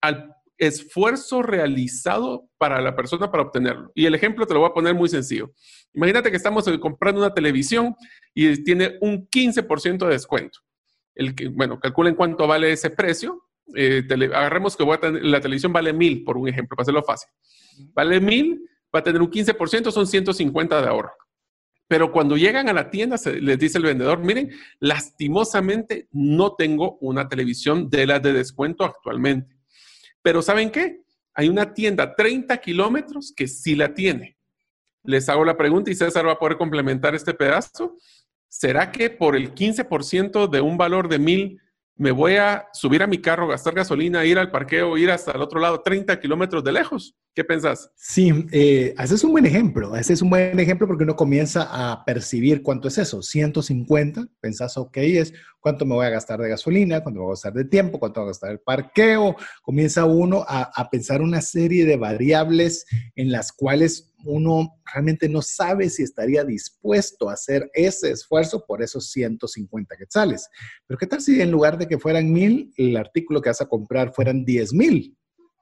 al 0.01 0.37
esfuerzo 0.61 1.43
realizado 1.43 2.49
para 2.59 2.81
la 2.83 2.95
persona 2.95 3.31
para 3.31 3.45
obtenerlo. 3.45 3.91
Y 3.95 4.05
el 4.05 4.15
ejemplo 4.15 4.47
te 4.47 4.53
lo 4.53 4.61
voy 4.61 4.69
a 4.69 4.75
poner 4.75 4.95
muy 4.95 5.09
sencillo. 5.09 5.53
Imagínate 5.95 6.31
que 6.31 6.37
estamos 6.37 6.69
eh, 6.69 6.79
comprando 6.79 7.21
una 7.21 7.33
televisión 7.33 7.97
y 8.35 8.63
tiene 8.63 8.99
un 9.01 9.27
15% 9.27 10.07
de 10.07 10.13
descuento. 10.13 10.61
El 11.15 11.35
que, 11.35 11.49
bueno, 11.49 11.81
calculen 11.81 12.15
cuánto 12.15 12.47
vale 12.47 12.73
ese 12.73 12.91
precio. 12.91 13.43
Eh, 13.75 14.07
agarremos 14.35 14.77
que 14.77 14.85
la 15.23 15.41
televisión 15.41 15.73
vale 15.73 15.95
mil, 15.95 16.25
por 16.25 16.37
un 16.37 16.49
ejemplo, 16.49 16.77
para 16.77 16.83
hacerlo 16.83 17.03
fácil. 17.03 17.31
Vale 17.95 18.21
mil, 18.21 18.61
va 18.95 19.01
a 19.01 19.03
tener 19.03 19.23
un 19.23 19.31
15%, 19.31 19.91
son 19.91 20.07
150 20.07 20.83
de 20.83 20.89
ahorro. 20.89 21.13
Pero 21.89 22.13
cuando 22.13 22.37
llegan 22.37 22.69
a 22.69 22.73
la 22.75 22.91
tienda, 22.91 23.17
les 23.41 23.59
dice 23.59 23.79
el 23.79 23.85
vendedor, 23.85 24.21
miren, 24.21 24.51
lastimosamente 24.79 26.07
no 26.13 26.55
tengo 26.55 26.99
una 27.01 27.29
televisión 27.29 27.89
de 27.89 28.07
las 28.07 28.23
de 28.23 28.35
descuento 28.35 28.85
actualmente. 28.85 29.60
Pero 30.23 30.43
¿saben 30.43 30.71
qué? 30.71 31.03
Hay 31.35 31.49
una 31.49 31.73
tienda 31.73 32.15
30 32.15 32.57
kilómetros 32.59 33.33
que 33.35 33.49
sí 33.49 33.75
la 33.75 33.95
tiene. 33.95 34.37
Les 35.03 35.29
hago 35.29 35.45
la 35.45 35.57
pregunta 35.57 35.91
y 35.91 35.95
César 35.95 36.27
va 36.27 36.33
a 36.33 36.39
poder 36.39 36.57
complementar 36.57 37.15
este 37.15 37.33
pedazo. 37.35 37.97
¿Será 38.49 38.91
que 38.91 39.11
por 39.11 39.37
el 39.37 39.55
15% 39.55 40.49
de 40.49 40.61
un 40.61 40.77
valor 40.77 41.09
de 41.09 41.19
mil 41.19 41.61
me 42.01 42.11
voy 42.11 42.37
a 42.37 42.67
subir 42.73 43.03
a 43.03 43.07
mi 43.07 43.19
carro, 43.19 43.47
gastar 43.47 43.75
gasolina, 43.75 44.25
ir 44.25 44.39
al 44.39 44.51
parqueo, 44.51 44.97
ir 44.97 45.11
hasta 45.11 45.33
el 45.33 45.43
otro 45.43 45.61
lado, 45.61 45.83
30 45.83 46.19
kilómetros 46.19 46.65
de 46.65 46.73
lejos. 46.73 47.15
¿Qué 47.33 47.45
pensás? 47.45 47.93
Sí, 47.95 48.33
eh, 48.51 48.93
ese 48.99 49.15
es 49.15 49.23
un 49.23 49.31
buen 49.31 49.47
ejemplo. 49.47 49.95
Ese 49.95 50.15
es 50.15 50.23
un 50.23 50.31
buen 50.31 50.59
ejemplo 50.59 50.89
porque 50.89 51.05
uno 51.05 51.15
comienza 51.15 51.69
a 51.71 52.05
percibir 52.05 52.61
cuánto 52.61 52.89
es 52.89 52.99
eso. 52.99 53.23
150, 53.23 54.27
pensás, 54.41 54.77
ok, 54.77 54.97
es 54.97 55.33
cuánto 55.61 55.87
me 55.87 55.95
voy 55.95 56.07
a 56.07 56.11
gastar 56.11 56.41
de 56.41 56.49
gasolina, 56.49 57.03
cuánto 57.05 57.21
me 57.21 57.25
voy 57.27 57.31
a 57.31 57.35
gastar 57.35 57.53
de 57.53 57.65
tiempo, 57.67 58.01
cuánto 58.01 58.21
voy 58.21 58.27
a 58.27 58.31
gastar 58.33 58.51
el 58.51 58.59
parqueo. 58.59 59.37
Comienza 59.63 60.07
uno 60.07 60.45
a, 60.49 60.73
a 60.75 60.91
pensar 60.91 61.23
una 61.23 61.41
serie 61.41 61.85
de 61.85 61.97
variables 61.97 62.85
en 63.15 63.31
las 63.31 63.53
cuales 63.53 64.13
uno 64.25 64.81
realmente 64.93 65.29
no 65.29 65.41
sabe 65.41 65.89
si 65.89 66.03
estaría 66.03 66.43
dispuesto 66.45 67.31
a 67.31 67.35
hacer 67.35 67.71
ese 67.75 68.11
esfuerzo 68.11 68.65
por 68.67 68.83
esos 68.83 69.09
150 69.11 69.97
quetzales. 69.97 70.49
Pero 70.85 70.99
¿qué 70.99 71.07
tal 71.07 71.21
si 71.21 71.41
en 71.41 71.53
lugar 71.53 71.79
de 71.79 71.87
que 71.87 71.99
fueran 71.99 72.33
mil, 72.33 72.73
el 72.77 72.97
artículo 72.97 73.41
que 73.41 73.51
vas 73.51 73.61
a 73.61 73.69
comprar 73.69 74.13
fueran 74.13 74.45
10 74.45 74.75
mil? 74.75 75.17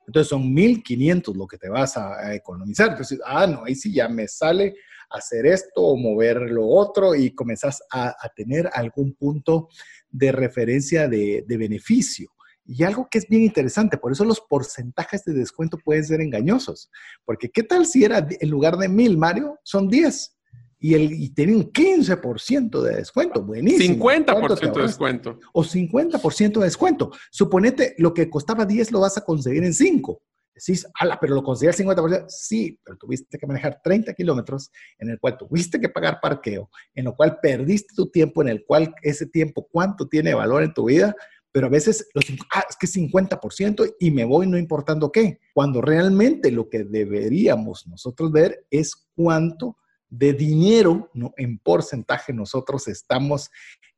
Entonces 0.08 0.28
son 0.28 0.52
1500 0.52 1.36
lo 1.36 1.46
que 1.46 1.58
te 1.58 1.68
vas 1.68 1.96
a, 1.96 2.34
economizar. 2.34 2.90
Entonces, 2.90 3.20
ah, 3.24 3.46
no, 3.46 3.64
ahí 3.64 3.76
sí 3.76 3.92
ya 3.92 4.08
me 4.08 4.26
sale 4.26 4.74
hacer 5.10 5.46
esto 5.46 5.80
o 5.80 5.96
mover 5.96 6.38
lo 6.50 6.66
otro 6.66 7.14
y 7.14 7.30
comenzás 7.34 7.80
a, 7.92 8.14
tener 8.34 8.68
algún 8.72 9.14
punto 9.14 9.68
de 10.10 10.32
referencia 10.32 11.08
de 11.08 11.44
beneficio. 11.46 12.30
Y 12.70 12.84
algo 12.84 13.08
que 13.10 13.16
es 13.16 13.26
bien 13.26 13.42
interesante, 13.42 13.96
por 13.96 14.12
eso 14.12 14.26
los 14.26 14.42
porcentajes 14.42 15.24
de 15.24 15.32
descuento 15.32 15.78
pueden 15.78 16.04
ser 16.04 16.20
engañosos. 16.20 16.90
Porque 17.24 17.48
¿qué 17.48 17.62
tal 17.62 17.86
si 17.86 18.04
era 18.04 18.26
en 18.28 18.50
lugar 18.50 18.76
de 18.76 18.88
mil, 18.88 19.16
Mario, 19.16 19.58
son 19.62 19.88
10? 19.88 20.37
Y, 20.80 20.94
el, 20.94 21.12
y 21.12 21.30
tiene 21.30 21.56
un 21.56 21.72
15% 21.72 22.82
de 22.82 22.96
descuento. 22.96 23.42
Buenísimo. 23.42 24.04
50% 24.04 24.74
de 24.74 24.82
descuento. 24.82 25.38
O 25.52 25.64
50% 25.64 26.58
de 26.58 26.64
descuento. 26.64 27.10
Suponete 27.30 27.94
lo 27.98 28.14
que 28.14 28.30
costaba 28.30 28.64
10 28.64 28.92
lo 28.92 29.00
vas 29.00 29.18
a 29.18 29.24
conseguir 29.24 29.64
en 29.64 29.74
5. 29.74 30.22
Decís, 30.54 30.86
ala, 30.94 31.18
pero 31.20 31.34
lo 31.34 31.42
conseguí 31.42 31.68
al 31.68 31.96
50%. 31.96 32.26
Sí, 32.28 32.78
pero 32.84 32.96
tuviste 32.96 33.38
que 33.38 33.46
manejar 33.46 33.80
30 33.82 34.12
kilómetros 34.14 34.70
en 34.98 35.10
el 35.10 35.18
cual 35.18 35.36
tuviste 35.36 35.80
que 35.80 35.88
pagar 35.88 36.20
parqueo, 36.20 36.70
en 36.94 37.04
lo 37.06 37.14
cual 37.14 37.38
perdiste 37.40 37.94
tu 37.94 38.10
tiempo, 38.10 38.42
en 38.42 38.48
el 38.48 38.64
cual 38.64 38.94
ese 39.02 39.26
tiempo, 39.26 39.68
¿cuánto 39.70 40.06
tiene 40.06 40.34
valor 40.34 40.62
en 40.62 40.74
tu 40.74 40.86
vida? 40.86 41.14
pero 41.52 41.66
a 41.66 41.70
veces 41.70 42.08
los, 42.14 42.24
ah, 42.54 42.64
es 42.68 42.76
que 42.76 42.86
50% 42.86 43.96
y 43.98 44.10
me 44.10 44.24
voy 44.24 44.46
no 44.46 44.58
importando 44.58 45.10
qué, 45.10 45.40
cuando 45.52 45.80
realmente 45.80 46.50
lo 46.50 46.68
que 46.68 46.84
deberíamos 46.84 47.86
nosotros 47.86 48.30
ver 48.30 48.66
es 48.70 49.08
cuánto 49.16 49.76
de 50.08 50.32
dinero 50.32 51.10
¿no? 51.14 51.32
en 51.36 51.58
porcentaje 51.58 52.32
nosotros 52.32 52.88
estamos 52.88 53.50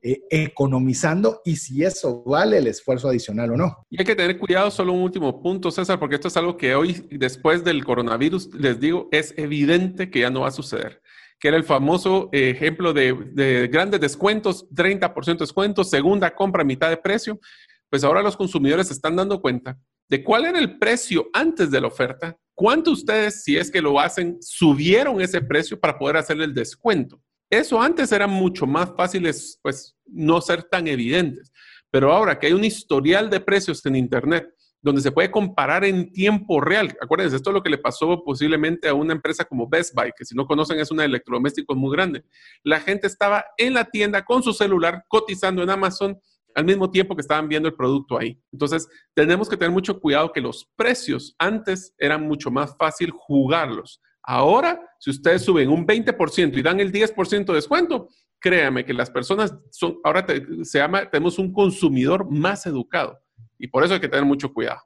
eh, 0.03 0.21
economizando 0.31 1.43
y 1.45 1.57
si 1.57 1.85
eso 1.85 2.23
vale 2.25 2.59
el 2.59 2.67
esfuerzo 2.67 3.09
adicional 3.09 3.53
o 3.53 3.57
no. 3.57 3.87
Y 3.91 4.01
hay 4.01 4.05
que 4.05 4.17
tener 4.17 4.39
cuidado, 4.39 4.71
solo 4.71 4.93
un 4.93 5.03
último 5.03 5.43
punto, 5.43 5.71
César, 5.71 5.99
porque 5.99 6.15
esto 6.15 6.29
es 6.29 6.37
algo 6.37 6.57
que 6.57 6.75
hoy, 6.75 7.07
después 7.11 7.65
del 7.65 7.85
coronavirus, 7.85 8.55
les 8.55 8.81
digo, 8.81 9.09
es 9.13 9.35
evidente 9.37 10.11
que 10.11 10.21
ya 10.21 10.31
no 10.31 10.41
va 10.41 10.49
a 10.49 10.53
suceder 10.53 11.03
que 11.41 11.49
era 11.49 11.57
el 11.57 11.65
famoso 11.65 12.29
ejemplo 12.33 12.93
de, 12.93 13.69
grandes 13.73 13.99
descuentos, 13.99 14.69
30% 14.71 15.25
de 15.25 15.35
descuento, 15.39 15.85
segunda 15.85 16.35
compra 16.35 16.65
mitad 16.65 16.91
de 16.91 16.99
precio, 16.99 17.41
pues 17.89 18.05
ahora 18.05 18.23
los 18.23 18.37
consumidores 18.37 18.91
están 18.91 19.17
dando 19.17 19.41
cuenta 19.41 19.79
de 20.09 20.23
cuál 20.23 20.45
era 20.45 20.59
el 20.59 20.79
precio 20.79 21.31
antes 21.33 21.71
de 21.71 21.81
la 21.81 21.87
oferta, 21.87 22.37
cuánto 22.61 22.91
ustedes, 22.91 23.43
si 23.43 23.57
es 23.57 23.71
que 23.71 23.81
lo 23.81 23.99
hacen, 23.99 24.37
subieron 24.43 25.19
ese 25.23 25.41
precio 25.41 25.81
para 25.81 25.99
poder 25.99 26.19
hacer 26.19 26.39
el 26.43 26.53
descuento. 26.53 27.19
Eso 27.49 27.81
antes 27.81 28.13
era 28.13 28.27
mucho 28.27 28.67
más 28.67 28.93
fácil, 28.95 29.27
pues 29.63 29.97
no 30.05 30.43
ser 30.43 30.65
tan 30.65 30.87
evidentes, 30.87 31.51
pero 31.91 32.13
ahora 32.13 32.39
que 32.39 32.49
hay 32.49 32.53
un 32.53 32.63
historial 32.63 33.31
de 33.31 33.41
precios 33.41 33.87
en 33.87 33.97
Internet, 33.97 34.47
donde 34.83 35.01
se 35.01 35.11
puede 35.11 35.31
comparar 35.31 35.87
en 35.87 36.13
tiempo 36.13 36.61
real. 36.61 36.95
Acuérdense, 37.01 37.37
esto 37.37 37.49
es 37.49 37.55
lo 37.55 37.63
que 37.63 37.71
le 37.71 37.79
pasó 37.79 38.23
posiblemente 38.23 38.91
a 38.91 38.95
una 38.95 39.15
empresa 39.15 39.47
como 39.47 39.67
Best 39.67 39.95
Buy, 39.95 40.13
que 40.15 40.27
si 40.27 40.35
no 40.35 40.47
conocen 40.47 40.79
es 40.81 40.91
una 40.91 41.07
electrodoméstico 41.07 41.75
muy 41.75 41.97
grande. 41.97 42.25
La 42.63 42.81
gente 42.81 43.07
estaba 43.07 43.47
en 43.57 43.73
la 43.73 43.87
tienda 43.87 44.23
con 44.23 44.43
su 44.43 44.53
celular 44.53 45.05
cotizando 45.09 45.63
en 45.63 45.71
Amazon 45.71 46.21
al 46.55 46.65
mismo 46.65 46.91
tiempo 46.91 47.15
que 47.15 47.23
estaban 47.23 47.49
viendo 47.49 47.69
el 47.69 47.75
producto 47.75 48.19
ahí. 48.19 48.41
Entonces, 48.53 48.89
tenemos 49.15 49.49
que 49.49 49.57
tener 49.57 49.73
mucho 49.73 49.99
cuidado 50.01 50.33
que 50.33 50.41
los 50.41 50.71
precios 50.77 51.35
antes 51.39 51.95
eran 51.99 52.27
mucho 52.27 52.51
más 52.51 52.77
fácil 52.77 53.11
jugarlos. 53.11 54.01
Ahora, 54.23 54.81
si 54.99 55.11
ustedes 55.11 55.43
suben 55.43 55.71
un 55.71 55.87
20% 55.87 56.57
y 56.57 56.63
dan 56.63 56.81
el 56.81 56.93
10% 56.93 57.47
de 57.47 57.55
descuento, 57.55 58.09
créame 58.39 58.85
que 58.85 58.95
las 58.95 59.11
personas 59.11 59.55
son, 59.71 59.99
ahora 60.05 60.27
se 60.63 60.79
llama, 60.79 61.09
tenemos 61.11 61.39
un 61.39 61.53
consumidor 61.53 62.31
más 62.31 62.67
educado 62.67 63.19
y 63.59 63.69
por 63.69 63.85
eso 63.85 63.95
hay 63.95 64.01
que 64.01 64.09
tener 64.09 64.25
mucho 64.25 64.53
cuidado. 64.53 64.81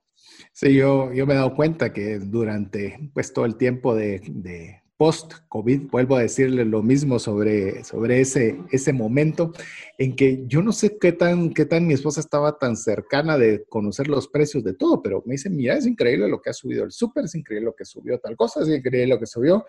Sí, 0.53 0.75
yo, 0.75 1.13
yo 1.13 1.27
me 1.27 1.35
he 1.35 1.37
dado 1.37 1.55
cuenta 1.55 1.93
que 1.93 2.19
durante 2.19 3.11
pues, 3.13 3.33
todo 3.33 3.45
el 3.45 3.57
tiempo 3.57 3.95
de, 3.95 4.21
de 4.27 4.83
post-COVID, 4.97 5.91
vuelvo 5.91 6.17
a 6.17 6.23
decirle 6.23 6.65
lo 6.65 6.83
mismo 6.83 7.19
sobre, 7.19 7.83
sobre 7.85 8.21
ese, 8.21 8.61
ese 8.71 8.93
momento 8.93 9.53
en 9.99 10.15
que 10.15 10.45
yo 10.47 10.63
no 10.63 10.73
sé 10.73 10.99
qué 10.99 11.13
tan, 11.13 11.53
qué 11.53 11.65
tan 11.65 11.87
mi 11.87 11.95
esposa 11.95 12.21
estaba 12.21 12.59
tan 12.59 12.77
cercana 12.77 13.37
de 13.37 13.65
conocer 13.69 14.09
los 14.09 14.29
precios 14.29 14.63
de 14.63 14.75
todo, 14.75 15.03
pero 15.03 15.23
me 15.27 15.33
dice, 15.33 15.51
mira, 15.51 15.77
es 15.77 15.87
increíble 15.87 16.29
lo 16.29 16.41
que 16.41 16.51
ha 16.51 16.55
subido 16.55 16.85
el 16.85 16.93
súper, 16.93 17.25
es 17.25 17.35
increíble 17.35 17.67
lo 17.67 17.75
que 17.75 17.85
subió 17.85 18.19
tal 18.19 18.37
cosa, 18.37 18.63
es 18.63 18.69
increíble 18.69 19.15
lo 19.15 19.19
que 19.19 19.27
subió, 19.27 19.65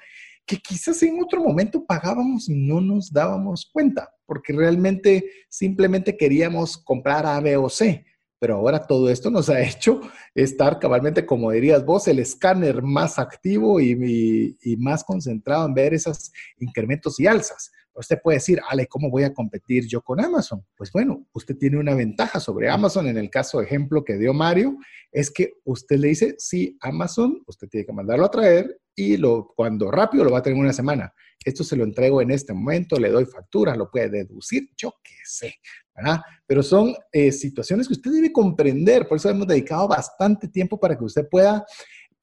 que 0.45 0.57
quizás 0.57 1.01
en 1.01 1.21
otro 1.21 1.41
momento 1.43 1.85
pagábamos 1.85 2.47
y 2.47 2.55
no 2.55 2.79
nos 2.79 3.11
dábamos 3.11 3.69
cuenta, 3.73 4.13
porque 4.27 4.53
realmente 4.53 5.25
simplemente 5.49 6.15
queríamos 6.15 6.77
comprar 6.77 7.25
A, 7.25 7.39
B 7.39 7.57
o 7.57 7.69
C 7.69 8.05
pero 8.45 8.57
ahora 8.57 8.85
todo 8.85 9.09
esto 9.09 9.31
nos 9.31 9.49
ha 9.49 9.59
hecho 9.59 10.01
estar 10.35 10.77
cabalmente, 10.77 11.25
como 11.25 11.49
dirías 11.49 11.83
vos, 11.83 12.07
el 12.07 12.19
escáner 12.19 12.83
más 12.83 13.17
activo 13.17 13.81
y, 13.81 14.55
más 14.77 15.03
concentrado 15.03 15.65
en 15.65 15.73
ver 15.73 15.95
esos 15.95 16.31
incrementos 16.59 17.19
y 17.19 17.25
alzas. 17.25 17.71
Usted 17.95 18.19
puede 18.21 18.37
decir, 18.37 18.59
Ale, 18.67 18.87
¿cómo 18.87 19.09
voy 19.09 19.23
a 19.23 19.33
competir 19.33 19.87
yo 19.87 20.01
con 20.01 20.19
Amazon? 20.19 20.65
Pues 20.75 20.91
bueno, 20.91 21.25
usted 21.33 21.57
tiene 21.57 21.77
una 21.77 21.95
ventaja 21.95 22.39
sobre 22.39 22.69
Amazon. 22.69 23.07
En 23.07 23.17
el 23.17 23.29
caso 23.29 23.61
ejemplo 23.61 24.03
que 24.03 24.17
dio 24.17 24.33
Mario, 24.33 24.77
es 25.11 25.31
que 25.31 25.53
usted 25.63 25.97
le 25.97 26.09
dice, 26.09 26.35
sí, 26.37 26.77
Amazon, 26.81 27.41
usted 27.47 27.67
tiene 27.69 27.85
que 27.85 27.93
mandarlo 27.93 28.25
a 28.25 28.31
traer 28.31 28.79
y 28.95 29.17
lo, 29.17 29.53
cuando 29.55 29.91
rápido 29.91 30.23
lo 30.23 30.31
va 30.31 30.39
a 30.39 30.41
tener 30.41 30.57
en 30.57 30.63
una 30.63 30.73
semana. 30.73 31.13
Esto 31.43 31.63
se 31.63 31.75
lo 31.75 31.83
entrego 31.83 32.21
en 32.21 32.31
este 32.31 32.53
momento, 32.53 32.99
le 32.99 33.09
doy 33.09 33.25
factura, 33.25 33.75
lo 33.75 33.89
puede 33.91 34.09
deducir, 34.09 34.69
yo 34.75 34.93
qué 35.03 35.15
sé, 35.23 35.55
¿verdad? 35.95 36.21
Pero 36.47 36.63
son 36.63 36.95
eh, 37.11 37.31
situaciones 37.31 37.87
que 37.87 37.93
usted 37.93 38.11
debe 38.11 38.31
comprender, 38.31 39.07
por 39.07 39.17
eso 39.17 39.29
hemos 39.29 39.47
dedicado 39.47 39.87
bastante 39.87 40.47
tiempo 40.47 40.79
para 40.79 40.97
que 40.97 41.03
usted 41.03 41.27
pueda 41.29 41.65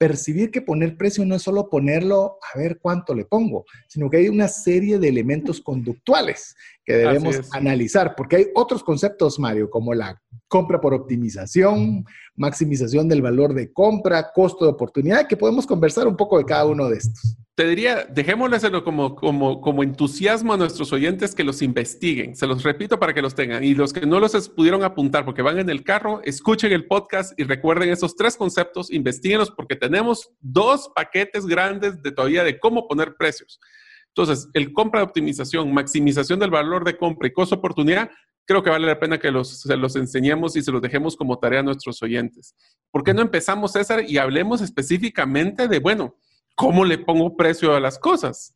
percibir 0.02 0.50
que 0.50 0.62
poner 0.62 0.96
precio 0.96 1.24
no 1.24 1.36
es 1.36 1.42
solo 1.42 1.70
ponerlo 1.70 2.38
a 2.52 2.58
ver 2.58 2.80
cuánto 2.80 3.14
le 3.14 3.24
pongo, 3.24 3.64
sino 3.86 4.10
que 4.10 4.16
hay 4.16 4.28
una 4.28 4.48
serie 4.48 4.98
de 4.98 5.06
elementos 5.06 5.60
conductuales 5.60 6.56
que 6.84 6.94
debemos 6.94 7.48
analizar, 7.52 8.16
porque 8.16 8.34
hay 8.34 8.46
otros 8.56 8.82
conceptos, 8.82 9.38
Mario, 9.38 9.70
como 9.70 9.94
la 9.94 10.20
compra 10.48 10.80
por 10.80 10.92
optimización, 10.92 12.04
maximización 12.34 13.08
del 13.08 13.22
valor 13.22 13.54
de 13.54 13.72
compra, 13.72 14.32
costo 14.32 14.64
de 14.64 14.72
oportunidad, 14.72 15.28
que 15.28 15.36
podemos 15.36 15.68
conversar 15.68 16.08
un 16.08 16.16
poco 16.16 16.36
de 16.36 16.46
cada 16.46 16.66
uno 16.66 16.88
de 16.88 16.96
estos 16.96 17.36
te 17.54 17.66
diría, 17.66 18.06
dejémosles 18.06 18.64
como, 18.82 19.14
como, 19.14 19.60
como 19.60 19.82
entusiasmo 19.82 20.54
a 20.54 20.56
nuestros 20.56 20.90
oyentes 20.92 21.34
que 21.34 21.44
los 21.44 21.60
investiguen. 21.60 22.34
Se 22.34 22.46
los 22.46 22.62
repito 22.62 22.98
para 22.98 23.12
que 23.12 23.20
los 23.20 23.34
tengan. 23.34 23.62
Y 23.62 23.74
los 23.74 23.92
que 23.92 24.06
no 24.06 24.20
los 24.20 24.48
pudieron 24.48 24.82
apuntar 24.84 25.26
porque 25.26 25.42
van 25.42 25.58
en 25.58 25.68
el 25.68 25.84
carro, 25.84 26.22
escuchen 26.24 26.72
el 26.72 26.86
podcast 26.86 27.38
y 27.38 27.44
recuerden 27.44 27.90
esos 27.90 28.16
tres 28.16 28.36
conceptos, 28.36 28.90
investiguenlos 28.90 29.50
porque 29.50 29.76
tenemos 29.76 30.30
dos 30.40 30.90
paquetes 30.94 31.44
grandes 31.44 32.02
de 32.02 32.12
todavía 32.12 32.42
de 32.42 32.58
cómo 32.58 32.88
poner 32.88 33.16
precios. 33.16 33.60
Entonces, 34.08 34.48
el 34.54 34.72
compra 34.72 35.00
de 35.00 35.06
optimización, 35.06 35.72
maximización 35.74 36.38
del 36.38 36.50
valor 36.50 36.84
de 36.84 36.96
compra 36.96 37.28
y 37.28 37.32
costo 37.32 37.56
oportunidad, 37.56 38.10
creo 38.46 38.62
que 38.62 38.70
vale 38.70 38.86
la 38.86 38.98
pena 38.98 39.18
que 39.18 39.30
se 39.44 39.76
los 39.76 39.96
enseñemos 39.96 40.56
y 40.56 40.62
se 40.62 40.72
los 40.72 40.80
dejemos 40.80 41.16
como 41.16 41.38
tarea 41.38 41.60
a 41.60 41.62
nuestros 41.62 42.02
oyentes. 42.02 42.54
¿Por 42.90 43.04
qué 43.04 43.12
no 43.12 43.20
empezamos, 43.20 43.72
César, 43.72 44.04
y 44.06 44.16
hablemos 44.16 44.62
específicamente 44.62 45.68
de, 45.68 45.78
bueno, 45.78 46.16
¿cómo 46.62 46.84
le 46.84 46.96
pongo 46.96 47.36
precio 47.36 47.74
a 47.74 47.80
las 47.80 47.98
cosas? 47.98 48.54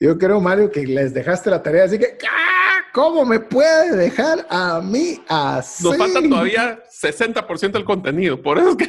Yo 0.00 0.18
creo, 0.18 0.40
Mario, 0.40 0.70
que 0.70 0.84
les 0.84 1.14
dejaste 1.14 1.48
la 1.48 1.62
tarea, 1.62 1.84
así 1.84 1.98
que, 1.98 2.18
¡ah! 2.28 2.82
¿cómo 2.92 3.24
me 3.24 3.38
puede 3.38 3.96
dejar 3.96 4.44
a 4.50 4.80
mí 4.80 5.22
así? 5.28 5.84
Nos 5.84 5.96
falta 5.96 6.20
todavía 6.20 6.82
60% 6.90 7.72
del 7.72 7.84
contenido, 7.84 8.42
por 8.42 8.58
eso 8.58 8.70
es 8.70 8.76
que 8.76 8.88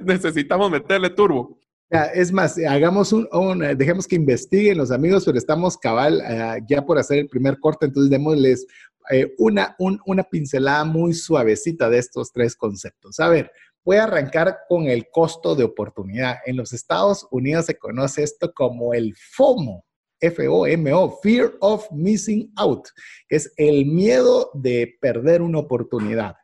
necesitamos 0.04 0.70
meterle 0.70 1.10
turbo. 1.10 1.56
Es 1.88 2.32
más, 2.32 2.58
hagamos 2.58 3.12
un, 3.12 3.60
dejemos 3.76 4.08
que 4.08 4.16
investiguen 4.16 4.76
los 4.76 4.90
amigos, 4.90 5.24
pero 5.24 5.38
estamos 5.38 5.78
cabal 5.78 6.20
eh, 6.28 6.60
ya 6.68 6.84
por 6.84 6.98
hacer 6.98 7.18
el 7.18 7.28
primer 7.28 7.60
corte, 7.60 7.86
entonces 7.86 8.10
démosles 8.10 8.66
eh, 9.12 9.32
una, 9.38 9.76
una 9.78 10.24
pincelada 10.24 10.84
muy 10.84 11.14
suavecita 11.14 11.88
de 11.88 11.98
estos 11.98 12.32
tres 12.32 12.56
conceptos. 12.56 13.20
A 13.20 13.28
ver, 13.28 13.52
A 13.88 14.02
arrancar 14.02 14.58
con 14.68 14.86
el 14.86 15.08
costo 15.10 15.54
de 15.54 15.62
oportunidad. 15.62 16.38
En 16.44 16.56
los 16.56 16.72
Estados 16.72 17.26
Unidos 17.30 17.66
se 17.66 17.78
conoce 17.78 18.24
esto 18.24 18.52
como 18.52 18.92
el 18.94 19.14
FOMO, 19.14 19.84
F-O-M-O, 20.20 21.20
Fear 21.22 21.54
of 21.60 21.86
Missing 21.92 22.52
Out, 22.56 22.88
que 23.28 23.36
es 23.36 23.52
el 23.56 23.86
miedo 23.86 24.50
de 24.54 24.96
perder 25.00 25.40
una 25.40 25.60
oportunidad. 25.60 26.34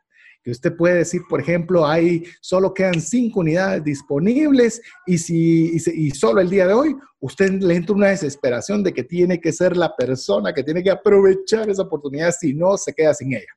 Que 0.41 0.51
usted 0.51 0.75
puede 0.75 0.95
decir, 0.95 1.21
por 1.29 1.41
ejemplo, 1.41 1.85
hay 1.85 2.23
solo 2.41 2.73
quedan 2.73 3.01
cinco 3.01 3.41
unidades 3.41 3.83
disponibles 3.83 4.81
y, 5.05 5.17
si, 5.17 5.75
y, 5.75 6.11
solo 6.11 6.39
el 6.39 6.49
día 6.49 6.67
de 6.67 6.73
hoy 6.73 6.95
usted 7.19 7.61
le 7.61 7.75
entra 7.75 7.95
una 7.95 8.07
desesperación 8.07 8.83
de 8.83 8.93
que 8.93 9.03
tiene 9.03 9.39
que 9.39 9.51
ser 9.51 9.75
la 9.75 9.93
persona 9.95 10.53
que 10.53 10.63
tiene 10.63 10.81
que 10.81 10.91
aprovechar 10.91 11.69
esa 11.69 11.83
oportunidad, 11.83 12.31
si 12.31 12.53
no, 12.53 12.77
se 12.77 12.93
queda 12.93 13.13
sin 13.13 13.33
ella. 13.33 13.53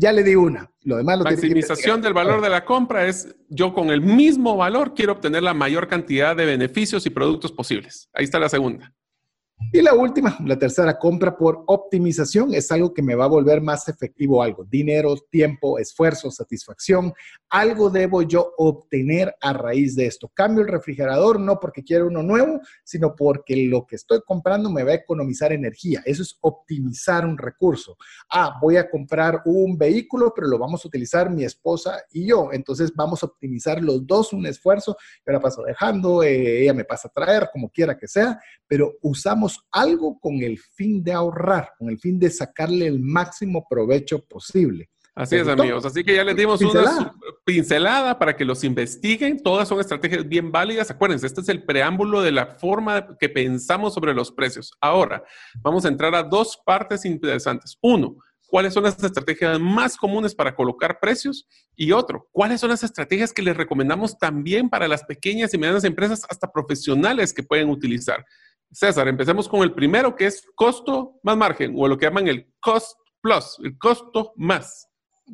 Ya 0.00 0.12
le 0.12 0.22
di 0.22 0.34
una. 0.34 0.72
Lo 0.82 0.96
demás 0.96 1.18
lo 1.18 1.24
Maximización 1.24 2.00
del 2.00 2.14
valor 2.14 2.40
de 2.40 2.48
la 2.48 2.64
compra 2.64 3.06
es 3.06 3.36
yo 3.50 3.74
con 3.74 3.90
el 3.90 4.00
mismo 4.00 4.56
valor 4.56 4.94
quiero 4.94 5.12
obtener 5.12 5.42
la 5.42 5.52
mayor 5.52 5.88
cantidad 5.88 6.34
de 6.34 6.46
beneficios 6.46 7.04
y 7.04 7.10
productos 7.10 7.52
posibles. 7.52 8.08
Ahí 8.14 8.24
está 8.24 8.38
la 8.38 8.48
segunda. 8.48 8.94
Y 9.72 9.82
la 9.82 9.94
última, 9.94 10.36
la 10.44 10.58
tercera, 10.58 10.98
compra 10.98 11.36
por 11.36 11.62
optimización, 11.66 12.52
es 12.54 12.72
algo 12.72 12.92
que 12.92 13.02
me 13.02 13.14
va 13.14 13.26
a 13.26 13.28
volver 13.28 13.60
más 13.60 13.88
efectivo 13.88 14.42
algo. 14.42 14.64
Dinero, 14.64 15.14
tiempo, 15.30 15.78
esfuerzo, 15.78 16.28
satisfacción. 16.30 17.12
Algo 17.48 17.88
debo 17.88 18.22
yo 18.22 18.52
obtener 18.58 19.32
a 19.40 19.52
raíz 19.52 19.94
de 19.94 20.06
esto. 20.06 20.28
Cambio 20.34 20.62
el 20.62 20.68
refrigerador 20.68 21.38
no 21.38 21.60
porque 21.60 21.84
quiero 21.84 22.08
uno 22.08 22.22
nuevo, 22.22 22.60
sino 22.82 23.14
porque 23.14 23.68
lo 23.68 23.86
que 23.86 23.94
estoy 23.94 24.20
comprando 24.26 24.70
me 24.70 24.82
va 24.82 24.90
a 24.90 24.94
economizar 24.94 25.52
energía. 25.52 26.02
Eso 26.04 26.22
es 26.22 26.36
optimizar 26.40 27.24
un 27.24 27.38
recurso. 27.38 27.96
Ah, 28.28 28.58
voy 28.60 28.76
a 28.76 28.90
comprar 28.90 29.42
un 29.44 29.78
vehículo, 29.78 30.32
pero 30.34 30.48
lo 30.48 30.58
vamos 30.58 30.84
a 30.84 30.88
utilizar 30.88 31.30
mi 31.30 31.44
esposa 31.44 32.02
y 32.10 32.26
yo. 32.26 32.48
Entonces 32.52 32.92
vamos 32.94 33.22
a 33.22 33.26
optimizar 33.26 33.80
los 33.80 34.04
dos 34.04 34.32
un 34.32 34.46
esfuerzo. 34.46 34.96
Yo 35.24 35.32
la 35.32 35.40
paso 35.40 35.62
dejando, 35.62 36.24
eh, 36.24 36.62
ella 36.62 36.74
me 36.74 36.84
pasa 36.84 37.06
a 37.06 37.12
traer, 37.12 37.50
como 37.52 37.68
quiera 37.70 37.96
que 37.96 38.08
sea, 38.08 38.40
pero 38.66 38.94
usamos 39.02 39.49
algo 39.72 40.18
con 40.20 40.36
el 40.42 40.58
fin 40.58 41.02
de 41.02 41.12
ahorrar, 41.12 41.70
con 41.78 41.90
el 41.90 41.98
fin 41.98 42.18
de 42.18 42.30
sacarle 42.30 42.86
el 42.86 43.00
máximo 43.00 43.66
provecho 43.68 44.24
posible. 44.24 44.90
Así 45.14 45.36
es, 45.36 45.48
amigos. 45.48 45.84
Así 45.84 46.04
que 46.04 46.14
ya 46.14 46.24
les 46.24 46.36
dimos 46.36 46.62
una 46.62 47.12
pincelada 47.44 48.18
para 48.18 48.36
que 48.36 48.44
los 48.44 48.64
investiguen. 48.64 49.42
Todas 49.42 49.68
son 49.68 49.80
estrategias 49.80 50.26
bien 50.26 50.52
válidas. 50.52 50.90
Acuérdense, 50.90 51.26
este 51.26 51.40
es 51.40 51.48
el 51.48 51.64
preámbulo 51.64 52.22
de 52.22 52.32
la 52.32 52.46
forma 52.46 53.18
que 53.18 53.28
pensamos 53.28 53.92
sobre 53.92 54.14
los 54.14 54.30
precios. 54.32 54.72
Ahora, 54.80 55.22
vamos 55.62 55.84
a 55.84 55.88
entrar 55.88 56.14
a 56.14 56.22
dos 56.22 56.58
partes 56.64 57.04
interesantes. 57.04 57.76
Uno, 57.82 58.16
cuáles 58.50 58.74
son 58.74 58.82
las 58.82 59.02
estrategias 59.02 59.58
más 59.60 59.96
comunes 59.96 60.34
para 60.34 60.54
colocar 60.54 60.98
precios 61.00 61.46
y 61.76 61.92
otro, 61.92 62.28
cuáles 62.32 62.60
son 62.60 62.70
las 62.70 62.82
estrategias 62.82 63.32
que 63.32 63.42
les 63.42 63.56
recomendamos 63.56 64.18
también 64.18 64.68
para 64.68 64.88
las 64.88 65.04
pequeñas 65.04 65.54
y 65.54 65.58
medianas 65.58 65.84
empresas, 65.84 66.26
hasta 66.28 66.50
profesionales 66.50 67.32
que 67.32 67.42
pueden 67.42 67.70
utilizar. 67.70 68.24
César, 68.72 69.08
empecemos 69.08 69.48
con 69.48 69.62
el 69.62 69.72
primero, 69.72 70.14
que 70.14 70.26
es 70.26 70.44
costo 70.54 71.18
más 71.22 71.36
margen, 71.36 71.74
o 71.76 71.88
lo 71.88 71.98
que 71.98 72.06
llaman 72.06 72.28
el 72.28 72.52
cost 72.60 72.96
plus, 73.20 73.58
el 73.64 73.76
costo 73.78 74.32
más. 74.36 74.88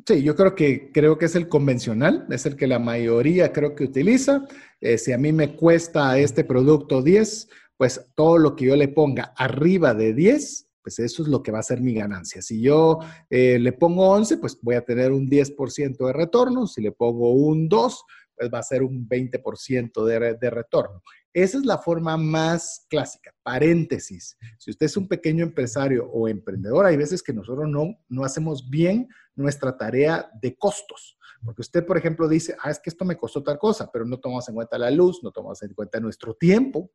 Sí, 0.05 0.21
yo 0.21 0.35
creo 0.35 0.53
que, 0.53 0.91
creo 0.91 1.17
que 1.17 1.25
es 1.25 1.35
el 1.35 1.47
convencional, 1.47 2.25
es 2.29 2.45
el 2.45 2.55
que 2.55 2.67
la 2.67 2.79
mayoría 2.79 3.51
creo 3.51 3.75
que 3.75 3.83
utiliza. 3.83 4.45
Eh, 4.79 4.97
si 4.97 5.11
a 5.11 5.17
mí 5.17 5.31
me 5.31 5.55
cuesta 5.55 6.17
este 6.19 6.43
producto 6.43 7.01
10, 7.01 7.49
pues 7.77 8.11
todo 8.15 8.37
lo 8.37 8.55
que 8.55 8.65
yo 8.65 8.75
le 8.75 8.87
ponga 8.87 9.33
arriba 9.35 9.93
de 9.93 10.13
10, 10.13 10.67
pues 10.83 10.99
eso 10.99 11.23
es 11.23 11.27
lo 11.27 11.43
que 11.43 11.51
va 11.51 11.59
a 11.59 11.63
ser 11.63 11.81
mi 11.81 11.93
ganancia. 11.93 12.41
Si 12.41 12.61
yo 12.61 12.99
eh, 13.29 13.59
le 13.59 13.73
pongo 13.73 14.07
11, 14.09 14.37
pues 14.37 14.57
voy 14.61 14.75
a 14.75 14.85
tener 14.85 15.11
un 15.11 15.29
10% 15.29 16.05
de 16.05 16.13
retorno. 16.13 16.65
Si 16.67 16.81
le 16.81 16.91
pongo 16.91 17.33
un 17.33 17.67
2, 17.67 18.03
pues 18.37 18.49
va 18.53 18.59
a 18.59 18.63
ser 18.63 18.83
un 18.83 19.07
20% 19.07 20.05
de, 20.05 20.35
de 20.35 20.49
retorno. 20.49 21.01
Esa 21.37 21.59
es 21.59 21.65
la 21.67 21.77
forma 21.77 22.17
más 22.17 22.87
clásica. 22.89 23.31
Paréntesis. 23.43 24.35
Si 24.57 24.71
usted 24.71 24.87
es 24.87 24.97
un 24.97 25.07
pequeño 25.07 25.43
empresario 25.43 26.09
o 26.11 26.27
emprendedor, 26.27 26.83
hay 26.87 26.97
veces 26.97 27.21
que 27.21 27.31
nosotros 27.31 27.69
no, 27.69 27.95
no 28.09 28.25
hacemos 28.25 28.67
bien 28.67 29.07
nuestra 29.35 29.77
tarea 29.77 30.31
de 30.41 30.57
costos. 30.57 31.15
Porque 31.45 31.61
usted, 31.61 31.85
por 31.85 31.95
ejemplo, 31.95 32.27
dice, 32.27 32.57
ah, 32.63 32.71
es 32.71 32.79
que 32.79 32.89
esto 32.89 33.05
me 33.05 33.15
costó 33.15 33.43
tal 33.43 33.59
cosa, 33.59 33.87
pero 33.93 34.03
no 34.03 34.19
tomamos 34.19 34.49
en 34.49 34.55
cuenta 34.55 34.79
la 34.79 34.89
luz, 34.89 35.19
no 35.21 35.29
tomamos 35.29 35.61
en 35.61 35.75
cuenta 35.75 35.99
nuestro 35.99 36.33
tiempo. 36.33 36.89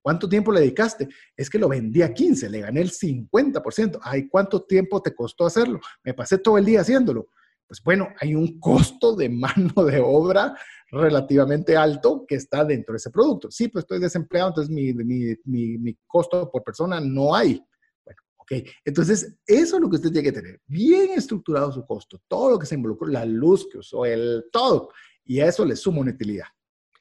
¿Cuánto 0.00 0.28
tiempo 0.28 0.52
le 0.52 0.60
dedicaste? 0.60 1.08
Es 1.36 1.50
que 1.50 1.58
lo 1.58 1.68
vendí 1.68 2.02
a 2.02 2.14
15, 2.14 2.50
le 2.50 2.60
gané 2.60 2.82
el 2.82 2.92
50%. 2.92 3.98
Ay, 4.00 4.28
¿cuánto 4.28 4.62
tiempo 4.62 5.02
te 5.02 5.12
costó 5.12 5.44
hacerlo? 5.44 5.80
Me 6.04 6.14
pasé 6.14 6.38
todo 6.38 6.56
el 6.56 6.64
día 6.64 6.82
haciéndolo. 6.82 7.30
Pues 7.72 7.82
bueno, 7.82 8.10
hay 8.20 8.34
un 8.34 8.60
costo 8.60 9.16
de 9.16 9.30
mano 9.30 9.72
de 9.86 9.98
obra 9.98 10.54
relativamente 10.90 11.74
alto 11.74 12.26
que 12.28 12.34
está 12.34 12.66
dentro 12.66 12.92
de 12.92 12.98
ese 12.98 13.10
producto. 13.10 13.50
Sí, 13.50 13.68
pues 13.68 13.84
estoy 13.84 13.98
desempleado, 13.98 14.50
entonces 14.50 14.70
mi, 14.70 14.92
mi, 14.92 15.78
mi, 15.78 15.96
costo 16.06 16.50
por 16.50 16.62
persona 16.62 17.00
no 17.00 17.34
hay. 17.34 17.64
Bueno, 18.04 18.20
ok. 18.36 18.52
Entonces, 18.84 19.38
eso 19.46 19.76
es 19.76 19.80
lo 19.80 19.88
que 19.88 19.96
usted 19.96 20.12
tiene 20.12 20.28
que 20.28 20.38
tener. 20.38 20.60
Bien 20.66 21.12
estructurado 21.16 21.72
su 21.72 21.86
costo, 21.86 22.20
todo 22.28 22.50
lo 22.50 22.58
que 22.58 22.66
se 22.66 22.74
involucró, 22.74 23.08
la 23.08 23.24
luz 23.24 23.66
que 23.72 23.78
usó, 23.78 24.04
el 24.04 24.44
todo. 24.52 24.90
Y 25.24 25.40
a 25.40 25.46
eso 25.46 25.64
le 25.64 25.74
sumo 25.74 26.02
una 26.02 26.10
utilidad. 26.10 26.48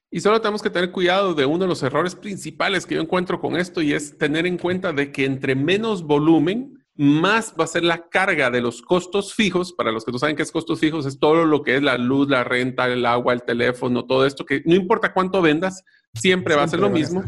Y 0.09 0.21
solo 0.21 0.39
tenemos 0.39 0.61
que 0.61 0.69
tener 0.69 0.93
cuidado 0.93 1.33
de 1.33 1.45
uno 1.45 1.65
de 1.65 1.67
los 1.67 1.83
errores 1.83 2.15
principales 2.15 2.85
que 2.85 2.95
yo 2.95 3.01
encuentro 3.01 3.41
con 3.41 3.57
esto 3.57 3.81
y 3.81 3.91
es 3.91 4.17
tener 4.17 4.45
en 4.45 4.57
cuenta 4.57 4.93
de 4.93 5.11
que 5.11 5.25
entre 5.25 5.53
menos 5.53 6.01
volumen, 6.01 6.80
más 6.95 7.53
va 7.59 7.63
a 7.63 7.67
ser 7.67 7.83
la 7.83 8.09
carga 8.09 8.51
de 8.51 8.61
los 8.61 8.81
costos 8.81 9.33
fijos. 9.33 9.73
Para 9.73 9.91
los 9.91 10.05
que 10.05 10.11
no 10.11 10.19
saben 10.19 10.35
qué 10.35 10.43
es 10.43 10.51
costos 10.51 10.79
fijos, 10.79 11.05
es 11.05 11.19
todo 11.19 11.45
lo 11.45 11.63
que 11.63 11.77
es 11.77 11.83
la 11.83 11.97
luz, 11.97 12.29
la 12.29 12.43
renta, 12.43 12.87
el 12.87 13.05
agua, 13.05 13.33
el 13.33 13.43
teléfono, 13.43 14.05
todo 14.05 14.25
esto, 14.25 14.45
que 14.45 14.61
no 14.65 14.75
importa 14.75 15.13
cuánto 15.13 15.41
vendas, 15.41 15.83
siempre, 16.13 16.55
va 16.55 16.63
a 16.63 16.67
ser 16.67 16.79
lo 16.79 16.89
mismo. 16.89 17.23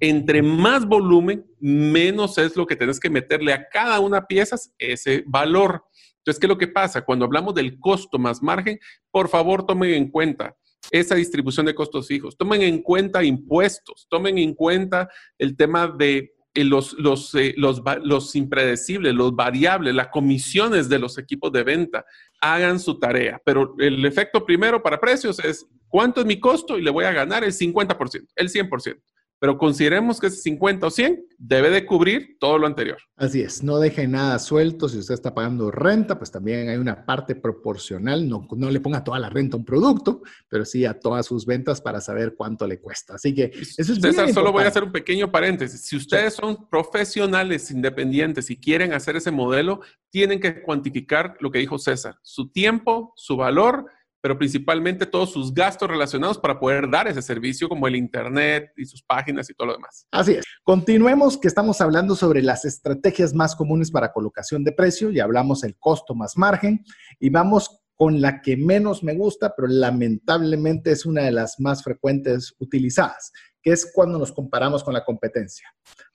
Entre 0.00 0.42
más 0.42 0.86
volumen, 0.86 1.44
menos 1.58 2.38
es 2.38 2.56
lo 2.56 2.66
que 2.66 2.76
tienes 2.76 3.00
que 3.00 3.10
meterle 3.10 3.52
a 3.52 3.68
cada 3.68 3.98
una 4.00 4.26
pieza 4.26 4.56
ese 4.78 5.24
valor. 5.26 5.84
Entonces, 6.18 6.38
¿qué 6.38 6.46
es 6.46 6.50
lo 6.50 6.58
que 6.58 6.68
pasa? 6.68 7.04
Cuando 7.04 7.24
hablamos 7.24 7.54
del 7.54 7.80
costo 7.80 8.18
más 8.18 8.42
margen, 8.42 8.78
por 9.10 9.28
favor 9.28 9.66
tomen 9.66 9.94
en 9.94 10.10
cuenta 10.10 10.56
esa 10.90 11.14
distribución 11.14 11.66
de 11.66 11.74
costos 11.74 12.06
fijos. 12.06 12.36
Tomen 12.36 12.62
en 12.62 12.82
cuenta 12.82 13.24
impuestos, 13.24 14.06
tomen 14.08 14.38
en 14.38 14.54
cuenta 14.54 15.08
el 15.38 15.56
tema 15.56 15.88
de 15.88 16.34
los, 16.64 16.94
los, 16.94 17.34
eh, 17.34 17.54
los, 17.56 18.36
impredecibles, 18.36 19.14
los 19.14 19.34
variables, 19.34 19.94
las 19.94 20.08
comisiones 20.08 20.88
de 20.88 20.98
los 20.98 21.18
equipos 21.18 21.52
de 21.52 21.62
venta. 21.62 22.04
Hagan 22.40 22.78
su 22.78 22.98
tarea. 22.98 23.40
Pero 23.44 23.74
el 23.78 24.04
efecto 24.04 24.44
primero 24.44 24.82
para 24.82 25.00
precios 25.00 25.38
es 25.40 25.66
cuánto 25.88 26.20
es 26.20 26.26
mi 26.26 26.38
costo 26.38 26.78
y 26.78 26.82
le 26.82 26.90
voy 26.90 27.04
a 27.04 27.12
ganar 27.12 27.44
el 27.44 27.52
50%, 27.52 28.28
el 28.36 28.48
100% 28.48 29.00
pero 29.38 29.56
consideremos 29.56 30.20
que 30.20 30.26
ese 30.26 30.38
50 30.38 30.86
o 30.86 30.90
100 30.90 31.24
debe 31.38 31.70
de 31.70 31.86
cubrir 31.86 32.36
todo 32.40 32.58
lo 32.58 32.66
anterior. 32.66 32.98
Así 33.16 33.40
es, 33.40 33.62
no 33.62 33.78
deje 33.78 34.08
nada 34.08 34.38
suelto. 34.38 34.88
Si 34.88 34.98
usted 34.98 35.14
está 35.14 35.34
pagando 35.34 35.70
renta, 35.70 36.18
pues 36.18 36.30
también 36.30 36.68
hay 36.68 36.76
una 36.76 37.04
parte 37.04 37.34
proporcional. 37.36 38.28
No, 38.28 38.46
no 38.56 38.70
le 38.70 38.80
ponga 38.80 39.04
toda 39.04 39.18
la 39.18 39.30
renta 39.30 39.56
a 39.56 39.60
un 39.60 39.64
producto, 39.64 40.22
pero 40.48 40.64
sí 40.64 40.84
a 40.84 40.98
todas 40.98 41.26
sus 41.26 41.46
ventas 41.46 41.80
para 41.80 42.00
saber 42.00 42.34
cuánto 42.36 42.66
le 42.66 42.80
cuesta. 42.80 43.14
Así 43.14 43.34
que 43.34 43.52
eso 43.54 43.92
es 43.92 44.00
César, 44.00 44.32
solo 44.32 44.52
voy 44.52 44.64
a 44.64 44.68
hacer 44.68 44.82
un 44.82 44.92
pequeño 44.92 45.30
paréntesis. 45.30 45.82
Si 45.82 45.96
ustedes 45.96 46.34
son 46.34 46.68
profesionales 46.68 47.70
independientes 47.70 48.50
y 48.50 48.56
quieren 48.56 48.92
hacer 48.92 49.16
ese 49.16 49.30
modelo, 49.30 49.80
tienen 50.10 50.40
que 50.40 50.62
cuantificar 50.62 51.36
lo 51.40 51.50
que 51.50 51.58
dijo 51.60 51.78
César, 51.78 52.16
su 52.22 52.50
tiempo, 52.50 53.12
su 53.16 53.36
valor 53.36 53.86
pero 54.20 54.36
principalmente 54.36 55.06
todos 55.06 55.32
sus 55.32 55.52
gastos 55.54 55.88
relacionados 55.88 56.38
para 56.38 56.58
poder 56.58 56.90
dar 56.90 57.08
ese 57.08 57.22
servicio, 57.22 57.68
como 57.68 57.86
el 57.86 57.96
Internet 57.96 58.72
y 58.76 58.84
sus 58.84 59.02
páginas 59.02 59.48
y 59.50 59.54
todo 59.54 59.68
lo 59.68 59.72
demás. 59.74 60.06
Así 60.10 60.32
es. 60.32 60.44
Continuemos 60.62 61.38
que 61.38 61.48
estamos 61.48 61.80
hablando 61.80 62.16
sobre 62.16 62.42
las 62.42 62.64
estrategias 62.64 63.34
más 63.34 63.54
comunes 63.54 63.90
para 63.90 64.12
colocación 64.12 64.64
de 64.64 64.72
precio. 64.72 65.10
Ya 65.10 65.24
hablamos 65.24 65.64
el 65.64 65.76
costo 65.76 66.14
más 66.14 66.36
margen 66.36 66.84
y 67.18 67.30
vamos 67.30 67.82
con 67.98 68.20
la 68.20 68.40
que 68.42 68.56
menos 68.56 69.02
me 69.02 69.14
gusta, 69.14 69.54
pero 69.56 69.66
lamentablemente 69.66 70.92
es 70.92 71.04
una 71.04 71.24
de 71.24 71.32
las 71.32 71.58
más 71.58 71.82
frecuentes 71.82 72.54
utilizadas, 72.60 73.32
que 73.60 73.72
es 73.72 73.90
cuando 73.92 74.20
nos 74.20 74.30
comparamos 74.30 74.84
con 74.84 74.94
la 74.94 75.04
competencia. 75.04 75.66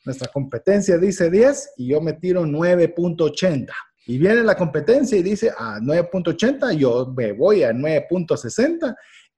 Nuestra 0.06 0.30
competencia 0.32 0.97
dice 0.97 1.30
10 1.30 1.74
y 1.78 1.89
yo 1.89 1.99
me 1.99 2.14
tiro 2.14 2.45
9.80. 2.45 3.68
Y 4.06 4.18
viene 4.18 4.43
la 4.43 4.56
competencia 4.56 5.18
y 5.18 5.24
dice 5.24 5.51
a 5.58 5.80
9.80, 5.80 6.76
yo 6.78 7.14
me 7.16 7.32
voy 7.32 7.64
a 7.64 7.72
9.60 7.72 8.95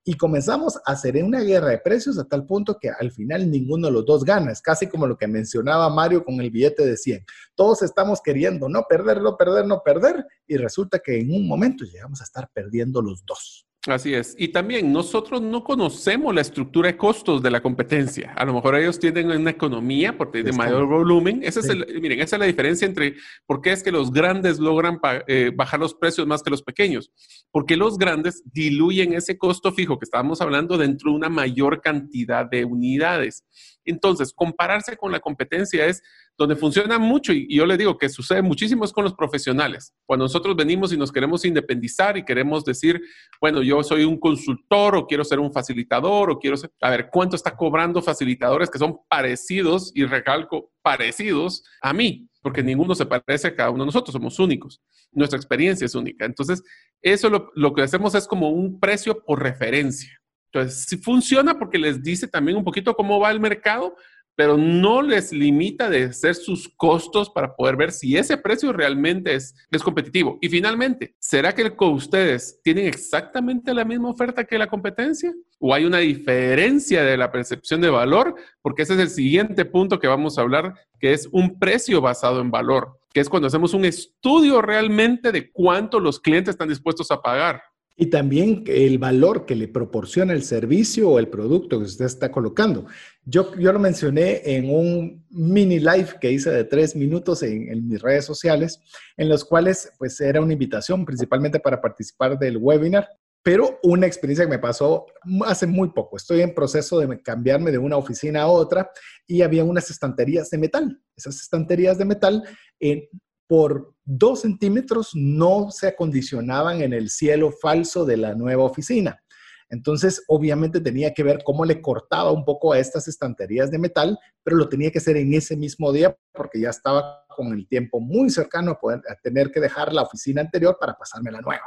y 0.08 0.14
comenzamos 0.14 0.76
a 0.76 0.92
hacer 0.92 1.22
una 1.22 1.40
guerra 1.40 1.70
de 1.70 1.78
precios 1.78 2.16
a 2.18 2.24
tal 2.24 2.46
punto 2.46 2.78
que 2.80 2.88
al 2.88 3.10
final 3.10 3.50
ninguno 3.50 3.88
de 3.88 3.92
los 3.92 4.06
dos 4.06 4.24
gana. 4.24 4.52
Es 4.52 4.62
casi 4.62 4.86
como 4.86 5.06
lo 5.06 5.16
que 5.16 5.26
mencionaba 5.26 5.90
Mario 5.90 6.24
con 6.24 6.40
el 6.40 6.50
billete 6.50 6.86
de 6.86 6.96
100. 6.96 7.24
Todos 7.56 7.82
estamos 7.82 8.20
queriendo 8.22 8.68
no 8.68 8.84
perder, 8.88 9.20
no 9.20 9.36
perder, 9.36 9.66
no 9.66 9.82
perder 9.84 10.24
y 10.46 10.56
resulta 10.56 11.00
que 11.00 11.20
en 11.20 11.32
un 11.32 11.48
momento 11.48 11.84
llegamos 11.84 12.20
a 12.20 12.24
estar 12.24 12.48
perdiendo 12.52 13.02
los 13.02 13.26
dos. 13.26 13.65
Así 13.86 14.14
es. 14.14 14.34
Y 14.36 14.48
también 14.48 14.92
nosotros 14.92 15.40
no 15.40 15.62
conocemos 15.62 16.34
la 16.34 16.40
estructura 16.40 16.88
de 16.88 16.96
costos 16.96 17.42
de 17.42 17.50
la 17.50 17.60
competencia. 17.60 18.32
A 18.36 18.44
lo 18.44 18.52
mejor 18.52 18.74
ellos 18.76 18.98
tienen 18.98 19.30
una 19.30 19.50
economía 19.50 20.16
porque 20.16 20.42
de 20.42 20.52
mayor 20.52 20.86
volumen. 20.86 21.40
Esa 21.44 21.60
es 21.60 21.68
el, 21.68 22.00
miren, 22.00 22.20
esa 22.20 22.36
es 22.36 22.40
la 22.40 22.46
diferencia 22.46 22.86
entre 22.86 23.14
por 23.46 23.60
qué 23.60 23.72
es 23.72 23.82
que 23.82 23.92
los 23.92 24.12
grandes 24.12 24.58
logran 24.58 24.98
eh, 25.28 25.52
bajar 25.54 25.78
los 25.78 25.94
precios 25.94 26.26
más 26.26 26.42
que 26.42 26.50
los 26.50 26.62
pequeños. 26.62 27.12
Porque 27.52 27.76
los 27.76 27.96
grandes 27.96 28.42
diluyen 28.44 29.14
ese 29.14 29.38
costo 29.38 29.72
fijo 29.72 29.98
que 29.98 30.04
estábamos 30.04 30.40
hablando 30.40 30.76
dentro 30.76 31.10
de 31.10 31.16
una 31.16 31.28
mayor 31.28 31.80
cantidad 31.80 32.44
de 32.44 32.64
unidades. 32.64 33.44
Entonces, 33.84 34.32
compararse 34.34 34.96
con 34.96 35.12
la 35.12 35.20
competencia 35.20 35.86
es 35.86 36.02
donde 36.38 36.56
funciona 36.56 36.98
mucho, 36.98 37.32
y, 37.32 37.46
yo 37.54 37.64
le 37.64 37.76
digo 37.76 37.96
que 37.96 38.08
sucede 38.08 38.42
muchísimo 38.42 38.84
es 38.84 38.92
con 38.92 39.04
los 39.04 39.14
profesionales. 39.14 39.94
Cuando 40.04 40.24
nosotros 40.24 40.54
venimos 40.54 40.92
y 40.92 40.96
nos 40.96 41.10
queremos 41.10 41.44
independizar 41.44 42.16
y 42.16 42.24
queremos 42.24 42.64
decir, 42.64 43.00
bueno, 43.40 43.62
yo 43.62 43.82
soy 43.82 44.04
un 44.04 44.18
consultor 44.18 44.96
o 44.96 45.06
quiero 45.06 45.24
ser 45.24 45.40
un 45.40 45.52
facilitador 45.52 46.30
o 46.30 46.38
quiero 46.38 46.56
ser, 46.56 46.70
a 46.80 46.90
ver, 46.90 47.08
¿cuánto 47.10 47.36
está 47.36 47.56
cobrando 47.56 48.02
facilitadores 48.02 48.68
que 48.68 48.78
son 48.78 48.98
parecidos, 49.08 49.92
y 49.94 50.04
recalco, 50.04 50.72
parecidos 50.82 51.64
a 51.80 51.92
mí? 51.92 52.28
Porque 52.42 52.62
ninguno 52.62 52.94
se 52.94 53.06
parece 53.06 53.48
a 53.48 53.56
cada 53.56 53.70
uno 53.70 53.84
de 53.84 53.86
nosotros, 53.86 54.12
somos 54.12 54.38
únicos. 54.38 54.82
Nuestra 55.12 55.38
experiencia 55.38 55.86
es 55.86 55.94
única. 55.94 56.26
Entonces, 56.26 56.62
eso 57.00 57.30
lo, 57.30 57.50
lo 57.54 57.72
que 57.72 57.82
hacemos 57.82 58.14
es 58.14 58.26
como 58.26 58.50
un 58.50 58.78
precio 58.78 59.24
por 59.24 59.42
referencia. 59.42 60.20
Entonces, 60.52 60.84
si 60.84 60.96
funciona 60.98 61.58
porque 61.58 61.78
les 61.78 62.02
dice 62.02 62.28
también 62.28 62.56
un 62.56 62.64
poquito 62.64 62.94
cómo 62.94 63.18
va 63.18 63.30
el 63.30 63.40
mercado, 63.40 63.96
pero 64.36 64.56
no 64.58 65.02
les 65.02 65.32
limita 65.32 65.88
de 65.88 66.04
hacer 66.04 66.34
sus 66.34 66.68
costos 66.68 67.30
para 67.30 67.56
poder 67.56 67.76
ver 67.76 67.90
si 67.90 68.16
ese 68.16 68.36
precio 68.36 68.72
realmente 68.72 69.34
es, 69.34 69.54
es 69.70 69.82
competitivo. 69.82 70.38
Y 70.42 70.48
finalmente, 70.48 71.16
¿será 71.18 71.54
que 71.54 71.74
ustedes 71.80 72.60
tienen 72.62 72.86
exactamente 72.86 73.72
la 73.72 73.84
misma 73.84 74.10
oferta 74.10 74.44
que 74.44 74.58
la 74.58 74.68
competencia? 74.68 75.34
¿O 75.58 75.72
hay 75.72 75.86
una 75.86 75.98
diferencia 75.98 77.02
de 77.02 77.16
la 77.16 77.32
percepción 77.32 77.80
de 77.80 77.88
valor? 77.88 78.34
Porque 78.60 78.82
ese 78.82 78.94
es 78.94 79.00
el 79.00 79.08
siguiente 79.08 79.64
punto 79.64 79.98
que 79.98 80.06
vamos 80.06 80.36
a 80.36 80.42
hablar, 80.42 80.74
que 81.00 81.12
es 81.12 81.28
un 81.32 81.58
precio 81.58 82.02
basado 82.02 82.40
en 82.40 82.50
valor, 82.50 82.98
que 83.14 83.20
es 83.20 83.30
cuando 83.30 83.48
hacemos 83.48 83.72
un 83.72 83.86
estudio 83.86 84.60
realmente 84.60 85.32
de 85.32 85.50
cuánto 85.50 85.98
los 85.98 86.20
clientes 86.20 86.52
están 86.52 86.68
dispuestos 86.68 87.10
a 87.10 87.22
pagar. 87.22 87.62
Y 87.96 88.06
también 88.06 88.62
el 88.66 88.98
valor 88.98 89.46
que 89.46 89.56
le 89.56 89.68
proporciona 89.68 90.34
el 90.34 90.42
servicio 90.42 91.10
o 91.10 91.18
el 91.18 91.28
producto 91.28 91.78
que 91.78 91.86
usted 91.86 92.04
está 92.04 92.30
colocando. 92.30 92.86
Yo, 93.24 93.56
yo 93.56 93.72
lo 93.72 93.78
mencioné 93.78 94.42
en 94.44 94.68
un 94.68 95.24
mini 95.30 95.78
live 95.78 96.16
que 96.20 96.30
hice 96.30 96.50
de 96.50 96.64
tres 96.64 96.94
minutos 96.94 97.42
en, 97.42 97.72
en, 97.72 97.88
mis 97.88 98.02
redes 98.02 98.26
sociales, 98.26 98.80
en 99.16 99.30
los 99.30 99.44
cuales 99.44 99.92
pues 99.98 100.20
era 100.20 100.42
una 100.42 100.52
invitación 100.52 101.06
principalmente 101.06 101.58
para 101.58 101.80
participar 101.80 102.38
del 102.38 102.58
webinar, 102.58 103.08
pero 103.46 103.78
una 103.84 104.06
experiencia 104.06 104.44
que 104.44 104.50
me 104.50 104.58
pasó 104.58 105.06
hace 105.46 105.66
muy 105.66 105.90
poco. 105.90 106.16
Estoy 106.16 106.42
en 106.42 106.52
proceso 106.52 106.98
de 106.98 107.22
cambiarme 107.22 107.70
de 107.70 107.78
una 107.78 107.96
oficina 107.96 108.42
a 108.42 108.48
otra 108.48 108.90
y 109.26 109.42
había 109.42 109.64
unas 109.64 109.88
estanterías 109.88 110.50
de 110.50 110.58
metal. 110.58 111.00
Esas 111.16 111.40
estanterías 111.40 111.96
de 111.96 112.04
metal 112.04 112.42
eh, 112.80 113.08
por 113.46 113.95
dos 114.06 114.42
centímetros 114.42 115.10
no 115.14 115.70
se 115.70 115.88
acondicionaban 115.88 116.80
en 116.80 116.92
el 116.92 117.10
cielo 117.10 117.50
falso 117.50 118.04
de 118.06 118.16
la 118.16 118.34
nueva 118.34 118.62
oficina. 118.62 119.20
Entonces, 119.68 120.22
obviamente 120.28 120.80
tenía 120.80 121.12
que 121.12 121.24
ver 121.24 121.42
cómo 121.44 121.64
le 121.64 121.82
cortaba 121.82 122.30
un 122.30 122.44
poco 122.44 122.72
a 122.72 122.78
estas 122.78 123.08
estanterías 123.08 123.68
de 123.70 123.80
metal, 123.80 124.16
pero 124.44 124.56
lo 124.56 124.68
tenía 124.68 124.92
que 124.92 124.98
hacer 124.98 125.16
en 125.16 125.34
ese 125.34 125.56
mismo 125.56 125.92
día 125.92 126.16
porque 126.32 126.60
ya 126.60 126.70
estaba 126.70 127.26
con 127.28 127.52
el 127.52 127.66
tiempo 127.66 128.00
muy 128.00 128.30
cercano 128.30 128.78
a, 128.80 129.14
tener 129.22 129.50
que 129.50 129.60
dejar 129.60 129.92
la 129.92 130.02
oficina 130.02 130.40
anterior 130.40 130.76
para 130.80 130.94
pasarme 130.94 131.32
la 131.32 131.40
nueva. 131.40 131.64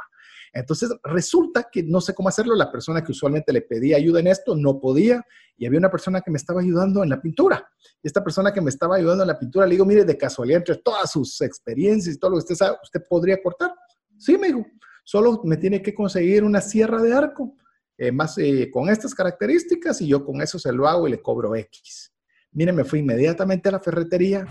Entonces, 0.52 0.90
resulta 1.04 1.68
que 1.70 1.82
no 1.82 2.00
sé 2.00 2.14
cómo 2.14 2.28
hacerlo. 2.28 2.54
La 2.54 2.70
persona 2.70 3.02
que 3.02 3.12
usualmente 3.12 3.52
le 3.52 3.62
pedía 3.62 3.96
ayuda 3.96 4.20
en 4.20 4.26
esto 4.26 4.54
no 4.56 4.80
podía 4.80 5.24
y 5.56 5.66
había 5.66 5.78
una 5.78 5.90
persona 5.90 6.20
que 6.20 6.30
me 6.30 6.38
estaba 6.38 6.60
ayudando 6.60 7.02
en 7.02 7.10
la 7.10 7.20
pintura. 7.20 7.68
Y 8.02 8.08
esta 8.08 8.24
persona 8.24 8.52
que 8.52 8.60
me 8.60 8.70
estaba 8.70 8.96
ayudando 8.96 9.22
en 9.22 9.28
la 9.28 9.38
pintura 9.38 9.66
le 9.66 9.72
digo, 9.72 9.84
mire, 9.84 10.04
de 10.04 10.16
casualidad, 10.16 10.58
entre 10.58 10.76
todas 10.76 11.10
sus 11.10 11.40
experiencias 11.42 12.16
y 12.16 12.18
todo 12.18 12.32
lo 12.32 12.36
que 12.36 12.44
usted 12.44 12.54
sabe, 12.54 12.78
¿usted 12.82 13.02
podría 13.08 13.40
cortar? 13.42 13.72
Sí, 14.18 14.36
me 14.38 14.48
dijo, 14.48 14.66
solo 15.04 15.40
me 15.44 15.56
tiene 15.56 15.82
que 15.82 15.94
conseguir 15.94 16.44
una 16.44 16.60
sierra 16.60 17.00
de 17.02 17.12
arco. 17.12 17.54
Eh, 18.02 18.10
más 18.10 18.38
eh, 18.38 18.70
con 18.72 18.88
estas 18.88 19.14
características 19.14 20.00
y 20.00 20.08
yo 20.08 20.24
con 20.24 20.40
eso 20.40 20.58
se 20.58 20.72
lo 20.72 20.88
hago 20.88 21.06
y 21.06 21.10
le 21.10 21.20
cobro 21.20 21.54
X. 21.54 22.10
Mire, 22.52 22.72
me 22.72 22.84
fui 22.84 23.00
inmediatamente 23.00 23.68
a 23.68 23.72
la 23.72 23.80
ferretería, 23.80 24.46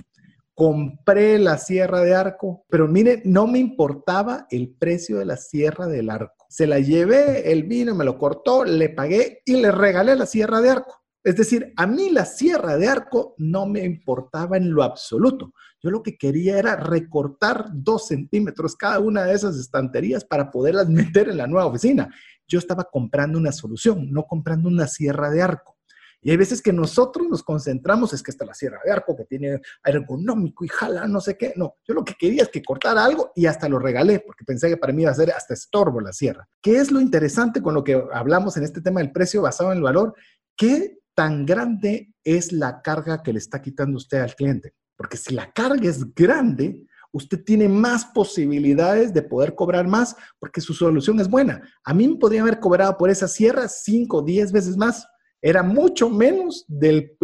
compré 0.59 1.39
la 1.39 1.57
sierra 1.57 2.01
de 2.01 2.13
arco, 2.13 2.65
pero 2.67 2.85
mire, 2.85 3.21
no 3.23 3.47
me 3.47 3.59
importaba 3.59 4.45
el 4.51 4.75
precio 4.77 5.17
de 5.17 5.23
la 5.23 5.37
sierra 5.37 5.87
del 5.87 6.09
arco. 6.09 6.45
Se 6.49 6.67
la 6.67 6.79
llevé, 6.79 7.49
el 7.49 7.63
vino 7.63 7.95
me 7.95 8.03
lo 8.03 8.17
cortó, 8.17 8.65
le 8.65 8.89
pagué 8.89 9.41
y 9.45 9.53
le 9.53 9.71
regalé 9.71 10.17
la 10.17 10.25
sierra 10.25 10.59
de 10.59 10.71
arco. 10.71 11.01
Es 11.23 11.37
decir, 11.37 11.71
a 11.77 11.87
mí 11.87 12.09
la 12.09 12.25
sierra 12.25 12.75
de 12.75 12.89
arco 12.89 13.35
no 13.37 13.67
me 13.67 13.85
importaba 13.85 14.57
en 14.57 14.73
lo 14.73 14.83
absoluto. 14.83 15.53
Yo 15.81 15.91
lo 15.91 16.03
que 16.03 16.17
quería 16.17 16.59
era 16.59 16.75
recortar 16.75 17.67
dos 17.71 18.07
centímetros 18.07 18.75
cada 18.75 18.99
una 18.99 19.23
de 19.23 19.35
esas 19.35 19.55
estanterías 19.57 20.25
para 20.25 20.51
poderlas 20.51 20.89
meter 20.89 21.29
en 21.29 21.37
la 21.37 21.47
nueva 21.47 21.67
oficina. 21.67 22.13
Yo 22.45 22.59
estaba 22.59 22.83
comprando 22.83 23.37
una 23.37 23.53
solución, 23.53 24.11
no 24.11 24.23
comprando 24.23 24.67
una 24.67 24.87
sierra 24.87 25.29
de 25.29 25.41
arco. 25.41 25.78
Y 26.21 26.31
hay 26.31 26.37
veces 26.37 26.61
que 26.61 26.73
nosotros 26.73 27.27
nos 27.29 27.43
concentramos, 27.43 28.13
es 28.13 28.21
que 28.21 28.31
está 28.31 28.45
la 28.45 28.53
sierra 28.53 28.79
de 28.83 28.91
arco, 28.91 29.15
que 29.15 29.25
tiene 29.25 29.61
ergonómico 29.83 30.65
y 30.65 30.67
jala, 30.67 31.07
no 31.07 31.21
sé 31.21 31.37
qué. 31.37 31.53
No, 31.55 31.75
yo 31.87 31.93
lo 31.93 32.03
que 32.03 32.15
quería 32.19 32.43
es 32.43 32.49
que 32.49 32.61
cortara 32.61 33.05
algo 33.05 33.31
y 33.35 33.45
hasta 33.45 33.69
lo 33.69 33.79
regalé, 33.79 34.19
porque 34.19 34.43
pensé 34.43 34.67
que 34.67 34.77
para 34.77 34.91
mí 34.91 35.03
iba 35.03 35.11
a 35.11 35.15
ser 35.15 35.31
hasta 35.31 35.53
estorbo 35.53 36.01
la 36.01 36.11
sierra. 36.11 36.47
¿Qué 36.61 36.77
es 36.77 36.91
lo 36.91 36.99
interesante 36.99 37.61
con 37.61 37.73
lo 37.73 37.83
que 37.83 38.01
hablamos 38.13 38.57
en 38.57 38.63
este 38.63 38.81
tema 38.81 38.99
del 38.99 39.11
precio 39.11 39.41
basado 39.41 39.71
en 39.71 39.77
el 39.77 39.83
valor? 39.83 40.13
¿Qué 40.57 40.99
tan 41.15 41.45
grande 41.45 42.13
es 42.23 42.51
la 42.51 42.81
carga 42.81 43.23
que 43.23 43.31
le 43.31 43.39
está 43.39 43.61
quitando 43.61 43.97
usted 43.97 44.19
al 44.19 44.35
cliente? 44.35 44.73
Porque 44.97 45.15
si 45.15 45.33
la 45.33 45.51
carga 45.53 45.89
es 45.89 46.13
grande, 46.13 46.85
usted 47.13 47.43
tiene 47.43 47.69
más 47.69 48.05
posibilidades 48.05 49.13
de 49.13 49.21
poder 49.21 49.55
cobrar 49.55 49.87
más 49.87 50.15
porque 50.37 50.59
su 50.59 50.73
solución 50.73 51.19
es 51.21 51.29
buena. 51.29 51.61
A 51.85 51.93
mí 51.93 52.07
me 52.07 52.17
podría 52.17 52.41
haber 52.41 52.59
cobrado 52.59 52.97
por 52.97 53.09
esa 53.09 53.27
sierra 53.27 53.69
5 53.69 54.17
o 54.17 54.21
10 54.21 54.51
veces 54.51 54.75
más 54.75 55.07
era 55.41 55.63
mucho 55.63 56.09
menos 56.09 56.65
del, 56.67 57.17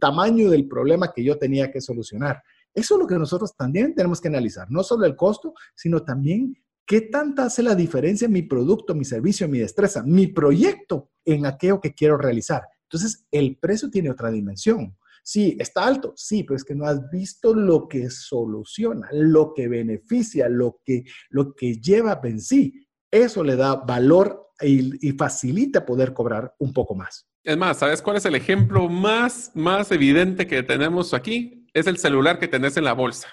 tamaño 0.00 0.50
del 0.50 0.66
problema 0.66 1.12
que 1.12 1.24
yo 1.24 1.38
tenía 1.38 1.70
que 1.70 1.80
solucionar. 1.80 2.42
Eso 2.74 2.94
es 2.94 3.00
lo 3.00 3.06
que 3.06 3.18
nosotros 3.18 3.56
también 3.56 3.94
tenemos 3.94 4.20
que 4.20 4.28
analizar, 4.28 4.70
no 4.70 4.82
solo 4.82 5.04
el 5.06 5.16
costo, 5.16 5.54
sino 5.74 6.02
también 6.02 6.54
¿Qué 6.90 7.02
tanta 7.02 7.44
hace 7.44 7.62
la 7.62 7.76
diferencia 7.76 8.28
mi 8.28 8.42
producto, 8.42 8.96
mi 8.96 9.04
servicio, 9.04 9.46
mi 9.46 9.60
destreza, 9.60 10.02
mi 10.02 10.26
proyecto 10.26 11.12
en 11.24 11.46
aquello 11.46 11.80
que 11.80 11.94
quiero 11.94 12.18
realizar? 12.18 12.64
Entonces, 12.82 13.28
el 13.30 13.56
precio 13.58 13.88
tiene 13.90 14.10
otra 14.10 14.28
dimensión. 14.28 14.96
Sí, 15.22 15.56
está 15.60 15.86
alto, 15.86 16.12
sí, 16.16 16.42
pero 16.42 16.56
es 16.56 16.64
que 16.64 16.74
no 16.74 16.86
has 16.86 17.08
visto 17.08 17.54
lo 17.54 17.86
que 17.86 18.10
soluciona, 18.10 19.08
lo 19.12 19.54
que 19.54 19.68
beneficia, 19.68 20.48
lo 20.48 20.80
que, 20.84 21.04
lo 21.28 21.54
que 21.54 21.74
lleva 21.74 22.20
en 22.24 22.40
sí. 22.40 22.84
Eso 23.08 23.44
le 23.44 23.54
da 23.54 23.76
valor 23.76 24.48
y, 24.60 25.08
y 25.08 25.12
facilita 25.12 25.86
poder 25.86 26.12
cobrar 26.12 26.56
un 26.58 26.72
poco 26.72 26.96
más. 26.96 27.29
Es 27.42 27.56
más, 27.56 27.78
¿sabes 27.78 28.02
cuál 28.02 28.18
es 28.18 28.26
el 28.26 28.34
ejemplo 28.34 28.88
más, 28.90 29.50
más 29.54 29.90
evidente 29.92 30.46
que 30.46 30.62
tenemos 30.62 31.14
aquí? 31.14 31.66
Es 31.72 31.86
el 31.86 31.96
celular 31.96 32.38
que 32.38 32.48
tenés 32.48 32.76
en 32.76 32.84
la 32.84 32.92
bolsa. 32.92 33.28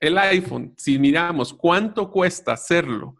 El 0.00 0.18
iPhone, 0.18 0.74
si 0.76 0.98
miramos 0.98 1.54
cuánto 1.54 2.10
cuesta 2.10 2.54
hacerlo 2.54 3.14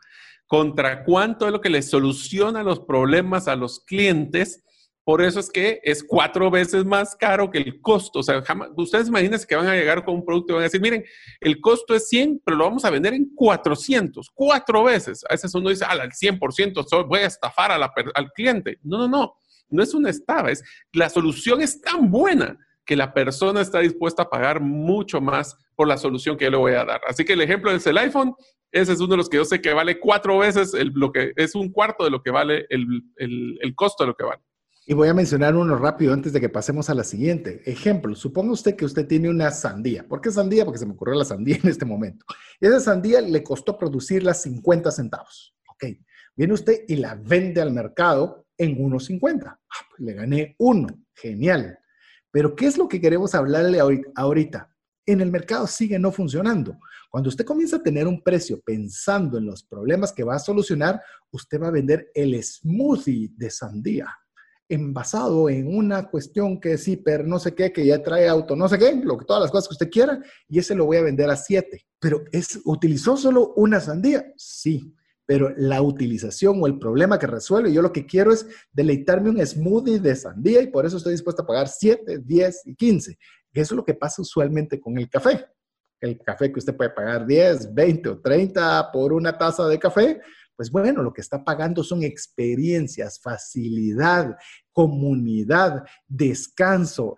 contra 0.49 1.05
cuánto 1.05 1.47
es 1.47 1.53
lo 1.53 1.61
que 1.61 1.71
le 1.71 1.81
soluciona 1.81 2.65
los 2.65 2.81
problemas 2.81 3.47
a 3.47 3.55
los 3.55 3.81
clientes, 3.85 4.65
por 5.05 5.23
eso 5.23 5.39
es 5.39 5.49
que 5.49 5.81
es 5.85 6.03
cuatro 6.03 6.51
veces 6.51 6.85
más 6.85 7.15
caro 7.15 7.49
que 7.49 7.59
el 7.59 7.81
costo. 7.81 8.19
O 8.19 8.23
sea, 8.25 8.43
jamás, 8.43 8.71
ustedes 8.77 9.09
imagínense 9.09 9.47
que 9.47 9.55
van 9.55 9.69
a 9.69 9.75
llegar 9.75 10.05
con 10.05 10.17
un 10.17 10.25
producto 10.25 10.53
y 10.53 10.55
van 10.55 10.63
a 10.63 10.65
decir, 10.65 10.81
miren, 10.81 11.05
el 11.41 11.61
costo 11.61 11.95
es 11.95 12.09
100, 12.09 12.43
pero 12.45 12.57
lo 12.57 12.65
vamos 12.65 12.85
a 12.85 12.91
vender 12.91 13.15
en 13.15 13.33
400, 13.35 14.29
cuatro 14.35 14.83
veces. 14.83 15.25
A 15.29 15.35
veces 15.35 15.55
uno 15.55 15.71
dice, 15.71 15.85
al 15.85 16.01
100% 16.11 17.07
voy 17.07 17.21
a 17.21 17.27
estafar 17.27 17.71
al 17.71 18.33
cliente. 18.33 18.79
No, 18.83 18.99
no, 18.99 19.09
no, 19.09 19.35
no 19.73 19.83
es 19.83 19.95
una 19.95 20.11
estafa, 20.11 20.51
es 20.51 20.63
la 20.93 21.09
solución 21.09 21.61
es 21.61 21.81
tan 21.81 22.11
buena 22.11 22.59
que 22.85 22.97
la 22.97 23.15
persona 23.15 23.61
está 23.61 23.81
dispuesta 23.81 24.23
a 24.23 24.31
pagar 24.31 24.61
mucho 24.61 25.21
más 25.21 25.57
por 25.77 25.89
la 25.89 25.97
solución 25.97 26.37
que 26.37 26.47
yo 26.47 26.51
le 26.51 26.57
voy 26.57 26.73
a 26.73 26.85
dar. 26.85 27.01
Así 27.09 27.25
que 27.25 27.35
el 27.35 27.41
ejemplo 27.41 27.71
es 27.71 27.87
el 27.87 27.99
iPhone. 27.99 28.35
Ese 28.71 28.93
es 28.93 29.01
uno 29.01 29.11
de 29.11 29.17
los 29.19 29.29
que 29.29 29.37
yo 29.37 29.45
sé 29.45 29.61
que 29.61 29.73
vale 29.73 30.01
cuatro 30.01 30.39
veces 30.39 30.73
lo 30.95 31.13
que 31.13 31.33
es 31.37 31.55
un 31.55 31.71
cuarto 31.71 32.05
de 32.05 32.11
lo 32.11 32.23
que 32.23 32.31
vale 32.31 32.67
el, 32.71 32.87
el 33.17 33.75
costo 33.75 34.05
de 34.05 34.09
lo 34.09 34.17
que 34.17 34.25
vale. 34.25 34.43
Y 34.85 34.95
voy 34.95 35.07
a 35.07 35.15
mencionar 35.15 35.55
uno 35.55 35.77
rápido 35.77 36.13
antes 36.13 36.33
de 36.33 36.41
que 36.41 36.49
pasemos 36.49 36.91
a 36.91 36.95
la 36.95 37.05
siguiente. 37.05 37.63
Ejemplo, 37.67 38.17
suponga 38.17 38.53
usted 38.53 38.75
que 38.75 38.85
usted 38.85 39.07
tiene 39.07 39.31
una 39.31 39.53
sandía. 39.53 40.05
¿Por 40.09 40.21
qué 40.21 40.33
sandía? 40.33 40.65
Porque 40.65 40.81
se 40.81 40.87
me 40.87 40.95
ocurrió 40.95 41.15
la 41.15 41.25
sandía 41.25 41.57
en 41.63 41.71
este 41.71 41.85
momento. 41.85 42.27
Esa 42.61 42.81
sandía 42.81 43.21
le 43.21 43.45
costó 43.45 43.79
producirla 43.79 44.35
50 44.35 44.91
centavos. 44.91 45.55
Ok, 45.69 45.85
viene 46.35 46.55
usted 46.55 46.81
y 46.89 46.97
la 46.97 47.15
vende 47.15 47.61
al 47.61 47.73
mercado 47.73 48.42
en 48.59 48.77
1.50. 48.77 49.45
Ah, 49.47 49.59
pues 49.91 50.01
le 50.01 50.15
gané 50.15 50.55
uno. 50.59 50.89
Genial. 51.15 51.79
Pero 52.31 52.57
¿qué 52.57 52.67
es 52.67 52.79
lo 52.79 52.89
que 52.89 53.01
queremos 53.01 53.35
hablarle 53.35 53.79
ahorita? 54.15 54.69
En 55.05 55.21
el 55.21 55.31
mercado 55.31 55.67
sigue 55.67 55.99
no 55.99 56.13
funcionando. 56.13 56.79
Cuando 57.11 57.29
usted 57.29 57.45
comienza 57.45 57.77
a 57.77 57.83
tener 57.83 58.07
un 58.07 58.23
precio 58.23 58.61
pensando 58.61 59.37
en 59.39 59.47
los 59.47 59.63
problemas 59.65 60.13
que 60.13 60.25
va 60.25 60.37
a 60.37 60.39
solucionar, 60.39 61.03
usted 61.31 61.61
va 61.61 61.69
a 61.69 61.73
vender 61.73 62.11
el 62.15 62.43
smoothie 62.43 63.33
de 63.37 63.51
sandía 63.51 64.07
envasado 64.73 65.51
en 65.51 65.75
una 65.77 66.09
cuestión 66.09 66.59
que 66.59 66.73
es 66.73 66.89
hiper, 66.89 67.27
no 67.27 67.39
sé 67.39 67.55
qué, 67.55 67.73
que 67.73 67.85
ya 67.85 68.03
trae 68.03 68.27
auto, 68.27 68.57
no 68.57 68.69
sé 68.69 68.79
qué, 68.79 68.95
lo 68.95 69.19
que 69.19 69.27
todas 69.27 69.43
las 69.43 69.51
cosas 69.51 69.69
que 69.69 69.75
usted 69.75 69.91
quiera, 69.91 70.19
y 70.49 70.59
ese 70.59 70.75
lo 70.75 70.87
voy 70.87 70.97
a 70.97 71.03
vender 71.03 71.29
a 71.29 71.37
7. 71.37 71.87
Pero 72.01 72.25
es, 72.33 72.59
¿utilizó 72.65 73.19
solo 73.19 73.53
una 73.57 73.81
sandía? 73.81 74.33
Sí, 74.37 74.95
pero 75.27 75.53
la 75.57 75.83
utilización 75.83 76.61
o 76.61 76.67
el 76.67 76.79
problema 76.79 77.19
que 77.19 77.27
resuelve, 77.27 77.73
yo 77.73 77.83
lo 77.83 77.93
que 77.93 78.07
quiero 78.07 78.33
es 78.33 78.47
deleitarme 78.73 79.31
un 79.31 79.47
smoothie 79.47 80.01
de 80.01 80.17
sandía 80.17 80.63
y 80.63 80.67
por 80.69 80.85
eso 80.85 80.97
estoy 80.97 81.13
dispuesto 81.13 81.43
a 81.43 81.47
pagar 81.47 81.69
7, 81.69 82.19
10 82.25 82.63
y 82.67 82.75
15. 82.75 83.19
Eso 83.53 83.75
es 83.75 83.77
lo 83.77 83.85
que 83.85 83.95
pasa 83.95 84.23
usualmente 84.23 84.81
con 84.81 84.99
el 84.99 85.09
café. 85.09 85.47
El 86.01 86.19
café 86.19 86.53
que 86.53 86.59
usted 86.59 86.77
puede 86.77 86.91
pagar 86.91 87.27
10, 87.27 87.73
20 87.73 88.09
o 88.09 88.21
30 88.21 88.91
por 88.93 89.13
una 89.13 89.39
taza 89.39 89.69
de 89.69 89.79
café, 89.79 90.21
pues 90.57 90.71
bueno, 90.71 91.03
lo 91.03 91.13
que 91.13 91.21
está 91.21 91.43
pagando 91.43 91.83
son 91.83 92.03
experiencias, 92.03 93.21
facilidad, 93.21 94.37
comunidad, 94.73 95.85
descanso, 96.07 97.15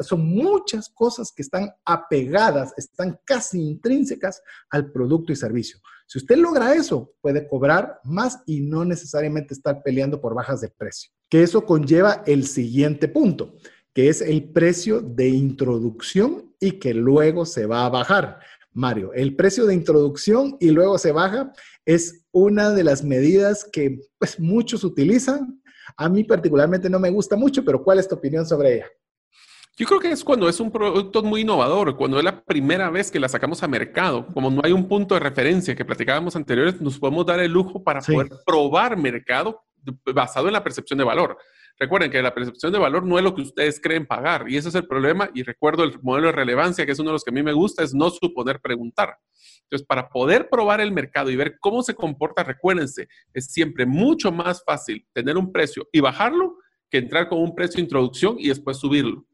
son 0.00 0.26
muchas 0.26 0.88
cosas 0.88 1.32
que 1.34 1.42
están 1.42 1.70
apegadas, 1.84 2.72
están 2.76 3.20
casi 3.24 3.60
intrínsecas 3.60 4.42
al 4.70 4.90
producto 4.90 5.32
y 5.32 5.36
servicio. 5.36 5.78
Si 6.08 6.16
usted 6.16 6.38
logra 6.38 6.72
eso, 6.72 7.12
puede 7.20 7.46
cobrar 7.46 8.00
más 8.02 8.38
y 8.46 8.62
no 8.62 8.82
necesariamente 8.82 9.52
estar 9.52 9.82
peleando 9.82 10.22
por 10.22 10.34
bajas 10.34 10.62
de 10.62 10.70
precio. 10.70 11.10
Que 11.28 11.42
eso 11.42 11.66
conlleva 11.66 12.22
el 12.26 12.46
siguiente 12.46 13.08
punto, 13.08 13.56
que 13.92 14.08
es 14.08 14.22
el 14.22 14.50
precio 14.50 15.02
de 15.02 15.28
introducción 15.28 16.54
y 16.58 16.72
que 16.72 16.94
luego 16.94 17.44
se 17.44 17.66
va 17.66 17.84
a 17.84 17.90
bajar. 17.90 18.40
Mario, 18.72 19.12
el 19.12 19.36
precio 19.36 19.66
de 19.66 19.74
introducción 19.74 20.56
y 20.60 20.70
luego 20.70 20.96
se 20.96 21.12
baja 21.12 21.52
es 21.84 22.24
una 22.32 22.70
de 22.70 22.84
las 22.84 23.04
medidas 23.04 23.68
que 23.70 24.00
pues, 24.18 24.40
muchos 24.40 24.84
utilizan. 24.84 25.60
A 25.94 26.08
mí 26.08 26.24
particularmente 26.24 26.88
no 26.88 26.98
me 26.98 27.10
gusta 27.10 27.36
mucho, 27.36 27.62
pero 27.62 27.84
¿cuál 27.84 27.98
es 27.98 28.08
tu 28.08 28.14
opinión 28.14 28.46
sobre 28.46 28.76
ella? 28.76 28.86
Yo 29.78 29.86
creo 29.86 30.00
que 30.00 30.10
es 30.10 30.24
cuando 30.24 30.48
es 30.48 30.58
un 30.58 30.72
producto 30.72 31.22
muy 31.22 31.42
innovador, 31.42 31.96
cuando 31.96 32.18
es 32.18 32.24
la 32.24 32.42
primera 32.42 32.90
vez 32.90 33.12
que 33.12 33.20
la 33.20 33.28
sacamos 33.28 33.62
a 33.62 33.68
mercado, 33.68 34.26
como 34.34 34.50
no 34.50 34.60
hay 34.64 34.72
un 34.72 34.88
punto 34.88 35.14
de 35.14 35.20
referencia 35.20 35.76
que 35.76 35.84
platicábamos 35.84 36.34
anteriores, 36.34 36.80
nos 36.80 36.98
podemos 36.98 37.24
dar 37.24 37.38
el 37.38 37.52
lujo 37.52 37.84
para 37.84 38.00
poder 38.00 38.28
probar 38.44 38.96
mercado 38.96 39.62
basado 40.12 40.48
en 40.48 40.54
la 40.54 40.64
percepción 40.64 40.98
de 40.98 41.04
valor. 41.04 41.38
Recuerden 41.78 42.10
que 42.10 42.20
la 42.20 42.34
percepción 42.34 42.72
de 42.72 42.78
valor 42.80 43.04
no 43.04 43.18
es 43.18 43.24
lo 43.24 43.36
que 43.36 43.42
ustedes 43.42 43.80
creen 43.80 44.04
pagar 44.04 44.50
y 44.50 44.56
ese 44.56 44.68
es 44.68 44.74
el 44.74 44.84
problema. 44.84 45.30
Y 45.32 45.44
recuerdo 45.44 45.84
el 45.84 45.96
modelo 46.02 46.26
de 46.26 46.32
relevancia, 46.32 46.84
que 46.84 46.90
es 46.90 46.98
uno 46.98 47.10
de 47.10 47.12
los 47.12 47.22
que 47.22 47.30
a 47.30 47.34
mí 47.34 47.44
me 47.44 47.52
gusta, 47.52 47.84
es 47.84 47.94
no 47.94 48.10
suponer 48.10 48.60
preguntar. 48.60 49.16
Entonces, 49.62 49.86
para 49.86 50.08
poder 50.08 50.48
probar 50.50 50.80
el 50.80 50.90
mercado 50.90 51.30
y 51.30 51.36
ver 51.36 51.56
cómo 51.60 51.84
se 51.84 51.94
comporta, 51.94 52.42
recuérdense, 52.42 53.06
es 53.32 53.52
siempre 53.52 53.86
mucho 53.86 54.32
más 54.32 54.64
fácil 54.64 55.06
tener 55.12 55.36
un 55.36 55.52
precio 55.52 55.86
y 55.92 56.00
bajarlo 56.00 56.56
que 56.90 56.98
entrar 56.98 57.28
con 57.28 57.38
un 57.38 57.54
precio 57.54 57.76
de 57.76 57.82
introducción 57.82 58.36
y 58.40 58.48
después 58.48 58.78
subirlo, 58.78 59.24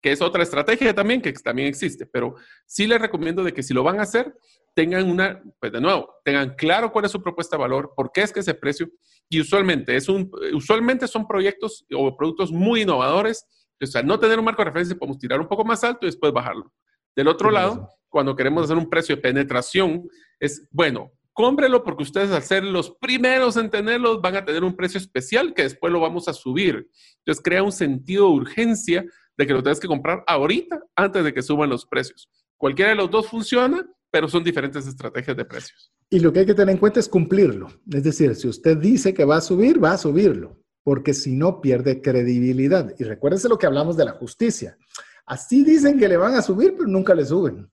que 0.00 0.12
es 0.12 0.20
otra 0.20 0.42
estrategia 0.42 0.94
también 0.94 1.20
que 1.20 1.32
también 1.32 1.68
existe. 1.68 2.06
Pero 2.06 2.36
sí 2.66 2.86
les 2.86 3.00
recomiendo 3.00 3.42
de 3.42 3.52
que 3.52 3.62
si 3.62 3.74
lo 3.74 3.82
van 3.82 3.98
a 3.98 4.02
hacer, 4.02 4.34
tengan 4.74 5.10
una, 5.10 5.42
pues 5.60 5.72
de 5.72 5.80
nuevo, 5.80 6.14
tengan 6.24 6.54
claro 6.54 6.92
cuál 6.92 7.04
es 7.04 7.10
su 7.10 7.22
propuesta 7.22 7.56
de 7.56 7.62
valor, 7.62 7.92
por 7.96 8.12
qué 8.12 8.22
es 8.22 8.32
que 8.32 8.40
ese 8.40 8.54
precio, 8.54 8.88
y 9.28 9.40
usualmente, 9.40 9.96
es 9.96 10.08
un, 10.08 10.30
usualmente 10.54 11.08
son 11.08 11.26
proyectos 11.26 11.84
o 11.92 12.16
productos 12.16 12.52
muy 12.52 12.82
innovadores, 12.82 13.44
o 13.80 13.86
sea, 13.86 14.02
no 14.02 14.18
tener 14.20 14.38
un 14.38 14.44
marco 14.44 14.62
de 14.62 14.66
referencia, 14.66 14.96
podemos 14.96 15.18
tirar 15.18 15.40
un 15.40 15.48
poco 15.48 15.64
más 15.64 15.82
alto 15.82 16.00
y 16.02 16.06
después 16.06 16.32
bajarlo. 16.32 16.72
Del 17.16 17.28
otro 17.28 17.50
lado, 17.50 17.88
cuando 18.08 18.36
queremos 18.36 18.64
hacer 18.64 18.76
un 18.76 18.88
precio 18.88 19.16
de 19.16 19.22
penetración, 19.22 20.08
es, 20.38 20.68
bueno, 20.70 21.10
cómprelo 21.32 21.84
porque 21.84 22.02
ustedes 22.02 22.30
al 22.30 22.42
ser 22.42 22.64
los 22.64 22.90
primeros 23.00 23.56
en 23.56 23.70
tenerlos 23.70 24.20
van 24.20 24.36
a 24.36 24.44
tener 24.44 24.64
un 24.64 24.74
precio 24.74 24.98
especial 24.98 25.54
que 25.54 25.62
después 25.62 25.92
lo 25.92 26.00
vamos 26.00 26.28
a 26.28 26.32
subir. 26.32 26.88
Entonces 27.18 27.42
crea 27.42 27.62
un 27.62 27.72
sentido 27.72 28.26
de 28.26 28.32
urgencia 28.32 29.04
de 29.38 29.46
que 29.46 29.54
lo 29.54 29.62
tienes 29.62 29.80
que 29.80 29.86
comprar 29.86 30.24
ahorita 30.26 30.82
antes 30.96 31.24
de 31.24 31.32
que 31.32 31.42
suban 31.42 31.70
los 31.70 31.86
precios. 31.86 32.28
Cualquiera 32.56 32.90
de 32.90 32.96
los 32.96 33.10
dos 33.10 33.28
funciona, 33.28 33.88
pero 34.10 34.28
son 34.28 34.42
diferentes 34.42 34.86
estrategias 34.86 35.36
de 35.36 35.44
precios. 35.44 35.92
Y 36.10 36.18
lo 36.18 36.32
que 36.32 36.40
hay 36.40 36.46
que 36.46 36.54
tener 36.54 36.74
en 36.74 36.80
cuenta 36.80 36.98
es 36.98 37.08
cumplirlo. 37.08 37.68
Es 37.90 38.02
decir, 38.02 38.34
si 38.34 38.48
usted 38.48 38.76
dice 38.78 39.14
que 39.14 39.24
va 39.24 39.36
a 39.36 39.40
subir, 39.40 39.82
va 39.82 39.92
a 39.92 39.98
subirlo, 39.98 40.60
porque 40.82 41.14
si 41.14 41.36
no 41.36 41.60
pierde 41.60 42.02
credibilidad. 42.02 42.92
Y 42.98 43.04
recuérdense 43.04 43.48
lo 43.48 43.58
que 43.58 43.66
hablamos 43.66 43.96
de 43.96 44.06
la 44.06 44.12
justicia. 44.12 44.76
Así 45.24 45.62
dicen 45.62 45.98
que 45.98 46.08
le 46.08 46.16
van 46.16 46.34
a 46.34 46.42
subir, 46.42 46.74
pero 46.76 46.88
nunca 46.88 47.14
le 47.14 47.24
suben. 47.24 47.70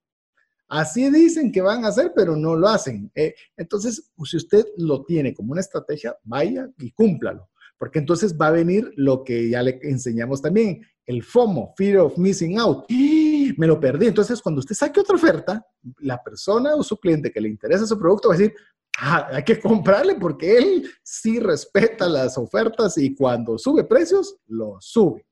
Así 0.68 1.09
dicen 1.09 1.51
que 1.51 1.61
van 1.61 1.84
a 1.86 1.88
hacer, 1.88 2.11
pero 2.16 2.36
no 2.36 2.55
lo 2.55 2.68
hacen. 2.68 3.11
Eh, 3.16 3.34
entonces, 3.57 4.11
pues, 4.16 4.32
si 4.32 4.38
usted 4.38 4.66
lo 4.78 5.03
tiene 5.03 5.34
como 5.34 5.53
una 5.53 5.61
estrategia, 5.61 6.16
vaya 6.24 6.70
y 6.78 6.91
cúmplalo, 6.91 7.49
porque 7.78 7.99
entonces 7.99 8.36
va 8.39 8.47
a 8.47 8.51
venir 8.51 8.91
lo 8.95 9.24
que 9.24 9.49
ya 9.49 9.61
le 9.63 9.80
enseñamos 9.84 10.41
también, 10.41 10.82
el 11.06 11.24
FOMO, 11.24 11.74
Fear 11.78 11.99
of 11.99 12.18
Missing 12.18 12.60
Out. 12.60 12.86
Me 13.58 13.68
lo 13.68 13.80
perdí. 13.80 14.08
Entonces, 14.08 14.41
cuando 14.41 14.60
usted 14.60 14.76
saque 14.76 14.99
otra 14.99 15.16
oferta, 15.16 15.66
la 15.99 16.22
persona 16.22 16.76
o 16.76 16.84
su 16.84 16.97
cliente 16.97 17.32
que 17.32 17.41
le 17.41 17.49
interesa 17.49 17.86
su 17.86 17.97
producto 17.97 18.30
va 18.30 18.36
a 18.36 18.38
decir, 18.38 18.56
ah, 18.97 19.28
hay 19.32 19.43
que 19.43 19.60
comprarle 19.60 20.16
porque 20.16 20.58
él 20.58 20.89
sí 21.03 21.39
respeta 21.39 22.08
las 22.08 22.38
ofertas 22.38 22.97
y 22.97 23.14
cuando 23.14 23.58
sube 23.58 23.84
precios, 23.84 24.38
lo 24.47 24.78
sube. 24.80 25.26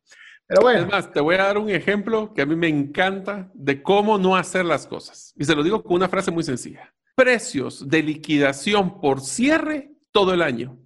Pero 0.45 0.61
bueno. 0.61 0.81
Es 0.81 0.87
más, 0.87 1.11
te 1.11 1.21
voy 1.21 1.35
a 1.35 1.43
dar 1.43 1.57
un 1.57 1.69
ejemplo 1.69 2.33
que 2.33 2.41
a 2.41 2.45
mí 2.45 2.55
me 2.55 2.67
encanta 2.67 3.49
de 3.53 3.81
cómo 3.81 4.17
no 4.17 4.35
hacer 4.35 4.65
las 4.65 4.85
cosas. 4.85 5.33
Y 5.35 5.45
se 5.45 5.55
lo 5.55 5.63
digo 5.63 5.81
con 5.83 5.95
una 5.95 6.09
frase 6.09 6.31
muy 6.31 6.43
sencilla. 6.43 6.93
Precios 7.15 7.87
de 7.87 8.03
liquidación 8.03 8.99
por 8.99 9.21
cierre 9.21 9.91
todo 10.11 10.33
el 10.33 10.41
año. 10.41 10.77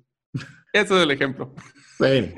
Ese 0.73 0.95
es 0.95 1.01
el 1.01 1.11
ejemplo. 1.11 1.53
Sí. 1.97 2.33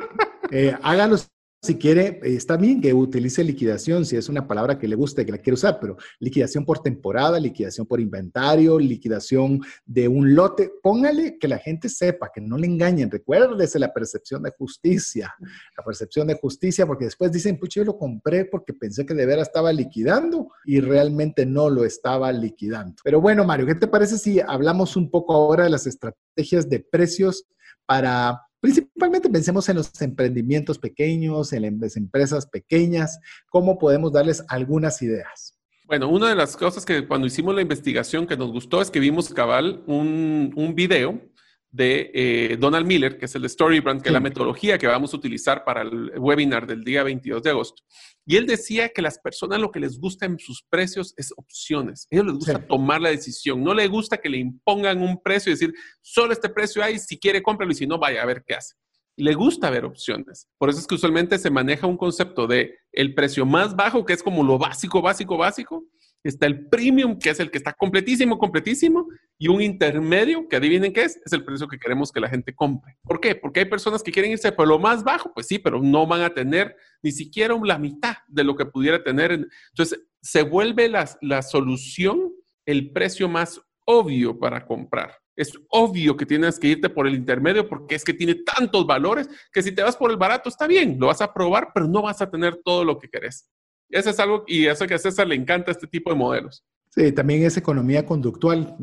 Eh, 0.51 0.75
hágalo 0.81 1.17
si 1.61 1.75
quiere, 1.77 2.21
está 2.23 2.55
bien 2.55 2.79
que 2.79 2.93
utilice 2.93 3.43
liquidación, 3.43 4.05
si 4.05 4.15
es 4.15 4.29
una 4.29 4.47
palabra 4.47 4.79
que 4.79 4.87
le 4.87 4.95
guste, 4.95 5.25
que 5.25 5.33
la 5.33 5.39
quiere 5.39 5.55
usar, 5.55 5.77
pero 5.81 5.97
liquidación 6.19 6.63
por 6.63 6.79
temporada, 6.79 7.37
liquidación 7.37 7.85
por 7.85 7.99
inventario, 7.99 8.79
liquidación 8.79 9.61
de 9.85 10.07
un 10.07 10.33
lote, 10.35 10.71
póngale 10.81 11.37
que 11.37 11.49
la 11.49 11.57
gente 11.57 11.89
sepa, 11.89 12.31
que 12.33 12.39
no 12.39 12.57
le 12.57 12.67
engañen. 12.67 13.11
Recuérdese 13.11 13.77
la 13.77 13.93
percepción 13.93 14.41
de 14.43 14.51
justicia, 14.57 15.35
la 15.77 15.83
percepción 15.83 16.27
de 16.27 16.35
justicia, 16.35 16.87
porque 16.87 17.05
después 17.05 17.29
dicen, 17.29 17.59
pucha, 17.59 17.81
yo 17.81 17.85
lo 17.85 17.97
compré 17.97 18.45
porque 18.45 18.73
pensé 18.73 19.05
que 19.05 19.13
de 19.13 19.25
veras 19.25 19.49
estaba 19.49 19.73
liquidando 19.73 20.53
y 20.63 20.79
realmente 20.79 21.45
no 21.45 21.69
lo 21.69 21.83
estaba 21.83 22.31
liquidando. 22.31 22.95
Pero 23.03 23.19
bueno, 23.19 23.43
Mario, 23.43 23.65
¿qué 23.65 23.75
te 23.75 23.87
parece 23.87 24.17
si 24.17 24.39
hablamos 24.39 24.95
un 24.95 25.11
poco 25.11 25.33
ahora 25.33 25.65
de 25.65 25.71
las 25.71 25.85
estrategias 25.87 26.69
de 26.69 26.79
precios 26.79 27.45
para 27.85 28.48
Principalmente 28.61 29.29
pensemos 29.29 29.69
en 29.69 29.77
los 29.77 30.01
emprendimientos 30.01 30.77
pequeños, 30.77 31.53
en 31.53 31.79
las 31.79 31.95
empresas 31.95 32.45
pequeñas, 32.45 33.19
cómo 33.49 33.77
podemos 33.77 34.11
darles 34.11 34.43
algunas 34.49 35.01
ideas. 35.01 35.55
Bueno, 35.85 36.09
una 36.09 36.29
de 36.29 36.35
las 36.35 36.55
cosas 36.55 36.85
que 36.85 37.07
cuando 37.07 37.25
hicimos 37.25 37.55
la 37.55 37.61
investigación 37.61 38.27
que 38.27 38.37
nos 38.37 38.51
gustó 38.51 38.81
es 38.81 38.91
que 38.91 38.99
vimos 38.99 39.33
cabal 39.33 39.83
un, 39.87 40.53
un 40.55 40.75
video 40.75 41.19
de 41.71 42.11
eh, 42.13 42.57
Donald 42.59 42.85
Miller, 42.85 43.17
que 43.17 43.25
es 43.25 43.35
el 43.35 43.43
de 43.43 43.49
Storybrand, 43.49 44.01
que 44.01 44.09
es 44.09 44.13
la 44.13 44.19
metodología 44.19 44.77
que 44.77 44.87
vamos 44.87 45.13
a 45.13 45.17
utilizar 45.17 45.63
para 45.63 45.83
el 45.83 46.11
webinar 46.17 46.65
del 46.65 46.83
día 46.83 47.03
22 47.03 47.43
de 47.43 47.49
agosto. 47.51 47.83
Y 48.25 48.37
él 48.37 48.47
decía 48.47 48.89
que 48.89 49.01
las 49.01 49.19
personas 49.19 49.59
lo 49.59 49.71
que 49.71 49.79
les 49.79 49.99
gusta 49.99 50.25
en 50.25 50.39
sus 50.39 50.63
precios 50.69 51.13
es 51.17 51.31
opciones. 51.35 52.07
A 52.11 52.15
ellos 52.15 52.25
les 52.25 52.35
gusta 52.35 52.65
tomar 52.65 53.01
la 53.01 53.09
decisión. 53.09 53.63
No 53.63 53.73
les 53.73 53.89
gusta 53.89 54.17
que 54.17 54.29
le 54.29 54.37
impongan 54.37 55.01
un 55.01 55.21
precio 55.21 55.51
y 55.51 55.55
decir, 55.55 55.73
solo 56.01 56.33
este 56.33 56.49
precio 56.49 56.83
hay, 56.83 56.97
si 56.99 57.19
quiere 57.19 57.43
cómpralo 57.43 57.71
y 57.71 57.75
si 57.75 57.87
no, 57.87 57.99
vaya 57.99 58.23
a 58.23 58.25
ver 58.25 58.43
qué 58.45 58.55
hace. 58.55 58.75
Le 59.15 59.33
gusta 59.33 59.69
ver 59.69 59.85
opciones. 59.85 60.47
Por 60.57 60.69
eso 60.69 60.79
es 60.79 60.87
que 60.87 60.95
usualmente 60.95 61.37
se 61.37 61.49
maneja 61.49 61.87
un 61.87 61.97
concepto 61.97 62.47
de 62.47 62.77
el 62.91 63.13
precio 63.13 63.45
más 63.45 63.75
bajo, 63.75 64.05
que 64.05 64.13
es 64.13 64.23
como 64.23 64.43
lo 64.43 64.57
básico, 64.57 65.01
básico, 65.01 65.37
básico, 65.37 65.85
está 66.23 66.45
el 66.45 66.67
premium, 66.67 67.17
que 67.17 67.29
es 67.29 67.39
el 67.39 67.51
que 67.51 67.57
está 67.57 67.73
completísimo, 67.73 68.37
completísimo, 68.37 69.07
y 69.41 69.47
un 69.47 69.61
intermedio, 69.61 70.49
que 70.49 70.57
adivinen 70.57 70.91
qué 70.91 71.03
es, 71.03 71.17
es 71.25 71.31
el 71.31 71.45
precio 71.45 71.67
que 71.69 71.79
queremos 71.79 72.11
que 72.11 72.19
la 72.19 72.27
gente 72.27 72.53
compre. 72.53 72.97
¿Por 73.03 73.21
qué? 73.21 73.35
Porque 73.35 73.61
hay 73.61 73.65
personas 73.65 74.03
que 74.03 74.11
quieren 74.11 74.33
irse 74.33 74.51
por 74.51 74.67
lo 74.67 74.77
más 74.77 75.01
bajo, 75.01 75.33
pues 75.33 75.47
sí, 75.47 75.57
pero 75.57 75.81
no 75.81 76.05
van 76.05 76.21
a 76.21 76.33
tener 76.33 76.75
ni 77.01 77.13
siquiera 77.13 77.57
la 77.63 77.79
mitad 77.79 78.17
de 78.27 78.43
lo 78.43 78.57
que 78.57 78.65
pudiera 78.65 79.01
tener. 79.01 79.31
Entonces, 79.31 80.01
se 80.21 80.43
vuelve 80.43 80.89
la, 80.89 81.09
la 81.21 81.41
solución 81.41 82.33
el 82.65 82.91
precio 82.91 83.29
más 83.29 83.61
obvio 83.85 84.37
para 84.37 84.65
comprar. 84.65 85.15
Es 85.37 85.53
obvio 85.69 86.17
que 86.17 86.25
tienes 86.25 86.59
que 86.59 86.67
irte 86.67 86.89
por 86.89 87.07
el 87.07 87.15
intermedio 87.15 87.67
porque 87.67 87.95
es 87.95 88.03
que 88.03 88.13
tiene 88.13 88.35
tantos 88.35 88.85
valores 88.85 89.29
que 89.53 89.63
si 89.63 89.71
te 89.71 89.81
vas 89.81 89.95
por 89.95 90.11
el 90.11 90.17
barato 90.17 90.49
está 90.49 90.67
bien, 90.67 90.97
lo 90.99 91.07
vas 91.07 91.21
a 91.21 91.33
probar, 91.33 91.69
pero 91.73 91.87
no 91.87 92.01
vas 92.01 92.21
a 92.21 92.29
tener 92.29 92.59
todo 92.63 92.83
lo 92.83 92.99
que 92.99 93.07
querés. 93.07 93.49
Eso 93.89 94.09
es 94.09 94.19
algo, 94.19 94.43
y 94.47 94.65
eso 94.67 94.85
que 94.85 94.95
a 94.95 94.99
César 94.99 95.27
le 95.27 95.35
encanta 95.35 95.71
este 95.71 95.87
tipo 95.87 96.11
de 96.11 96.17
modelos. 96.17 96.63
Sí, 96.99 97.13
también 97.13 97.43
es 97.43 97.55
economía 97.55 98.05
conductual. 98.05 98.75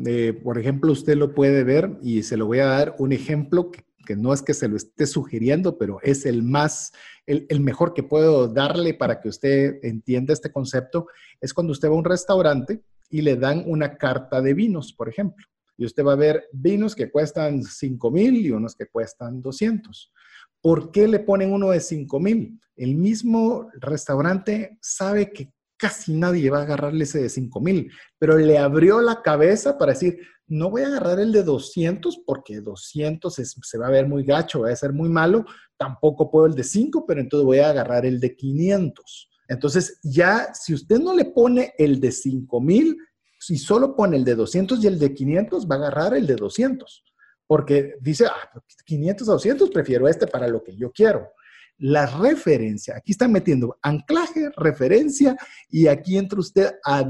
por 0.43 0.57
ejemplo, 0.57 0.91
usted 0.91 1.15
lo 1.15 1.35
puede 1.35 1.63
ver 1.63 1.99
y 2.01 2.23
se 2.23 2.35
lo 2.35 2.47
voy 2.47 2.57
a 2.57 2.65
dar 2.65 2.95
un 2.97 3.11
ejemplo 3.11 3.69
que, 3.69 4.15
no 4.15 4.33
es 4.33 4.41
que 4.41 4.55
se 4.55 4.67
lo 4.67 4.75
esté 4.75 5.05
sugiriendo, 5.05 5.77
pero 5.77 5.99
es 6.01 6.25
el 6.25 6.41
más, 6.41 6.93
el, 7.27 7.45
el, 7.47 7.59
mejor 7.59 7.93
que 7.93 8.01
puedo 8.01 8.47
darle 8.47 8.95
para 8.95 9.21
que 9.21 9.29
usted 9.29 9.77
entienda 9.83 10.33
este 10.33 10.51
concepto. 10.51 11.05
Es 11.39 11.53
cuando 11.53 11.73
usted 11.73 11.89
va 11.89 11.93
a 11.93 11.97
un 11.97 12.05
restaurante 12.05 12.81
y 13.11 13.21
le 13.21 13.35
dan 13.35 13.61
una 13.67 13.97
carta 13.97 14.41
de 14.41 14.55
vinos, 14.55 14.93
por 14.93 15.09
ejemplo. 15.09 15.45
Y 15.77 15.85
usted 15.85 16.03
va 16.03 16.13
a 16.13 16.15
ver 16.15 16.45
vinos 16.51 16.95
que 16.95 17.11
cuestan 17.11 17.61
5 17.61 18.09
mil 18.09 18.35
y 18.35 18.49
unos 18.49 18.75
que 18.75 18.87
cuestan 18.87 19.43
200. 19.43 20.11
¿Por 20.59 20.89
qué 20.89 21.07
le 21.07 21.19
ponen 21.19 21.53
uno 21.53 21.69
de 21.69 21.81
5 21.81 22.19
mil? 22.19 22.59
El 22.75 22.95
mismo 22.95 23.69
restaurante 23.79 24.79
sabe 24.81 25.31
que 25.31 25.51
casi 25.77 26.13
nadie 26.13 26.49
va 26.49 26.59
a 26.59 26.63
agarrarle 26.63 27.03
ese 27.03 27.21
de 27.21 27.29
5 27.29 27.61
mil, 27.61 27.91
pero 28.17 28.37
le 28.37 28.57
abrió 28.57 29.01
la 29.01 29.21
cabeza 29.21 29.77
para 29.77 29.93
decir, 29.93 30.19
no 30.47 30.69
voy 30.69 30.83
a 30.83 30.87
agarrar 30.87 31.19
el 31.19 31.31
de 31.31 31.43
200 31.43 32.23
porque 32.25 32.61
200 32.61 33.33
se 33.33 33.77
va 33.77 33.87
a 33.87 33.91
ver 33.91 34.07
muy 34.07 34.23
gacho, 34.23 34.61
va 34.61 34.71
a 34.71 34.75
ser 34.75 34.93
muy 34.93 35.09
malo, 35.09 35.45
tampoco 35.77 36.31
puedo 36.31 36.47
el 36.47 36.55
de 36.55 36.63
5, 36.63 37.05
pero 37.05 37.21
entonces 37.21 37.45
voy 37.45 37.59
a 37.59 37.69
agarrar 37.69 38.05
el 38.05 38.19
de 38.19 38.35
500. 38.35 39.29
Entonces 39.49 39.99
ya, 40.03 40.53
si 40.53 40.73
usted 40.73 40.99
no 40.99 41.13
le 41.13 41.25
pone 41.25 41.73
el 41.77 41.99
de 41.99 42.11
5 42.11 42.61
mil, 42.61 42.97
si 43.39 43.57
solo 43.57 43.95
pone 43.95 44.17
el 44.17 44.23
de 44.23 44.35
200 44.35 44.83
y 44.83 44.87
el 44.87 44.99
de 44.99 45.13
500, 45.13 45.67
va 45.69 45.75
a 45.75 45.77
agarrar 45.77 46.15
el 46.15 46.25
de 46.25 46.35
200 46.35 47.03
porque 47.47 47.95
dice, 48.01 48.25
ah, 48.25 48.61
500 48.85 49.25
pues, 49.25 49.29
a 49.29 49.33
200, 49.33 49.69
prefiero 49.69 50.07
este 50.07 50.27
para 50.27 50.47
lo 50.47 50.61
que 50.63 50.75
yo 50.75 50.91
quiero. 50.91 51.31
La 51.79 52.07
referencia, 52.07 52.95
aquí 52.97 53.11
están 53.11 53.31
metiendo 53.31 53.77
anclaje, 53.83 54.49
referencia, 54.57 55.37
y 55.69 55.87
aquí 55.87 56.17
entra 56.17 56.39
usted 56.39 56.71
a, 56.83 57.07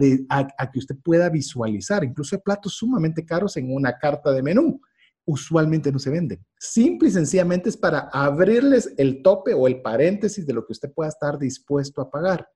que 0.71 0.79
usted 0.79 0.95
pueda 1.03 1.29
visualizar. 1.29 2.03
Incluso 2.03 2.35
hay 2.35 2.41
platos 2.41 2.73
sumamente 2.73 3.25
caros 3.25 3.55
en 3.55 3.73
una 3.73 3.97
carta 3.97 4.31
de 4.31 4.43
menú. 4.43 4.81
Usualmente 5.25 5.91
no 5.91 5.99
se 5.99 6.09
venden. 6.09 6.43
Simple 6.59 7.09
y 7.09 7.11
sencillamente 7.11 7.69
es 7.69 7.77
para 7.77 8.09
abrirles 8.11 8.93
el 8.97 9.21
tope 9.21 9.53
o 9.53 9.67
el 9.67 9.81
paréntesis 9.81 10.45
de 10.45 10.53
lo 10.53 10.65
que 10.65 10.73
usted 10.73 10.91
pueda 10.91 11.09
estar 11.09 11.39
dispuesto 11.39 12.01
a 12.01 12.09
pagar. 12.09 12.47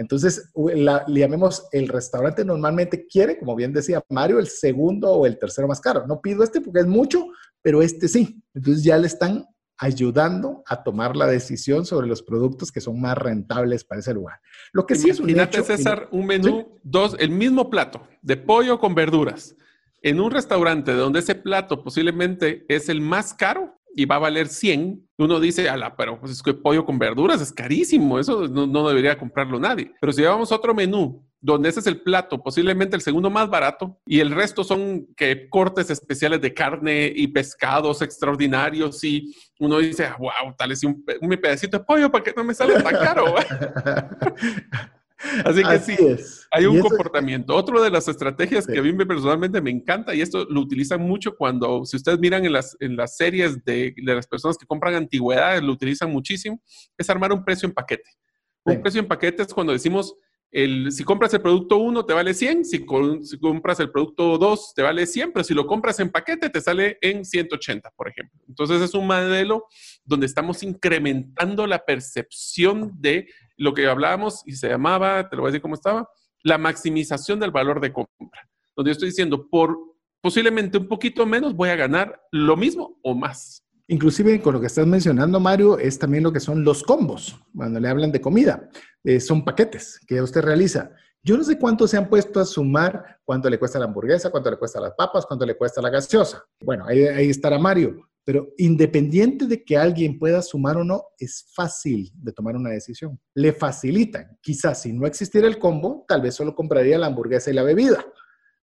Entonces, 0.00 0.50
le 0.56 1.20
llamemos 1.20 1.68
el 1.72 1.86
restaurante 1.86 2.44
normalmente 2.44 3.06
quiere, 3.06 3.38
como 3.38 3.54
bien 3.54 3.72
decía 3.72 4.02
Mario, 4.08 4.38
el 4.38 4.46
segundo 4.46 5.10
o 5.12 5.26
el 5.26 5.38
tercero 5.38 5.68
más 5.68 5.80
caro. 5.80 6.06
No 6.06 6.20
pido 6.20 6.42
este 6.42 6.60
porque 6.60 6.80
es 6.80 6.86
mucho, 6.86 7.26
pero 7.60 7.82
este 7.82 8.08
sí. 8.08 8.42
Entonces 8.54 8.82
ya 8.82 8.96
le 8.96 9.06
están 9.06 9.44
ayudando 9.80 10.62
a 10.66 10.82
tomar 10.82 11.16
la 11.16 11.26
decisión 11.26 11.86
sobre 11.86 12.06
los 12.06 12.22
productos 12.22 12.70
que 12.70 12.82
son 12.82 13.00
más 13.00 13.16
rentables 13.16 13.82
para 13.82 14.00
ese 14.00 14.12
lugar. 14.12 14.40
Lo 14.72 14.86
que 14.86 14.94
sí 14.94 15.08
es 15.08 15.20
un 15.20 15.30
hecho, 15.30 15.64
César, 15.64 16.08
un 16.12 16.26
menú, 16.26 16.78
dos, 16.82 17.16
el 17.18 17.30
mismo 17.30 17.70
plato 17.70 18.06
de 18.20 18.36
pollo 18.36 18.78
con 18.78 18.94
verduras 18.94 19.56
en 20.02 20.20
un 20.20 20.30
restaurante 20.30 20.92
donde 20.92 21.20
ese 21.20 21.34
plato 21.34 21.82
posiblemente 21.82 22.64
es 22.68 22.88
el 22.88 23.00
más 23.00 23.34
caro, 23.34 23.80
y 23.94 24.04
va 24.04 24.16
a 24.16 24.20
valer 24.20 24.48
100, 24.48 25.08
uno 25.18 25.40
dice, 25.40 25.68
ala, 25.68 25.96
pero 25.96 26.20
pues 26.20 26.32
es 26.32 26.42
que 26.42 26.54
pollo 26.54 26.84
con 26.84 26.98
verduras 26.98 27.40
es 27.40 27.52
carísimo, 27.52 28.18
eso 28.18 28.46
no, 28.46 28.88
debería 28.88 29.18
comprarlo 29.18 29.58
nadie. 29.58 29.92
Pero 30.00 30.12
si 30.12 30.22
llevamos 30.22 30.52
otro 30.52 30.74
menú 30.74 31.26
donde 31.40 31.70
ese 31.70 31.80
es 31.80 31.86
el 31.86 32.02
plato, 32.02 32.42
posiblemente 32.42 32.96
el 32.96 33.02
segundo 33.02 33.30
más 33.30 33.48
barato, 33.48 33.98
y 34.04 34.20
el 34.20 34.30
resto 34.30 34.62
son 34.62 35.06
que 35.16 35.48
cortes 35.48 35.88
especiales 35.88 36.40
de 36.40 36.52
carne 36.52 37.10
y 37.14 37.28
pescados 37.28 38.02
extraordinarios, 38.02 39.02
y 39.04 39.34
uno 39.58 39.78
dice, 39.78 40.08
wow, 40.18 40.54
tal 40.56 40.68
vez 40.70 40.84
un, 40.84 41.02
un 41.20 41.30
pedacito 41.30 41.78
de 41.78 41.84
pollo 41.84 42.10
para 42.10 42.24
que 42.24 42.34
no 42.36 42.44
me 42.44 42.54
salga 42.54 42.82
tan 42.82 42.94
caro. 42.94 43.34
Así 45.44 45.62
que 45.62 45.78
sí, 45.78 45.96
hay 46.50 46.64
un 46.64 46.80
comportamiento. 46.80 47.54
Otro 47.54 47.82
de 47.82 47.90
las 47.90 48.08
estrategias 48.08 48.66
que 48.66 48.78
a 48.78 48.82
mí 48.82 48.92
personalmente 49.04 49.60
me 49.60 49.70
encanta, 49.70 50.14
y 50.14 50.22
esto 50.22 50.46
lo 50.48 50.60
utilizan 50.60 51.00
mucho 51.00 51.36
cuando, 51.36 51.84
si 51.84 51.96
ustedes 51.96 52.18
miran 52.18 52.44
en 52.44 52.52
las, 52.52 52.76
en 52.80 52.96
las 52.96 53.16
series 53.16 53.62
de, 53.64 53.94
de 53.96 54.14
las 54.14 54.26
personas 54.26 54.56
que 54.56 54.66
compran 54.66 54.94
antigüedades, 54.94 55.62
lo 55.62 55.72
utilizan 55.72 56.10
muchísimo, 56.10 56.60
es 56.96 57.08
armar 57.08 57.32
un 57.32 57.44
precio 57.44 57.66
en 57.66 57.74
paquete. 57.74 58.10
Un 58.64 58.80
precio 58.82 59.00
en 59.00 59.08
paquete 59.08 59.42
es 59.42 59.54
cuando 59.54 59.72
decimos, 59.72 60.14
si 60.52 61.04
compras 61.04 61.32
el 61.34 61.42
producto 61.42 61.76
1 61.76 62.04
te 62.04 62.12
vale 62.12 62.34
100, 62.34 62.64
si, 62.64 62.84
si, 63.22 63.38
compras 63.38 63.78
el 63.78 63.90
producto 63.90 64.36
2 64.36 64.74
te 64.74 64.82
vale 64.82 65.06
100, 65.06 65.32
pero 65.32 65.44
si 65.44 65.54
lo 65.54 65.66
compras 65.66 66.00
en 66.00 66.10
paquete 66.10 66.50
te 66.50 66.60
sale 66.60 66.98
en 67.00 67.24
180, 67.24 67.90
por 67.96 68.08
ejemplo. 68.08 68.40
Entonces 68.48 68.82
es 68.82 68.94
un 68.94 69.06
modelo 69.06 69.66
donde 70.04 70.26
estamos 70.26 70.62
incrementando 70.62 71.66
la 71.66 71.84
percepción 71.84 72.92
de 73.00 73.28
lo 73.56 73.74
que 73.74 73.86
hablábamos 73.86 74.42
y 74.44 74.52
se 74.52 74.68
llamaba, 74.68 75.28
te 75.28 75.36
lo 75.36 75.42
voy 75.42 75.50
a 75.50 75.52
decir 75.52 75.62
cómo 75.62 75.74
estaba, 75.74 76.08
la 76.42 76.58
maximización 76.58 77.38
del 77.38 77.52
valor 77.52 77.80
de 77.80 77.92
compra. 77.92 78.48
Donde 78.74 78.88
yo 78.88 78.92
estoy 78.92 79.10
diciendo, 79.10 79.48
por 79.48 79.78
posiblemente 80.20 80.78
un 80.78 80.88
poquito 80.88 81.26
menos 81.26 81.54
voy 81.54 81.68
a 81.70 81.76
ganar 81.76 82.20
lo 82.30 82.56
mismo 82.56 82.98
o 83.02 83.14
más. 83.14 83.64
Inclusive 83.90 84.40
con 84.40 84.54
lo 84.54 84.60
que 84.60 84.68
estás 84.68 84.86
mencionando, 84.86 85.40
Mario, 85.40 85.76
es 85.76 85.98
también 85.98 86.22
lo 86.22 86.32
que 86.32 86.38
son 86.38 86.62
los 86.62 86.84
combos, 86.84 87.36
cuando 87.56 87.80
le 87.80 87.88
hablan 87.88 88.12
de 88.12 88.20
comida. 88.20 88.68
Eh, 89.02 89.18
son 89.18 89.44
paquetes 89.44 89.98
que 90.06 90.22
usted 90.22 90.42
realiza. 90.42 90.92
Yo 91.24 91.36
no 91.36 91.42
sé 91.42 91.58
cuánto 91.58 91.88
se 91.88 91.96
han 91.96 92.08
puesto 92.08 92.38
a 92.38 92.44
sumar, 92.44 93.18
cuánto 93.24 93.50
le 93.50 93.58
cuesta 93.58 93.80
la 93.80 93.86
hamburguesa, 93.86 94.30
cuánto 94.30 94.48
le 94.48 94.58
cuesta 94.58 94.80
las 94.80 94.92
papas, 94.96 95.26
cuánto 95.26 95.44
le 95.44 95.56
cuesta 95.56 95.82
la 95.82 95.90
gaseosa. 95.90 96.44
Bueno, 96.60 96.84
ahí, 96.86 97.02
ahí 97.02 97.30
estará 97.30 97.58
Mario. 97.58 98.08
Pero 98.24 98.46
independiente 98.58 99.46
de 99.46 99.64
que 99.64 99.76
alguien 99.76 100.20
pueda 100.20 100.40
sumar 100.40 100.76
o 100.76 100.84
no, 100.84 101.02
es 101.18 101.50
fácil 101.52 102.12
de 102.14 102.30
tomar 102.30 102.54
una 102.54 102.70
decisión. 102.70 103.18
Le 103.34 103.52
facilitan. 103.52 104.38
Quizás 104.40 104.82
si 104.82 104.92
no 104.92 105.04
existiera 105.04 105.48
el 105.48 105.58
combo, 105.58 106.04
tal 106.06 106.22
vez 106.22 106.36
solo 106.36 106.54
compraría 106.54 106.96
la 106.96 107.06
hamburguesa 107.06 107.50
y 107.50 107.54
la 107.54 107.64
bebida. 107.64 108.04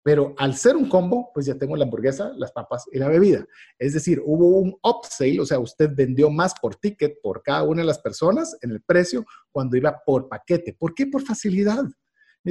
Pero 0.07 0.37
al 0.39 0.55
ser 0.55 0.77
un 0.77 0.89
combo, 0.89 1.33
pues 1.35 1.47
ya 1.47 1.59
tengo 1.59 1.75
la 1.75 1.83
hamburguesa, 1.83 2.31
las 2.37 2.53
papas 2.53 2.85
y 2.93 2.99
la 3.01 3.09
bebida. 3.09 3.45
Es 3.77 3.93
decir, 3.93 4.23
hubo 4.25 4.61
un 4.61 4.79
upsale, 4.81 5.41
o 5.41 5.45
sea, 5.45 5.59
usted 5.59 5.91
vendió 5.93 6.31
más 6.31 6.55
por 6.63 6.77
ticket 6.77 7.21
por 7.21 7.43
cada 7.43 7.65
una 7.65 7.81
de 7.81 7.89
las 7.89 7.99
personas 7.99 8.57
en 8.63 8.71
el 8.71 8.81
precio 8.83 9.27
cuando 9.51 9.77
iba 9.77 10.01
por 10.07 10.29
paquete. 10.29 10.77
¿Por 10.79 10.95
qué? 10.95 11.09
Por 11.09 11.23
facilidad. 11.23 11.87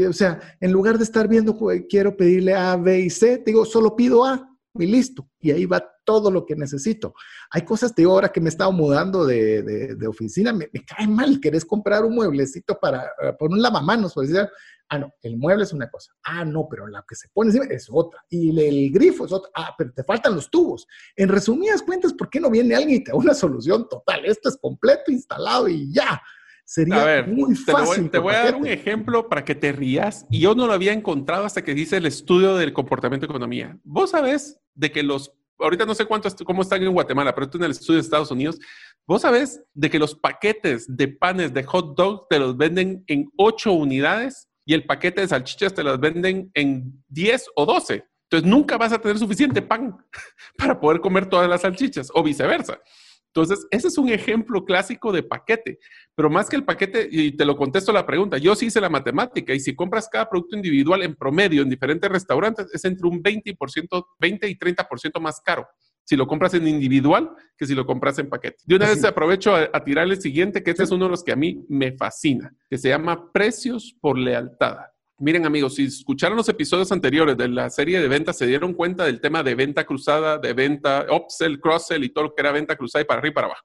O 0.06 0.12
sea, 0.12 0.42
en 0.60 0.74
lugar 0.74 0.98
de 0.98 1.06
estar 1.06 1.30
viendo, 1.30 1.58
quiero 1.88 2.18
pedirle 2.18 2.54
A, 2.54 2.76
B 2.76 3.00
y 3.00 3.10
C, 3.10 3.42
digo, 3.46 3.64
solo 3.64 3.96
pido 3.96 4.26
A 4.26 4.50
y 4.74 4.86
listo. 4.86 5.30
Y 5.40 5.52
ahí 5.52 5.66
va 5.66 5.82
todo 6.04 6.30
lo 6.30 6.46
que 6.46 6.58
necesito. 6.58 7.14
Hay 7.52 7.64
cosas, 7.64 7.96
te 7.96 8.02
digo, 8.02 8.12
ahora 8.12 8.34
que 8.34 8.42
me 8.42 8.48
he 8.48 8.50
estado 8.50 8.74
mudando 8.74 9.26
de, 9.26 9.64
de, 9.96 10.08
oficina, 10.08 10.52
me, 10.52 10.70
cae 10.86 11.08
mal, 11.08 11.40
querés 11.40 11.64
comprar 11.64 12.04
un 12.04 12.16
mueblecito 12.16 12.78
para 12.82 13.06
eh, 13.22 13.34
poner 13.40 13.56
un 13.56 13.62
lavamanos, 13.62 14.14
por 14.14 14.28
decir, 14.28 14.46
ah, 14.90 15.00
no, 15.00 15.14
el 15.22 15.38
mueble 15.38 15.64
es 15.64 15.74
una 15.74 15.90
cosa, 15.90 16.14
ah, 16.24 16.46
no, 16.46 16.68
pero 16.70 16.88
la 16.88 17.04
que 17.08 17.16
se 17.16 17.28
pone 17.30 17.50
encima 17.50 17.66
es 17.66 17.88
otra, 17.92 18.24
y 18.30 18.50
el, 18.60 18.92
grifo 18.92 19.26
es 19.26 19.32
otra, 19.32 19.52
ah, 19.56 19.74
pero 19.78 19.92
te 19.94 20.04
faltan 20.04 20.36
los 20.36 20.50
tubos. 20.50 20.88
En 21.16 21.30
resumidas 21.30 21.82
cuentas, 21.82 22.14
¿por 22.14 22.30
qué 22.30 22.40
no 22.40 22.50
viene 22.50 22.76
alguien 22.76 23.02
y 23.02 23.04
te 23.04 23.12
da 23.12 23.18
una 23.18 23.34
solución 23.34 23.88
total? 23.90 24.26
Esto 24.26 24.50
es 24.50 24.58
completo, 24.58 25.12
instalado 25.12 25.68
y 25.68 25.92
ya. 25.94 26.22
Sería 26.68 27.24
muy 27.28 27.56
fácil. 27.56 28.10
Te 28.10 28.18
voy, 28.18 28.34
a 28.34 28.46
dar 28.46 28.56
un 28.56 28.66
ejemplo 28.66 29.30
para 29.30 29.46
que 29.46 29.54
te 29.54 29.72
rías. 29.72 30.26
Y 30.32 30.40
yo 30.40 30.56
no 30.56 30.66
lo 30.66 30.74
había 30.74 30.94
encontrado 30.94 31.46
hasta 31.46 31.64
que 31.64 31.76
dice 31.76 31.98
el 31.98 32.08
estudio 32.08 32.56
del 32.56 32.74
comportamiento 32.74 33.28
de 33.28 33.32
economía. 33.32 33.78
Vos 33.84 34.10
sabés 34.12 34.60
de 34.74 34.92
que 34.92 35.04
los, 35.04 35.32
ahorita 35.60 35.86
no 35.86 35.94
sé 35.94 36.06
cuántos, 36.06 36.34
cómo 36.44 36.64
están 36.64 36.82
en 36.82 36.92
Guatemala, 36.92 37.36
pero 37.36 37.52
tú 37.52 37.60
en 37.60 37.66
el 37.66 37.72
estudio 37.72 37.98
de 37.98 38.02
Estados 38.02 38.32
Unidos, 38.32 38.58
vos 39.06 39.22
sabés 39.22 39.62
de 39.76 39.92
que 39.92 40.00
los 40.00 40.16
paquetes 40.16 40.86
de 40.88 41.08
panes 41.08 41.54
de 41.54 41.64
hot 41.64 41.96
dog 41.96 42.28
te 42.30 42.40
los 42.40 42.58
venden 42.58 43.04
en 43.06 43.32
8 43.38 43.72
unidades 43.72 44.50
y 44.66 44.74
el 44.74 44.86
paquete 44.86 45.22
de 45.22 45.28
salchichas 45.28 45.74
te 45.74 45.84
los 45.84 46.00
venden 46.00 46.52
en 46.54 47.04
10 47.10 47.46
o 47.56 47.66
12. 47.66 48.04
Entonces 48.24 48.50
nunca 48.50 48.78
vas 48.78 48.92
a 48.92 49.00
tener 49.00 49.18
suficiente 49.20 49.62
pan 49.62 49.96
para 50.58 50.80
poder 50.80 51.00
comer 51.00 51.28
todas 51.28 51.48
las 51.48 51.62
salchichas 51.62 52.10
o 52.14 52.24
viceversa. 52.24 52.80
Entonces, 53.28 53.68
ese 53.70 53.90
es 53.90 53.98
un 53.98 54.08
ejemplo 54.08 54.64
clásico 54.64 55.12
de 55.12 55.22
paquete, 55.22 55.78
pero 56.16 56.30
más 56.30 56.48
que 56.48 56.56
el 56.56 56.64
paquete, 56.64 57.10
y 57.12 57.34
te 57.34 57.44
lo 57.44 57.58
contesto 57.58 57.92
la 57.92 58.06
pregunta, 58.06 58.38
yo 58.38 58.56
sí 58.56 58.68
hice 58.68 58.80
la 58.80 58.90
matemática 58.90 59.54
y 59.54 59.60
si 59.60 59.76
compras 59.76 60.08
cada 60.10 60.30
producto 60.30 60.56
individual 60.56 61.04
en 61.04 61.16
promedio 61.16 61.62
en 61.62 61.70
diferentes 61.70 62.10
restaurantes, 62.10 62.74
es 62.74 62.86
entre 62.86 63.06
un 63.08 63.22
20%, 63.22 64.06
20 64.20 64.48
y 64.48 64.56
30% 64.56 65.20
más 65.20 65.42
caro 65.42 65.68
si 66.06 66.16
lo 66.16 66.28
compras 66.28 66.54
en 66.54 66.68
individual 66.68 67.32
que 67.58 67.66
si 67.66 67.76
lo 67.76 67.86
compras 67.86 68.18
en 68.20 68.30
paquete. 68.30 68.58
De 68.66 68.76
una 68.76 68.88
vez 68.88 69.04
aprovecho 69.04 69.56
a, 69.56 69.70
a 69.74 69.84
tirar 69.84 70.08
el 70.08 70.22
siguiente, 70.22 70.64
que 70.64 70.72
este 70.72 70.84
es 70.84 70.92
uno 70.92 71.06
de 71.06 71.12
los 71.12 71.24
que 71.24 71.34
a 71.34 71.36
mí 71.36 71.66
me 71.68 71.92
fascina, 71.92 72.56
que 72.70 72.78
se 72.78 72.90
llama 72.90 73.32
precios 73.34 73.96
por 74.00 74.18
lealtad. 74.18 74.78
Miren 75.18 75.46
amigos, 75.46 75.76
si 75.76 75.86
escucharon 75.86 76.36
los 76.36 76.50
episodios 76.50 76.92
anteriores 76.92 77.38
de 77.38 77.48
la 77.48 77.70
serie 77.70 78.02
de 78.02 78.08
ventas, 78.10 78.38
se 78.38 78.46
dieron 78.46 78.74
cuenta 78.74 79.06
del 79.06 79.22
tema 79.22 79.44
de 79.44 79.56
venta 79.56 79.86
cruzada, 79.86 80.38
de 80.38 80.54
venta 80.54 81.06
upsell, 81.10 81.60
cross-sell 81.60 82.04
y 82.04 82.10
todo 82.10 82.26
lo 82.26 82.36
que 82.36 82.42
era 82.42 82.52
venta 82.52 82.76
cruzada 82.76 83.02
y 83.02 83.06
para 83.06 83.20
arriba 83.20 83.32
y 83.32 83.36
para 83.36 83.48
abajo. 83.48 83.64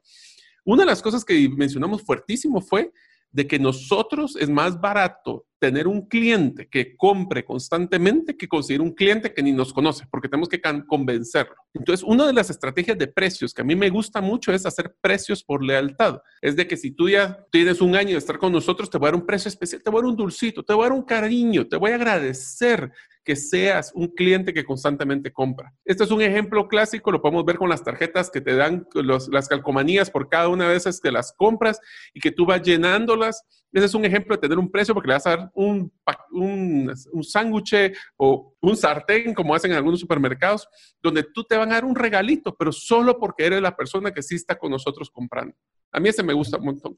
Una 0.64 0.82
de 0.84 0.86
las 0.86 1.02
cosas 1.02 1.24
que 1.24 1.48
mencionamos 1.48 2.02
fuertísimo 2.02 2.60
fue 2.60 2.92
de 3.32 3.46
que 3.46 3.58
nosotros 3.58 4.36
es 4.36 4.48
más 4.48 4.80
barato 4.80 5.46
tener 5.60 5.86
un 5.86 6.08
cliente 6.08 6.68
que 6.68 6.96
compre 6.96 7.44
constantemente 7.44 8.36
que 8.36 8.48
conseguir 8.48 8.80
un 8.80 8.92
cliente 8.92 9.32
que 9.32 9.42
ni 9.42 9.52
nos 9.52 9.72
conoce, 9.72 10.06
porque 10.10 10.28
tenemos 10.28 10.48
que 10.48 10.60
convencerlo. 10.86 11.54
Entonces, 11.74 12.04
una 12.04 12.26
de 12.26 12.32
las 12.32 12.48
estrategias 12.48 12.96
de 12.96 13.06
precios 13.06 13.52
que 13.52 13.60
a 13.60 13.64
mí 13.64 13.76
me 13.76 13.90
gusta 13.90 14.20
mucho 14.20 14.52
es 14.52 14.64
hacer 14.64 14.96
precios 15.00 15.44
por 15.44 15.62
lealtad. 15.62 16.20
Es 16.40 16.56
de 16.56 16.66
que 16.66 16.76
si 16.76 16.92
tú 16.92 17.10
ya 17.10 17.44
tienes 17.52 17.80
un 17.80 17.94
año 17.94 18.12
de 18.12 18.18
estar 18.18 18.38
con 18.38 18.52
nosotros, 18.52 18.88
te 18.88 18.96
voy 18.96 19.08
a 19.08 19.10
dar 19.12 19.20
un 19.20 19.26
precio 19.26 19.50
especial, 19.50 19.82
te 19.82 19.90
voy 19.90 20.00
a 20.00 20.02
dar 20.02 20.10
un 20.10 20.16
dulcito, 20.16 20.62
te 20.62 20.72
voy 20.72 20.86
a 20.86 20.88
dar 20.88 20.98
un 20.98 21.04
cariño, 21.04 21.66
te 21.68 21.76
voy 21.76 21.90
a 21.90 21.96
agradecer 21.96 22.90
que 23.30 23.36
seas 23.36 23.92
un 23.94 24.08
cliente 24.08 24.52
que 24.52 24.64
constantemente 24.64 25.32
compra. 25.32 25.72
Este 25.84 26.02
es 26.02 26.10
un 26.10 26.20
ejemplo 26.20 26.66
clásico, 26.66 27.12
lo 27.12 27.22
podemos 27.22 27.44
ver 27.44 27.58
con 27.58 27.68
las 27.68 27.84
tarjetas 27.84 28.28
que 28.28 28.40
te 28.40 28.56
dan 28.56 28.88
las 28.92 29.46
calcomanías 29.48 30.10
por 30.10 30.28
cada 30.28 30.48
una 30.48 30.68
de 30.68 30.74
esas 30.74 31.00
que 31.00 31.12
las 31.12 31.32
compras 31.32 31.78
y 32.12 32.18
que 32.18 32.32
tú 32.32 32.44
vas 32.44 32.60
llenándolas. 32.60 33.44
Ese 33.72 33.86
es 33.86 33.94
un 33.94 34.04
ejemplo 34.04 34.34
de 34.34 34.40
tener 34.40 34.58
un 34.58 34.68
precio 34.68 34.94
porque 34.94 35.06
le 35.06 35.14
vas 35.14 35.28
a 35.28 35.36
dar 35.36 35.50
un, 35.54 35.92
un, 36.32 36.92
un 37.12 37.22
sándwich 37.22 37.92
o 38.16 38.52
un 38.60 38.76
sartén, 38.76 39.32
como 39.32 39.54
hacen 39.54 39.70
en 39.70 39.76
algunos 39.76 40.00
supermercados, 40.00 40.66
donde 41.00 41.22
tú 41.22 41.44
te 41.44 41.56
van 41.56 41.70
a 41.70 41.74
dar 41.74 41.84
un 41.84 41.94
regalito, 41.94 42.56
pero 42.56 42.72
solo 42.72 43.16
porque 43.16 43.46
eres 43.46 43.62
la 43.62 43.76
persona 43.76 44.10
que 44.10 44.22
sí 44.22 44.34
está 44.34 44.58
con 44.58 44.72
nosotros 44.72 45.08
comprando. 45.08 45.54
A 45.92 45.98
mí 45.98 46.08
ese 46.08 46.22
me 46.22 46.32
gusta 46.32 46.58
un 46.58 46.66
montón. 46.66 46.96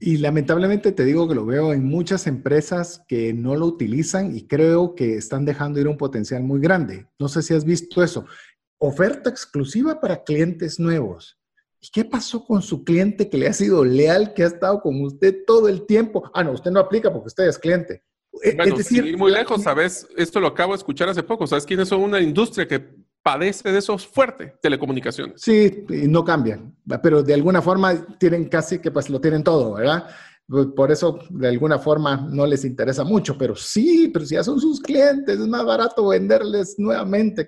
Y 0.00 0.18
lamentablemente 0.18 0.92
te 0.92 1.04
digo 1.04 1.28
que 1.28 1.34
lo 1.34 1.46
veo 1.46 1.72
en 1.72 1.84
muchas 1.84 2.26
empresas 2.26 3.02
que 3.06 3.32
no 3.32 3.54
lo 3.54 3.66
utilizan 3.66 4.36
y 4.36 4.46
creo 4.46 4.94
que 4.94 5.16
están 5.16 5.44
dejando 5.44 5.80
ir 5.80 5.86
un 5.86 5.96
potencial 5.96 6.42
muy 6.42 6.60
grande. 6.60 7.06
No 7.18 7.28
sé 7.28 7.42
si 7.42 7.54
has 7.54 7.64
visto 7.64 8.02
eso. 8.02 8.26
Oferta 8.78 9.30
exclusiva 9.30 10.00
para 10.00 10.24
clientes 10.24 10.80
nuevos. 10.80 11.38
¿Y 11.80 11.88
qué 11.92 12.04
pasó 12.04 12.44
con 12.44 12.62
su 12.62 12.84
cliente 12.84 13.28
que 13.28 13.38
le 13.38 13.48
ha 13.48 13.52
sido 13.52 13.84
leal, 13.84 14.34
que 14.34 14.44
ha 14.44 14.46
estado 14.46 14.80
con 14.80 15.00
usted 15.02 15.44
todo 15.46 15.68
el 15.68 15.86
tiempo? 15.86 16.30
Ah, 16.34 16.42
no, 16.44 16.52
usted 16.52 16.70
no 16.70 16.80
aplica 16.80 17.12
porque 17.12 17.28
usted 17.28 17.48
es 17.48 17.58
cliente. 17.58 18.02
Eh, 18.42 18.54
bueno, 18.56 18.72
es 18.72 18.78
decir, 18.78 19.04
ir 19.04 19.18
muy 19.18 19.30
lejos, 19.30 19.62
¿sabes? 19.62 20.06
Esto 20.16 20.40
lo 20.40 20.48
acabo 20.48 20.72
de 20.72 20.78
escuchar 20.78 21.08
hace 21.08 21.22
poco. 21.22 21.46
¿Sabes 21.46 21.66
quiénes 21.66 21.88
son 21.88 22.00
una 22.00 22.20
industria 22.20 22.66
que 22.66 23.01
padece 23.22 23.70
de 23.70 23.78
eso 23.78 23.96
fuerte, 23.98 24.54
telecomunicaciones. 24.60 25.40
Sí, 25.40 25.84
no 25.88 26.24
cambian, 26.24 26.76
pero 27.02 27.22
de 27.22 27.34
alguna 27.34 27.62
forma 27.62 27.94
tienen 28.18 28.48
casi 28.48 28.78
que 28.78 28.90
pues 28.90 29.08
lo 29.08 29.20
tienen 29.20 29.44
todo, 29.44 29.74
¿verdad? 29.74 30.08
Por 30.76 30.90
eso 30.90 31.20
de 31.30 31.48
alguna 31.48 31.78
forma 31.78 32.16
no 32.16 32.44
les 32.46 32.64
interesa 32.64 33.04
mucho, 33.04 33.38
pero 33.38 33.54
sí, 33.54 34.10
pero 34.12 34.26
si 34.26 34.34
ya 34.34 34.44
son 34.44 34.60
sus 34.60 34.80
clientes, 34.80 35.38
es 35.38 35.46
más 35.46 35.64
barato 35.64 36.08
venderles 36.08 36.74
nuevamente. 36.78 37.46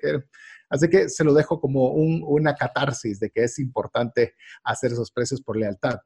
Así 0.70 0.88
que 0.88 1.08
se 1.08 1.24
lo 1.24 1.34
dejo 1.34 1.60
como 1.60 1.90
una 1.90 2.54
catarsis 2.54 3.20
de 3.20 3.30
que 3.30 3.44
es 3.44 3.58
importante 3.58 4.34
hacer 4.62 4.92
esos 4.92 5.10
precios 5.10 5.42
por 5.42 5.56
lealtad. 5.56 5.98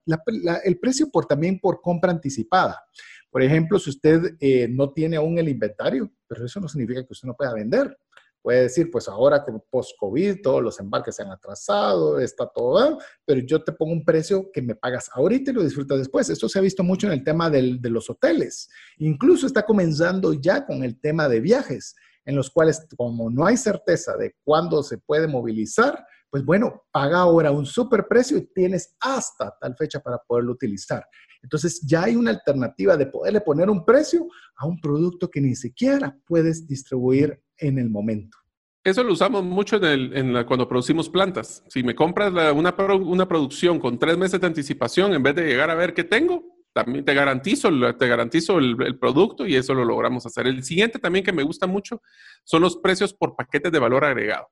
el 0.65 0.79
precio 0.79 1.11
por 1.11 1.27
también 1.27 1.61
por 1.61 1.81
compra 1.81 2.11
anticipada. 2.11 2.83
Por 3.31 3.43
ejemplo, 3.43 3.79
si 3.79 3.91
usted 3.91 4.37
eh, 4.41 4.67
no 4.69 4.91
tiene 4.93 5.17
aún 5.17 5.39
el 5.39 5.49
inventario, 5.49 6.11
pero 6.27 6.45
eso 6.45 6.61
no 6.61 6.69
significa 6.69 7.03
que 7.05 7.13
usted 7.13 7.29
no 7.29 7.37
pueda 7.37 7.53
vender. 7.53 7.97
Puede 8.43 8.63
decir, 8.63 8.91
pues 8.91 9.09
ahora 9.09 9.45
que 9.45 9.53
post-COVID 9.71 10.43
todos 10.43 10.63
los 10.63 10.79
embarques 10.81 11.17
se 11.17 11.23
han 11.23 11.31
atrasado, 11.31 12.19
está 12.19 12.47
todo, 12.47 12.99
pero 13.25 13.41
yo 13.41 13.63
te 13.63 13.73
pongo 13.73 13.93
un 13.93 14.05
precio 14.05 14.51
que 14.53 14.63
me 14.63 14.75
pagas 14.75 15.11
ahorita 15.13 15.51
y 15.51 15.55
lo 15.55 15.63
disfrutas 15.65 15.99
después. 15.99 16.31
Esto 16.31 16.49
se 16.49 16.59
ha 16.59 16.63
visto 16.63 16.83
mucho 16.83 17.09
en 17.09 17.15
el 17.15 17.25
tema 17.25 17.51
de 17.51 17.79
los 17.91 18.09
hoteles. 18.09 18.69
Incluso 18.99 19.47
está 19.47 19.65
comenzando 19.65 20.33
ya 20.33 20.65
con 20.65 20.85
el 20.85 21.01
tema 21.01 21.29
de 21.29 21.41
viajes, 21.41 21.95
en 22.25 22.37
los 22.37 22.51
cuales 22.51 22.87
como 22.97 23.29
no 23.31 23.47
hay 23.47 23.57
certeza 23.57 24.17
de 24.17 24.35
cuándo 24.45 24.83
se 24.83 24.99
puede 24.99 25.27
movilizar, 25.27 26.05
pues 26.31 26.45
bueno, 26.45 26.85
paga 26.93 27.21
ahora 27.21 27.51
un 27.51 27.65
super 27.65 28.07
precio 28.07 28.37
y 28.37 28.47
tienes 28.53 28.95
hasta 29.01 29.57
tal 29.59 29.75
fecha 29.77 29.99
para 30.01 30.19
poderlo 30.19 30.53
utilizar. 30.53 31.07
Entonces 31.43 31.81
ya 31.87 32.05
hay 32.05 32.17
una 32.17 32.31
alternativa 32.31 32.97
de 32.97 33.07
poderle 33.07 33.41
poner 33.41 33.71
un 33.71 33.85
precio 33.85 34.27
a 34.57 34.67
un 34.67 34.79
producto 34.81 35.31
que 35.31 35.41
ni 35.41 35.55
siquiera 35.55 36.19
puedes 36.27 36.67
distribuir 36.67 37.43
en 37.59 37.79
el 37.79 37.91
momento. 37.91 38.37
Eso 38.85 39.03
lo 39.03 39.13
usamos 39.13 39.45
mucho 39.45 39.79
en 39.83 40.45
cuando 40.45 40.69
producimos 40.69 41.11
plantas. 41.11 41.63
Si 41.69 41.83
me 41.83 41.95
compras 41.95 42.33
una, 42.55 42.75
producción 43.29 43.79
con 43.79 43.99
tres 43.99 44.17
meses 44.17 44.41
de 44.41 44.47
anticipación, 44.47 45.13
en 45.13 45.23
vez 45.23 45.35
de 45.35 45.47
llegar 45.47 45.69
a 45.71 45.75
ver 45.75 45.93
qué 45.93 46.05
tengo, 46.05 46.43
también 46.73 47.05
te 47.05 47.13
garantizo, 47.13 47.71
te 47.97 48.09
garantizo 48.09 48.59
el, 48.59 48.99
producto 48.99 49.47
y 49.47 49.57
eso 49.57 49.75
lo 49.75 49.85
logramos 49.85 50.25
hacer. 50.25 50.47
El 50.47 50.63
siguiente 50.63 50.99
también 50.99 51.25
que 51.25 51.33
me 51.33 51.43
gusta 51.43 51.67
mucho 51.67 52.01
son 52.45 52.63
los 52.63 52.77
precios 52.77 53.13
por 53.13 53.37
paquetes 53.37 53.73
de 53.73 53.79
valor 53.79 54.05
agregado. 54.05 54.49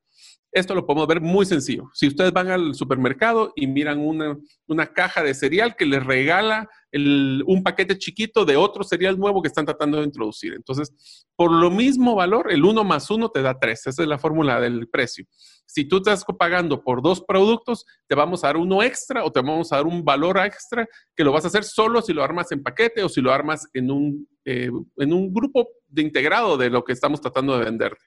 Esto 0.57 0.75
lo 0.75 0.87
podemos 0.87 1.07
ver 1.07 1.21
muy 1.21 1.45
sencillo. 1.45 1.91
Si 1.93 2.07
ustedes 2.07 2.33
van 2.33 2.49
al 2.49 2.75
supermercado 2.75 3.53
y 3.57 3.67
miran 3.67 3.99
una, 4.01 4.87
caja 4.87 5.23
de 5.23 5.35
cereal 5.35 5.77
que 5.77 5.85
les 5.85 6.03
regala 6.03 6.67
un 6.95 7.63
paquete 7.63 7.99
chiquito 7.99 8.47
de 8.47 8.57
otro 8.57 8.83
cereal 8.83 9.19
nuevo 9.19 9.43
que 9.43 9.49
están 9.49 9.67
tratando 9.67 9.99
de 9.99 10.05
introducir. 10.05 10.55
Entonces, 10.55 11.27
por 11.37 11.53
lo 11.53 11.71
mismo 11.71 12.15
valor, 12.15 12.51
el 12.51 12.65
1 12.65 12.85
más 12.85 13.11
1 13.11 13.29
te 13.29 13.43
da 13.43 13.59
3. 13.59 13.87
Esa 13.89 14.03
es 14.03 14.09
la 14.09 14.19
fórmula 14.19 14.59
del 14.59 14.89
precio. 14.89 15.27
Si 15.67 15.85
tú 15.85 15.99
estás 15.99 16.25
pagando 16.39 16.83
por 16.83 17.03
dos 17.03 17.21
productos, 17.21 17.85
te 18.07 18.15
vamos 18.15 18.43
a 18.43 18.47
dar 18.47 18.57
uno 18.57 18.83
extra 18.83 19.27
o 19.27 19.31
te 19.31 19.43
vamos 19.43 19.71
a 19.73 19.77
dar 19.77 19.87
un 19.87 20.03
valor 20.07 20.39
extra 20.39 20.89
que 21.15 21.23
lo 21.23 21.33
vas 21.33 21.45
a 21.45 21.49
hacer 21.49 21.65
solo 21.65 22.01
si 22.01 22.15
lo 22.15 22.25
armas 22.25 22.51
en 22.53 22.63
paquete 22.63 23.03
o 23.03 23.11
si 23.11 23.21
lo 23.21 23.31
armas 23.31 23.69
en 23.75 23.91
un, 23.91 24.27
eh, 24.47 24.71
en 24.97 25.13
un 25.13 25.35
grupo 25.35 25.69
de 25.87 26.01
integrado 26.01 26.57
de 26.57 26.71
lo 26.71 26.83
que 26.83 26.95
estamos 26.95 27.21
tratando 27.21 27.59
de 27.59 27.65
venderte. 27.67 28.01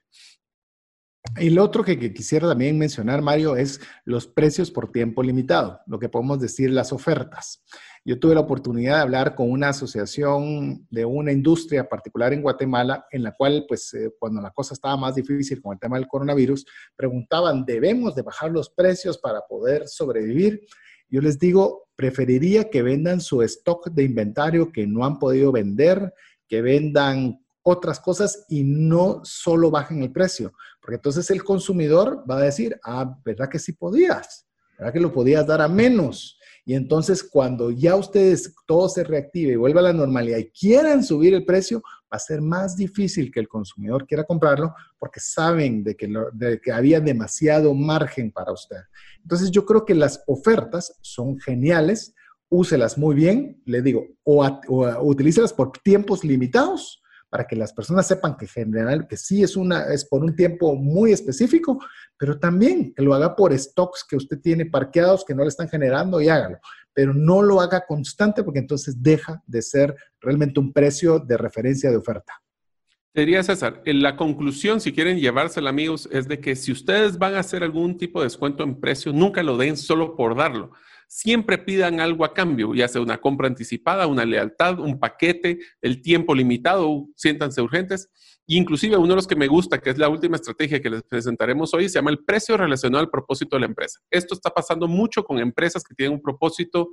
Lo 1.36 1.64
otro 1.64 1.84
que, 1.84 2.12
quisiera 2.12 2.48
también 2.48 2.76
mencionar, 2.76 3.22
Mario, 3.22 3.56
es 3.56 3.80
los 4.04 4.26
precios 4.26 4.70
por 4.70 4.90
tiempo 4.90 5.22
limitado, 5.22 5.80
lo 5.86 5.98
que 5.98 6.08
podemos 6.08 6.40
decir 6.40 6.70
las 6.70 6.92
ofertas. 6.92 7.62
Yo 8.04 8.18
tuve 8.18 8.34
la 8.34 8.40
oportunidad 8.40 8.96
de 8.96 9.02
hablar 9.02 9.34
con 9.34 9.50
una 9.50 9.68
asociación 9.68 10.86
de 10.90 11.04
una 11.04 11.32
industria 11.32 11.88
particular 11.88 12.32
en 12.32 12.42
Guatemala, 12.42 13.06
en 13.10 13.22
la 13.22 13.32
cual, 13.32 13.64
pues, 13.68 13.94
eh, 13.94 14.10
cuando 14.18 14.40
la 14.40 14.50
cosa 14.50 14.74
estaba 14.74 14.96
más 14.96 15.14
difícil 15.14 15.60
con 15.62 15.74
el 15.74 15.78
tema 15.78 15.98
del 15.98 16.08
coronavirus, 16.08 16.66
preguntaban, 16.96 17.64
¿debemos 17.64 18.14
de 18.14 18.22
bajar 18.22 18.50
los 18.50 18.70
precios 18.70 19.18
para 19.18 19.40
poder 19.48 19.86
sobrevivir? 19.86 20.62
Yo 21.08 21.20
les 21.20 21.38
digo, 21.38 21.88
preferiría 21.94 22.70
que 22.70 22.82
vendan 22.82 23.20
su 23.20 23.42
stock 23.42 23.90
de 23.90 24.04
inventario 24.04 24.72
que 24.72 24.86
no 24.86 25.04
han 25.04 25.18
podido 25.18 25.52
vender, 25.52 26.14
que 26.48 26.62
vendan 26.62 27.40
otras 27.62 28.00
cosas 28.00 28.46
y 28.48 28.64
no 28.64 29.20
solo 29.24 29.70
bajen 29.70 30.02
el 30.02 30.12
precio, 30.12 30.52
porque 30.80 30.96
entonces 30.96 31.30
el 31.30 31.44
consumidor 31.44 32.24
va 32.28 32.38
a 32.38 32.42
decir, 32.42 32.78
ah, 32.84 33.16
¿verdad 33.24 33.48
que 33.48 33.58
sí 33.58 33.72
podías? 33.72 34.46
¿Verdad 34.78 34.92
que 34.92 35.00
lo 35.00 35.12
podías 35.12 35.46
dar 35.46 35.60
a 35.60 35.68
menos? 35.68 36.38
Y 36.64 36.74
entonces 36.74 37.22
cuando 37.22 37.70
ya 37.70 37.96
ustedes 37.96 38.54
todo 38.66 38.88
se 38.88 39.04
reactive 39.04 39.52
y 39.52 39.56
vuelva 39.56 39.80
a 39.80 39.84
la 39.84 39.92
normalidad 39.92 40.38
y 40.38 40.50
quieran 40.50 41.02
subir 41.04 41.34
el 41.34 41.44
precio, 41.44 41.82
va 41.82 42.16
a 42.16 42.18
ser 42.18 42.40
más 42.40 42.76
difícil 42.76 43.30
que 43.30 43.40
el 43.40 43.48
consumidor 43.48 44.06
quiera 44.06 44.24
comprarlo 44.24 44.74
porque 44.98 45.20
saben 45.20 45.84
de 45.84 45.96
que, 45.96 46.72
había 46.72 47.00
demasiado 47.00 47.74
margen 47.74 48.30
para 48.30 48.52
usted. 48.52 48.78
Entonces 49.22 49.50
yo 49.50 49.64
creo 49.64 49.84
que 49.84 49.94
las 49.94 50.22
ofertas 50.26 50.98
son 51.02 51.38
geniales, 51.38 52.14
úselas 52.48 52.98
muy 52.98 53.14
bien, 53.14 53.62
le 53.64 53.82
digo, 53.82 54.06
o, 54.24 54.44
o 54.68 55.04
utilícelas 55.04 55.52
por 55.52 55.72
tiempos 55.72 56.24
limitados 56.24 56.99
para 57.30 57.46
que 57.46 57.56
las 57.56 57.72
personas 57.72 58.06
sepan 58.06 58.36
que 58.36 58.46
general, 58.46 59.06
que 59.06 59.16
sí 59.16 59.42
es, 59.42 59.56
una, 59.56 59.84
es 59.84 60.04
por 60.04 60.22
un 60.22 60.34
tiempo 60.34 60.74
muy 60.74 61.12
específico, 61.12 61.78
pero 62.18 62.38
también 62.38 62.92
que 62.92 63.02
lo 63.02 63.14
haga 63.14 63.36
por 63.36 63.56
stocks 63.56 64.04
que 64.06 64.16
usted 64.16 64.40
tiene 64.40 64.66
parqueados 64.66 65.24
que 65.24 65.34
no 65.34 65.44
le 65.44 65.48
están 65.48 65.68
generando 65.68 66.20
y 66.20 66.28
hágalo. 66.28 66.58
Pero 66.92 67.14
no 67.14 67.40
lo 67.40 67.60
haga 67.60 67.86
constante 67.86 68.42
porque 68.42 68.58
entonces 68.58 69.00
deja 69.00 69.40
de 69.46 69.62
ser 69.62 69.94
realmente 70.20 70.58
un 70.58 70.72
precio 70.72 71.20
de 71.20 71.36
referencia 71.36 71.88
de 71.88 71.96
oferta. 71.96 72.32
Sería 73.14 73.42
César, 73.42 73.80
en 73.86 74.02
la 74.02 74.16
conclusión, 74.16 74.80
si 74.80 74.92
quieren 74.92 75.18
llevársela, 75.18 75.70
amigos, 75.70 76.08
es 76.12 76.28
de 76.28 76.40
que 76.40 76.56
si 76.56 76.72
ustedes 76.72 77.18
van 77.18 77.34
a 77.34 77.40
hacer 77.40 77.62
algún 77.62 77.96
tipo 77.96 78.20
de 78.20 78.26
descuento 78.26 78.64
en 78.64 78.80
precio, 78.80 79.12
nunca 79.12 79.42
lo 79.42 79.56
den 79.56 79.76
solo 79.76 80.16
por 80.16 80.36
darlo 80.36 80.72
siempre 81.10 81.58
pidan 81.58 81.98
algo 81.98 82.24
a 82.24 82.32
cambio, 82.32 82.72
ya 82.72 82.86
sea 82.86 83.00
una 83.00 83.18
compra 83.20 83.48
anticipada, 83.48 84.06
una 84.06 84.24
lealtad, 84.24 84.78
un 84.78 85.00
paquete, 85.00 85.58
el 85.82 86.02
tiempo 86.02 86.36
limitado, 86.36 87.08
siéntanse 87.16 87.60
urgentes. 87.60 88.08
inclusive 88.46 88.96
uno 88.96 89.08
de 89.08 89.16
los 89.16 89.26
que 89.26 89.34
me 89.34 89.48
gusta, 89.48 89.80
que 89.80 89.90
es 89.90 89.98
la 89.98 90.08
última 90.08 90.36
estrategia 90.36 90.80
que 90.80 90.88
les 90.88 91.02
presentaremos 91.02 91.74
hoy, 91.74 91.88
se 91.88 91.98
llama 91.98 92.12
el 92.12 92.24
precio 92.24 92.56
relacionado 92.56 93.02
al 93.02 93.10
propósito 93.10 93.56
de 93.56 93.60
la 93.60 93.66
empresa. 93.66 93.98
Esto 94.08 94.34
está 94.34 94.50
pasando 94.50 94.86
mucho 94.86 95.24
con 95.24 95.40
empresas 95.40 95.82
que 95.82 95.96
tienen 95.96 96.14
un 96.14 96.22
propósito 96.22 96.90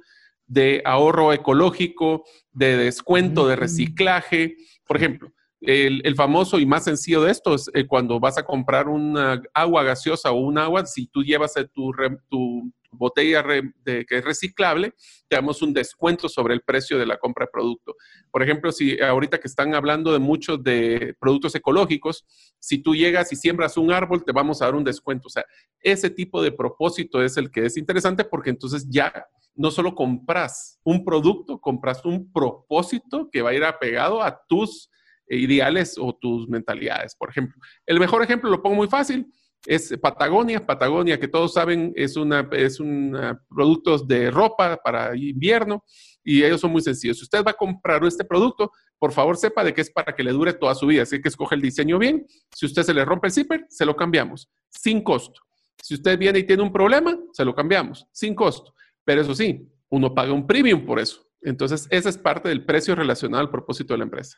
de 0.47 0.81
ahorro 0.83 1.31
ecológico, 1.31 2.23
de 2.51 2.75
descuento, 2.75 3.47
de 3.47 3.55
mm. 3.55 3.59
reciclaje. 3.59 4.55
Por 4.87 4.97
ejemplo, 4.97 5.31
el, 5.61 6.15
famoso 6.15 6.59
y 6.59 6.65
más 6.65 6.85
sencillo 6.85 7.21
de 7.21 7.31
esto 7.31 7.53
es 7.53 7.69
eh, 7.75 7.85
cuando 7.85 8.19
vas 8.19 8.39
a 8.39 8.45
comprar 8.45 8.87
una 8.87 9.41
agua 9.53 9.83
gaseosa 9.83 10.31
o 10.31 10.39
un 10.39 10.57
agua, 10.57 10.87
si 10.87 11.05
tú 11.05 11.23
llevas 11.23 11.53
tu, 11.71 11.91
tu 12.29 12.71
botella 12.91 13.43
que 13.43 14.05
es 14.09 14.23
reciclable, 14.23 14.93
te 15.27 15.35
damos 15.35 15.61
un 15.61 15.73
descuento 15.73 16.29
sobre 16.29 16.53
el 16.53 16.61
precio 16.61 16.97
de 16.97 17.05
la 17.05 17.17
compra 17.17 17.45
de 17.45 17.51
producto. 17.51 17.95
Por 18.31 18.43
ejemplo, 18.43 18.71
si 18.71 18.99
ahorita 19.01 19.39
que 19.39 19.47
están 19.47 19.75
hablando 19.75 20.13
de 20.13 20.19
muchos 20.19 20.63
de 20.63 21.15
productos 21.19 21.55
ecológicos, 21.55 22.25
si 22.59 22.79
tú 22.79 22.95
llegas 22.95 23.31
y 23.31 23.35
siembras 23.35 23.77
un 23.77 23.91
árbol, 23.91 24.23
te 24.23 24.31
vamos 24.31 24.61
a 24.61 24.65
dar 24.65 24.75
un 24.75 24.83
descuento. 24.83 25.27
O 25.27 25.29
sea, 25.29 25.45
ese 25.81 26.09
tipo 26.09 26.41
de 26.41 26.51
propósito 26.51 27.21
es 27.21 27.37
el 27.37 27.51
que 27.51 27.65
es 27.65 27.77
interesante 27.77 28.23
porque 28.23 28.49
entonces 28.49 28.87
ya 28.89 29.25
no 29.55 29.71
solo 29.71 29.95
compras 29.95 30.79
un 30.83 31.03
producto, 31.03 31.59
compras 31.59 32.05
un 32.05 32.31
propósito 32.31 33.29
que 33.31 33.41
va 33.41 33.49
a 33.49 33.53
ir 33.55 33.63
apegado 33.63 34.21
a 34.21 34.39
tus 34.47 34.89
ideales 35.29 35.95
o 35.99 36.15
tus 36.15 36.47
mentalidades. 36.47 37.15
Por 37.15 37.29
ejemplo, 37.29 37.55
el 37.85 37.99
mejor 37.99 38.23
ejemplo 38.23 38.49
lo 38.49 38.61
pongo 38.61 38.75
muy 38.75 38.87
fácil 38.87 39.27
es 39.65 39.97
Patagonia. 40.01 40.65
Patagonia, 40.65 41.19
que 41.19 41.27
todos 41.27 41.53
saben, 41.53 41.93
es 41.95 42.15
una, 42.15 42.47
es 42.51 42.79
un 42.79 43.17
productos 43.49 44.07
de 44.07 44.31
ropa 44.31 44.77
para 44.77 45.15
invierno 45.15 45.83
y 46.23 46.43
ellos 46.43 46.61
son 46.61 46.71
muy 46.71 46.81
sencillos. 46.81 47.17
Si 47.17 47.23
usted 47.23 47.43
va 47.43 47.51
a 47.51 47.53
comprar 47.53 48.03
este 48.05 48.25
producto, 48.25 48.71
por 48.99 49.11
favor 49.11 49.37
sepa 49.37 49.63
de 49.63 49.73
que 49.73 49.81
es 49.81 49.91
para 49.91 50.13
que 50.13 50.23
le 50.23 50.31
dure 50.31 50.53
toda 50.53 50.75
su 50.75 50.87
vida. 50.87 51.03
Así 51.03 51.21
que 51.21 51.29
escoge 51.29 51.55
el 51.55 51.61
diseño 51.61 51.97
bien. 51.97 52.25
Si 52.53 52.65
usted 52.65 52.83
se 52.83 52.93
le 52.93 53.05
rompe 53.05 53.27
el 53.27 53.33
zipper, 53.33 53.65
se 53.69 53.85
lo 53.85 53.95
cambiamos 53.95 54.49
sin 54.69 55.03
costo. 55.03 55.41
Si 55.81 55.93
usted 55.93 56.17
viene 56.17 56.39
y 56.39 56.43
tiene 56.43 56.63
un 56.63 56.71
problema, 56.71 57.17
se 57.31 57.45
lo 57.45 57.53
cambiamos 57.53 58.07
sin 58.11 58.35
costo. 58.35 58.73
Pero 59.05 59.21
eso 59.21 59.33
sí, 59.35 59.69
uno 59.89 60.13
paga 60.13 60.33
un 60.33 60.45
premium 60.45 60.85
por 60.85 60.99
eso. 60.99 61.25
Entonces, 61.41 61.87
esa 61.91 62.09
es 62.09 62.17
parte 62.17 62.49
del 62.49 62.65
precio 62.65 62.95
relacionado 62.95 63.41
al 63.41 63.51
propósito 63.51 63.93
de 63.93 63.99
la 63.99 64.03
empresa. 64.03 64.37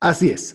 Así 0.00 0.30
es. 0.30 0.54